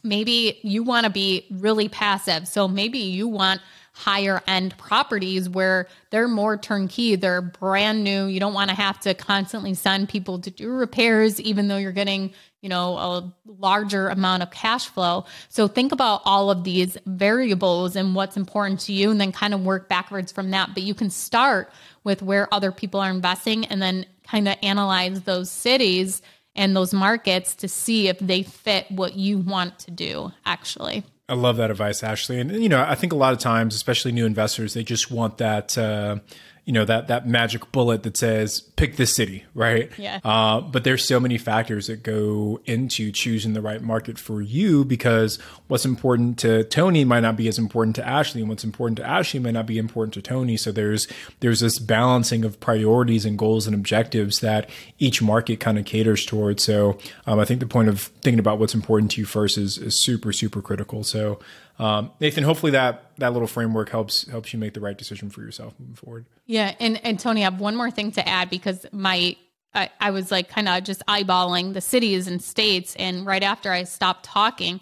maybe 0.02 0.58
you 0.62 0.84
want 0.84 1.04
to 1.04 1.10
be 1.10 1.46
really 1.50 1.90
passive. 1.90 2.48
So 2.48 2.66
maybe 2.66 2.98
you 2.98 3.28
want 3.28 3.60
higher 3.92 4.42
end 4.46 4.76
properties 4.78 5.48
where 5.48 5.86
they're 6.10 6.26
more 6.26 6.56
turnkey, 6.56 7.14
they're 7.14 7.42
brand 7.42 8.02
new. 8.02 8.24
You 8.26 8.40
don't 8.40 8.54
want 8.54 8.70
to 8.70 8.76
have 8.76 8.98
to 9.00 9.14
constantly 9.14 9.74
send 9.74 10.08
people 10.08 10.38
to 10.40 10.50
do 10.50 10.70
repairs, 10.70 11.40
even 11.40 11.68
though 11.68 11.76
you're 11.76 11.92
getting, 11.92 12.32
you 12.62 12.70
know, 12.70 12.96
a 12.96 13.34
larger 13.46 14.08
amount 14.08 14.42
of 14.42 14.50
cash 14.50 14.88
flow. 14.88 15.26
So 15.50 15.68
think 15.68 15.92
about 15.92 16.22
all 16.24 16.50
of 16.50 16.64
these 16.64 16.96
variables 17.06 17.94
and 17.94 18.14
what's 18.14 18.36
important 18.36 18.80
to 18.80 18.92
you, 18.92 19.10
and 19.10 19.20
then 19.20 19.30
kind 19.30 19.52
of 19.52 19.60
work 19.60 19.88
backwards 19.88 20.32
from 20.32 20.50
that. 20.52 20.70
But 20.72 20.84
you 20.84 20.94
can 20.94 21.10
start 21.10 21.70
with 22.02 22.22
where 22.22 22.52
other 22.52 22.72
people 22.72 22.98
are 22.98 23.10
investing 23.10 23.66
and 23.66 23.82
then 23.82 24.06
kind 24.26 24.48
of 24.48 24.56
analyze 24.62 25.22
those 25.22 25.50
cities 25.50 26.22
and 26.54 26.74
those 26.74 26.94
markets 26.94 27.54
to 27.56 27.68
see 27.68 28.08
if 28.08 28.18
they 28.18 28.42
fit 28.42 28.90
what 28.90 29.16
you 29.16 29.38
want 29.38 29.78
to 29.80 29.90
do 29.90 30.32
actually. 30.46 31.04
I 31.32 31.34
love 31.34 31.56
that 31.56 31.70
advice, 31.70 32.02
Ashley. 32.02 32.38
And 32.38 32.62
you 32.62 32.68
know, 32.68 32.84
I 32.86 32.94
think 32.94 33.10
a 33.10 33.16
lot 33.16 33.32
of 33.32 33.38
times, 33.38 33.74
especially 33.74 34.12
new 34.12 34.26
investors, 34.26 34.74
they 34.74 34.84
just 34.84 35.10
want 35.10 35.38
that 35.38 35.78
uh, 35.78 36.18
you 36.64 36.72
know 36.72 36.84
that 36.84 37.08
that 37.08 37.26
magic 37.26 37.72
bullet 37.72 38.04
that 38.04 38.16
says 38.16 38.60
pick 38.60 38.96
this 38.96 39.14
city 39.14 39.44
right? 39.54 39.90
Yeah. 39.98 40.20
Uh, 40.24 40.60
but 40.60 40.84
there's 40.84 41.06
so 41.06 41.18
many 41.20 41.38
factors 41.38 41.88
that 41.88 42.02
go 42.02 42.60
into 42.64 43.10
choosing 43.12 43.52
the 43.52 43.60
right 43.60 43.82
market 43.82 44.18
for 44.18 44.40
you 44.40 44.84
because 44.84 45.38
what's 45.68 45.84
important 45.84 46.38
to 46.38 46.64
tony 46.64 47.04
might 47.04 47.20
not 47.20 47.36
be 47.36 47.48
as 47.48 47.58
important 47.58 47.96
to 47.96 48.06
ashley 48.06 48.40
and 48.40 48.48
what's 48.48 48.64
important 48.64 48.96
to 48.98 49.06
ashley 49.06 49.40
might 49.40 49.52
not 49.54 49.66
be 49.66 49.78
important 49.78 50.14
to 50.14 50.22
tony. 50.22 50.56
So 50.56 50.72
there's 50.72 51.08
there's 51.40 51.60
this 51.60 51.78
balancing 51.78 52.44
of 52.44 52.60
priorities 52.60 53.24
and 53.24 53.38
goals 53.38 53.66
and 53.66 53.74
objectives 53.74 54.40
that 54.40 54.70
each 54.98 55.20
market 55.20 55.58
kind 55.60 55.78
of 55.78 55.84
caters 55.84 56.24
towards. 56.24 56.62
So 56.62 56.98
um, 57.26 57.38
i 57.40 57.44
think 57.44 57.60
the 57.60 57.66
point 57.66 57.88
of 57.88 58.02
thinking 58.22 58.38
about 58.38 58.58
what's 58.58 58.74
important 58.74 59.10
to 59.12 59.20
you 59.20 59.26
first 59.26 59.58
is, 59.58 59.78
is 59.78 59.98
super 59.98 60.32
super 60.32 60.62
critical. 60.62 61.02
So 61.02 61.40
um, 61.78 62.10
Nathan, 62.20 62.44
hopefully 62.44 62.72
that 62.72 63.12
that 63.18 63.32
little 63.32 63.48
framework 63.48 63.88
helps 63.88 64.28
helps 64.28 64.52
you 64.52 64.58
make 64.58 64.74
the 64.74 64.80
right 64.80 64.96
decision 64.96 65.30
for 65.30 65.40
yourself 65.40 65.74
moving 65.78 65.94
forward. 65.94 66.26
Yeah, 66.46 66.74
and 66.78 67.04
and 67.04 67.18
Tony, 67.18 67.40
I 67.40 67.44
have 67.44 67.60
one 67.60 67.76
more 67.76 67.90
thing 67.90 68.12
to 68.12 68.28
add 68.28 68.50
because 68.50 68.86
my 68.92 69.36
I, 69.74 69.90
I 70.00 70.10
was 70.10 70.30
like 70.30 70.48
kind 70.48 70.68
of 70.68 70.84
just 70.84 71.04
eyeballing 71.06 71.72
the 71.72 71.80
cities 71.80 72.28
and 72.28 72.42
states, 72.42 72.94
and 72.96 73.24
right 73.26 73.42
after 73.42 73.72
I 73.72 73.84
stopped 73.84 74.24
talking, 74.24 74.80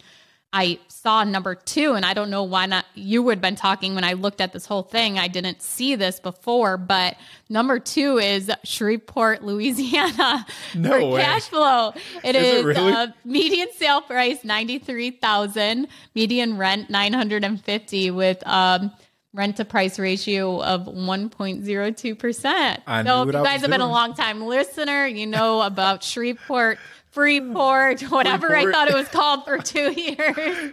I 0.52 0.80
saw 0.88 1.22
number 1.22 1.54
two, 1.54 1.94
and 1.94 2.04
I 2.04 2.12
don't 2.12 2.28
know 2.28 2.42
why 2.42 2.66
not. 2.66 2.84
You 2.94 3.22
would 3.22 3.36
have 3.36 3.42
been 3.42 3.54
talking 3.54 3.94
when 3.94 4.02
I 4.02 4.14
looked 4.14 4.40
at 4.40 4.52
this 4.52 4.66
whole 4.66 4.82
thing. 4.82 5.16
I 5.18 5.28
didn't 5.28 5.62
see 5.62 5.94
this 5.94 6.18
before, 6.18 6.76
but 6.76 7.16
number 7.48 7.78
two 7.78 8.18
is 8.18 8.50
Shreveport, 8.64 9.44
Louisiana 9.44 10.44
no 10.74 10.90
for 10.90 11.06
way. 11.06 11.20
cash 11.22 11.44
flow. 11.44 11.92
It 12.24 12.34
is, 12.34 12.44
is 12.44 12.60
it 12.60 12.64
really? 12.64 12.92
uh, 12.92 13.06
median 13.24 13.68
sale 13.76 14.00
price 14.00 14.42
ninety 14.44 14.78
three 14.80 15.12
thousand, 15.12 15.86
median 16.16 16.56
rent 16.56 16.90
nine 16.90 17.12
hundred 17.12 17.44
and 17.44 17.62
fifty 17.62 18.10
with. 18.10 18.44
Um, 18.46 18.90
Rent 19.32 19.58
to 19.58 19.64
price 19.64 19.96
ratio 19.96 20.60
of 20.60 20.86
1.02%. 20.86 22.82
I 22.84 23.04
so, 23.04 23.22
if 23.22 23.26
you 23.26 23.32
guys 23.32 23.60
have 23.60 23.70
been 23.70 23.80
a 23.80 23.88
long 23.88 24.14
time 24.14 24.42
listener, 24.44 25.06
you 25.06 25.24
know 25.24 25.62
about 25.62 26.02
Shreveport 26.02 26.80
Freeport, 27.10 28.02
whatever 28.02 28.48
Freeport. 28.48 28.68
I 28.68 28.72
thought 28.72 28.88
it 28.88 28.94
was 28.94 29.08
called 29.08 29.44
for 29.44 29.58
two 29.58 29.92
years, 29.96 30.72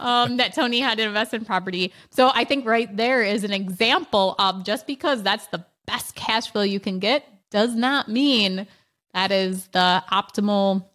um, 0.00 0.36
that 0.38 0.54
Tony 0.54 0.80
had 0.80 0.98
to 0.98 1.04
invest 1.04 1.34
in 1.34 1.44
property. 1.44 1.92
So 2.10 2.30
I 2.34 2.44
think 2.44 2.66
right 2.66 2.94
there 2.96 3.22
is 3.22 3.44
an 3.44 3.52
example 3.52 4.34
of 4.38 4.64
just 4.64 4.86
because 4.86 5.22
that's 5.22 5.46
the 5.48 5.64
best 5.86 6.14
cash 6.14 6.50
flow 6.50 6.62
you 6.62 6.80
can 6.80 6.98
get 6.98 7.24
does 7.50 7.74
not 7.74 8.08
mean 8.08 8.66
that 9.14 9.30
is 9.30 9.68
the 9.68 10.02
optimal 10.10 10.86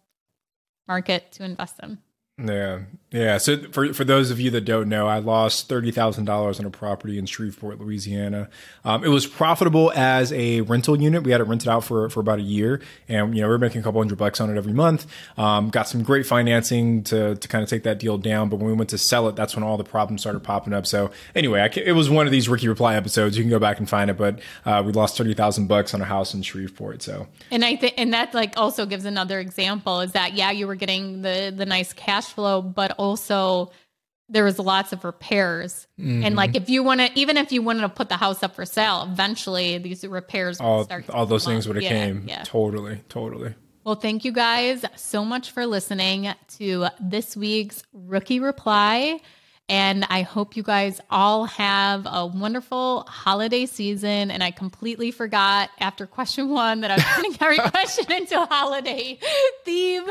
market 0.86 1.32
to 1.32 1.44
invest 1.44 1.76
in. 1.82 1.98
Yeah, 2.44 2.80
yeah. 3.10 3.38
So 3.38 3.56
for 3.72 3.94
for 3.94 4.04
those 4.04 4.30
of 4.30 4.38
you 4.38 4.50
that 4.50 4.62
don't 4.62 4.86
know, 4.86 5.06
I 5.06 5.18
lost 5.18 5.66
thirty 5.66 5.90
thousand 5.90 6.26
dollars 6.26 6.60
on 6.60 6.66
a 6.66 6.70
property 6.70 7.18
in 7.18 7.24
Shreveport, 7.24 7.80
Louisiana. 7.80 8.50
Um, 8.84 9.02
it 9.02 9.08
was 9.08 9.26
profitable 9.26 9.90
as 9.96 10.30
a 10.34 10.60
rental 10.62 11.00
unit. 11.00 11.22
We 11.22 11.32
had 11.32 11.40
it 11.40 11.44
rented 11.44 11.68
out 11.68 11.84
for 11.84 12.10
for 12.10 12.20
about 12.20 12.38
a 12.38 12.42
year, 12.42 12.82
and 13.08 13.34
you 13.34 13.40
know 13.40 13.48
we 13.48 13.52
were 13.52 13.58
making 13.58 13.80
a 13.80 13.84
couple 13.84 14.02
hundred 14.02 14.18
bucks 14.18 14.42
on 14.42 14.50
it 14.50 14.58
every 14.58 14.74
month. 14.74 15.06
Um, 15.38 15.70
got 15.70 15.88
some 15.88 16.02
great 16.02 16.26
financing 16.26 17.02
to 17.04 17.36
to 17.36 17.48
kind 17.48 17.62
of 17.62 17.70
take 17.70 17.84
that 17.84 17.98
deal 17.98 18.18
down. 18.18 18.50
But 18.50 18.56
when 18.56 18.66
we 18.66 18.74
went 18.74 18.90
to 18.90 18.98
sell 18.98 19.26
it, 19.28 19.36
that's 19.36 19.56
when 19.56 19.62
all 19.62 19.78
the 19.78 19.84
problems 19.84 20.20
started 20.20 20.40
popping 20.40 20.74
up. 20.74 20.86
So 20.86 21.10
anyway, 21.34 21.66
it 21.76 21.92
was 21.92 22.10
one 22.10 22.26
of 22.26 22.32
these 22.32 22.46
Rookie 22.46 22.68
Reply 22.68 22.94
episodes. 22.94 23.38
You 23.38 23.42
can 23.42 23.50
go 23.50 23.58
back 23.58 23.78
and 23.78 23.88
find 23.88 24.10
it. 24.10 24.18
But 24.18 24.40
uh, 24.66 24.82
we 24.84 24.92
lost 24.92 25.16
thirty 25.16 25.32
thousand 25.32 25.66
bucks 25.66 25.94
on 25.94 26.02
a 26.02 26.04
house 26.04 26.34
in 26.34 26.42
Shreveport. 26.42 27.00
So 27.00 27.26
And 27.50 27.64
I 27.64 27.76
think, 27.76 27.94
and 27.96 28.12
that 28.12 28.34
like 28.34 28.52
also 28.58 28.84
gives 28.84 29.06
another 29.06 29.40
example 29.40 30.00
is 30.00 30.12
that 30.12 30.34
yeah, 30.34 30.50
you 30.50 30.66
were 30.66 30.74
getting 30.74 31.22
the 31.22 31.54
the 31.56 31.64
nice 31.64 31.94
cash 31.94 32.26
flow, 32.26 32.60
but 32.60 32.97
also 32.98 33.70
there 34.28 34.44
was 34.44 34.58
lots 34.58 34.92
of 34.92 35.04
repairs. 35.04 35.86
And 35.96 36.36
like 36.36 36.50
mm-hmm. 36.50 36.62
if 36.62 36.68
you 36.68 36.82
want 36.82 37.00
to, 37.00 37.10
even 37.18 37.38
if 37.38 37.50
you 37.50 37.62
wanted 37.62 37.80
to 37.82 37.88
put 37.88 38.10
the 38.10 38.16
house 38.16 38.42
up 38.42 38.54
for 38.54 38.66
sale, 38.66 39.08
eventually 39.10 39.78
these 39.78 40.06
repairs 40.06 40.58
would 40.60 40.66
all 40.66 40.84
start. 40.84 41.08
all 41.08 41.24
those 41.24 41.46
things 41.46 41.66
would 41.66 41.76
have 41.76 41.82
Yeah, 41.82 41.88
came. 41.88 42.24
Yeah. 42.28 42.44
Totally, 42.44 43.00
totally. 43.08 43.54
Well, 43.84 43.94
thank 43.94 44.26
you 44.26 44.32
guys 44.32 44.84
so 44.96 45.24
much 45.24 45.50
for 45.52 45.64
listening 45.64 46.28
to 46.58 46.88
this 47.00 47.38
week's 47.38 47.82
Rookie 47.94 48.38
Reply. 48.38 49.20
And 49.68 50.06
I 50.08 50.22
hope 50.22 50.56
you 50.56 50.62
guys 50.62 51.00
all 51.10 51.44
have 51.44 52.06
a 52.10 52.26
wonderful 52.26 53.04
holiday 53.06 53.66
season. 53.66 54.30
And 54.30 54.42
I 54.42 54.50
completely 54.50 55.10
forgot 55.10 55.70
after 55.78 56.06
question 56.06 56.48
one 56.48 56.80
that 56.80 56.90
I 56.90 56.94
was 56.94 57.04
turning 57.14 57.36
every 57.40 57.58
question 57.70 58.10
into 58.10 58.40
a 58.40 58.46
holiday 58.46 59.18
theme. 59.64 60.04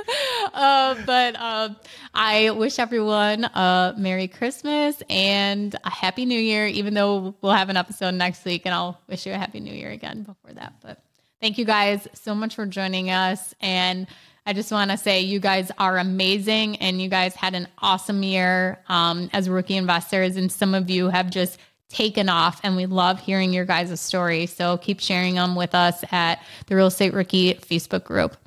Uh, 0.54 0.96
but 1.06 1.36
uh, 1.36 1.70
I 2.14 2.52
wish 2.52 2.78
everyone 2.78 3.46
a 3.46 3.96
Merry 3.98 4.28
Christmas 4.28 5.02
and 5.10 5.76
a 5.84 5.90
Happy 5.90 6.26
New 6.26 6.40
Year, 6.40 6.68
even 6.68 6.94
though 6.94 7.36
we'll 7.42 7.54
have 7.54 7.70
an 7.70 7.78
episode 7.78 8.14
next 8.14 8.46
week. 8.46 8.64
And 8.66 8.76
I'll 8.76 9.02
wish 9.08 9.26
you 9.26 9.34
a 9.34 9.38
Happy 9.38 9.60
New 9.60 9.74
Year 9.74 9.90
again 9.90 10.24
before 10.24 10.54
that. 10.54 10.74
But 10.82 11.02
Thank 11.40 11.60
you 11.60 11.66
guys 11.66 12.08
so 12.14 12.34
much 12.34 12.56
for 12.56 12.66
joining 12.66 13.12
us. 13.12 13.54
And 13.62 14.08
I 14.48 14.54
just 14.54 14.72
want 14.72 14.92
to 14.92 14.98
say 14.98 15.20
you 15.20 15.42
guys 15.42 15.72
are 15.78 15.98
amazing 15.98 16.78
and 16.78 17.02
you 17.02 17.10
guys 17.10 17.36
had 17.36 17.54
an 17.54 17.68
awesome 17.80 18.24
year 18.24 18.82
um, 18.88 19.30
as 19.34 19.50
rookie 19.50 19.76
investors. 19.76 20.38
And 20.38 20.50
some 20.50 20.74
of 20.74 20.90
you 20.90 21.10
have 21.10 21.30
just 21.30 21.60
taken 21.90 22.30
off 22.30 22.62
and 22.64 22.78
we 22.78 22.86
love 22.86 23.20
hearing 23.20 23.52
your 23.52 23.66
guys' 23.66 24.00
story. 24.00 24.46
So 24.46 24.78
keep 24.78 25.02
sharing 25.02 25.36
them 25.36 25.56
with 25.56 25.76
us 25.76 26.02
at 26.14 26.42
the 26.68 26.78
Real 26.78 26.88
Estate 26.88 27.14
Rookie 27.14 27.56
Facebook 27.56 28.06
group. 28.06 28.38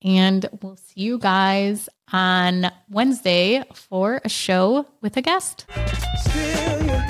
And 0.00 0.48
we'll 0.62 0.78
see 0.78 1.02
you 1.02 1.18
guys 1.18 1.90
on 2.10 2.72
Wednesday 2.88 3.62
for 3.74 4.22
a 4.24 4.30
show 4.30 4.86
with 5.02 5.18
a 5.18 5.22
guest. 5.22 5.66
Still 6.20 7.09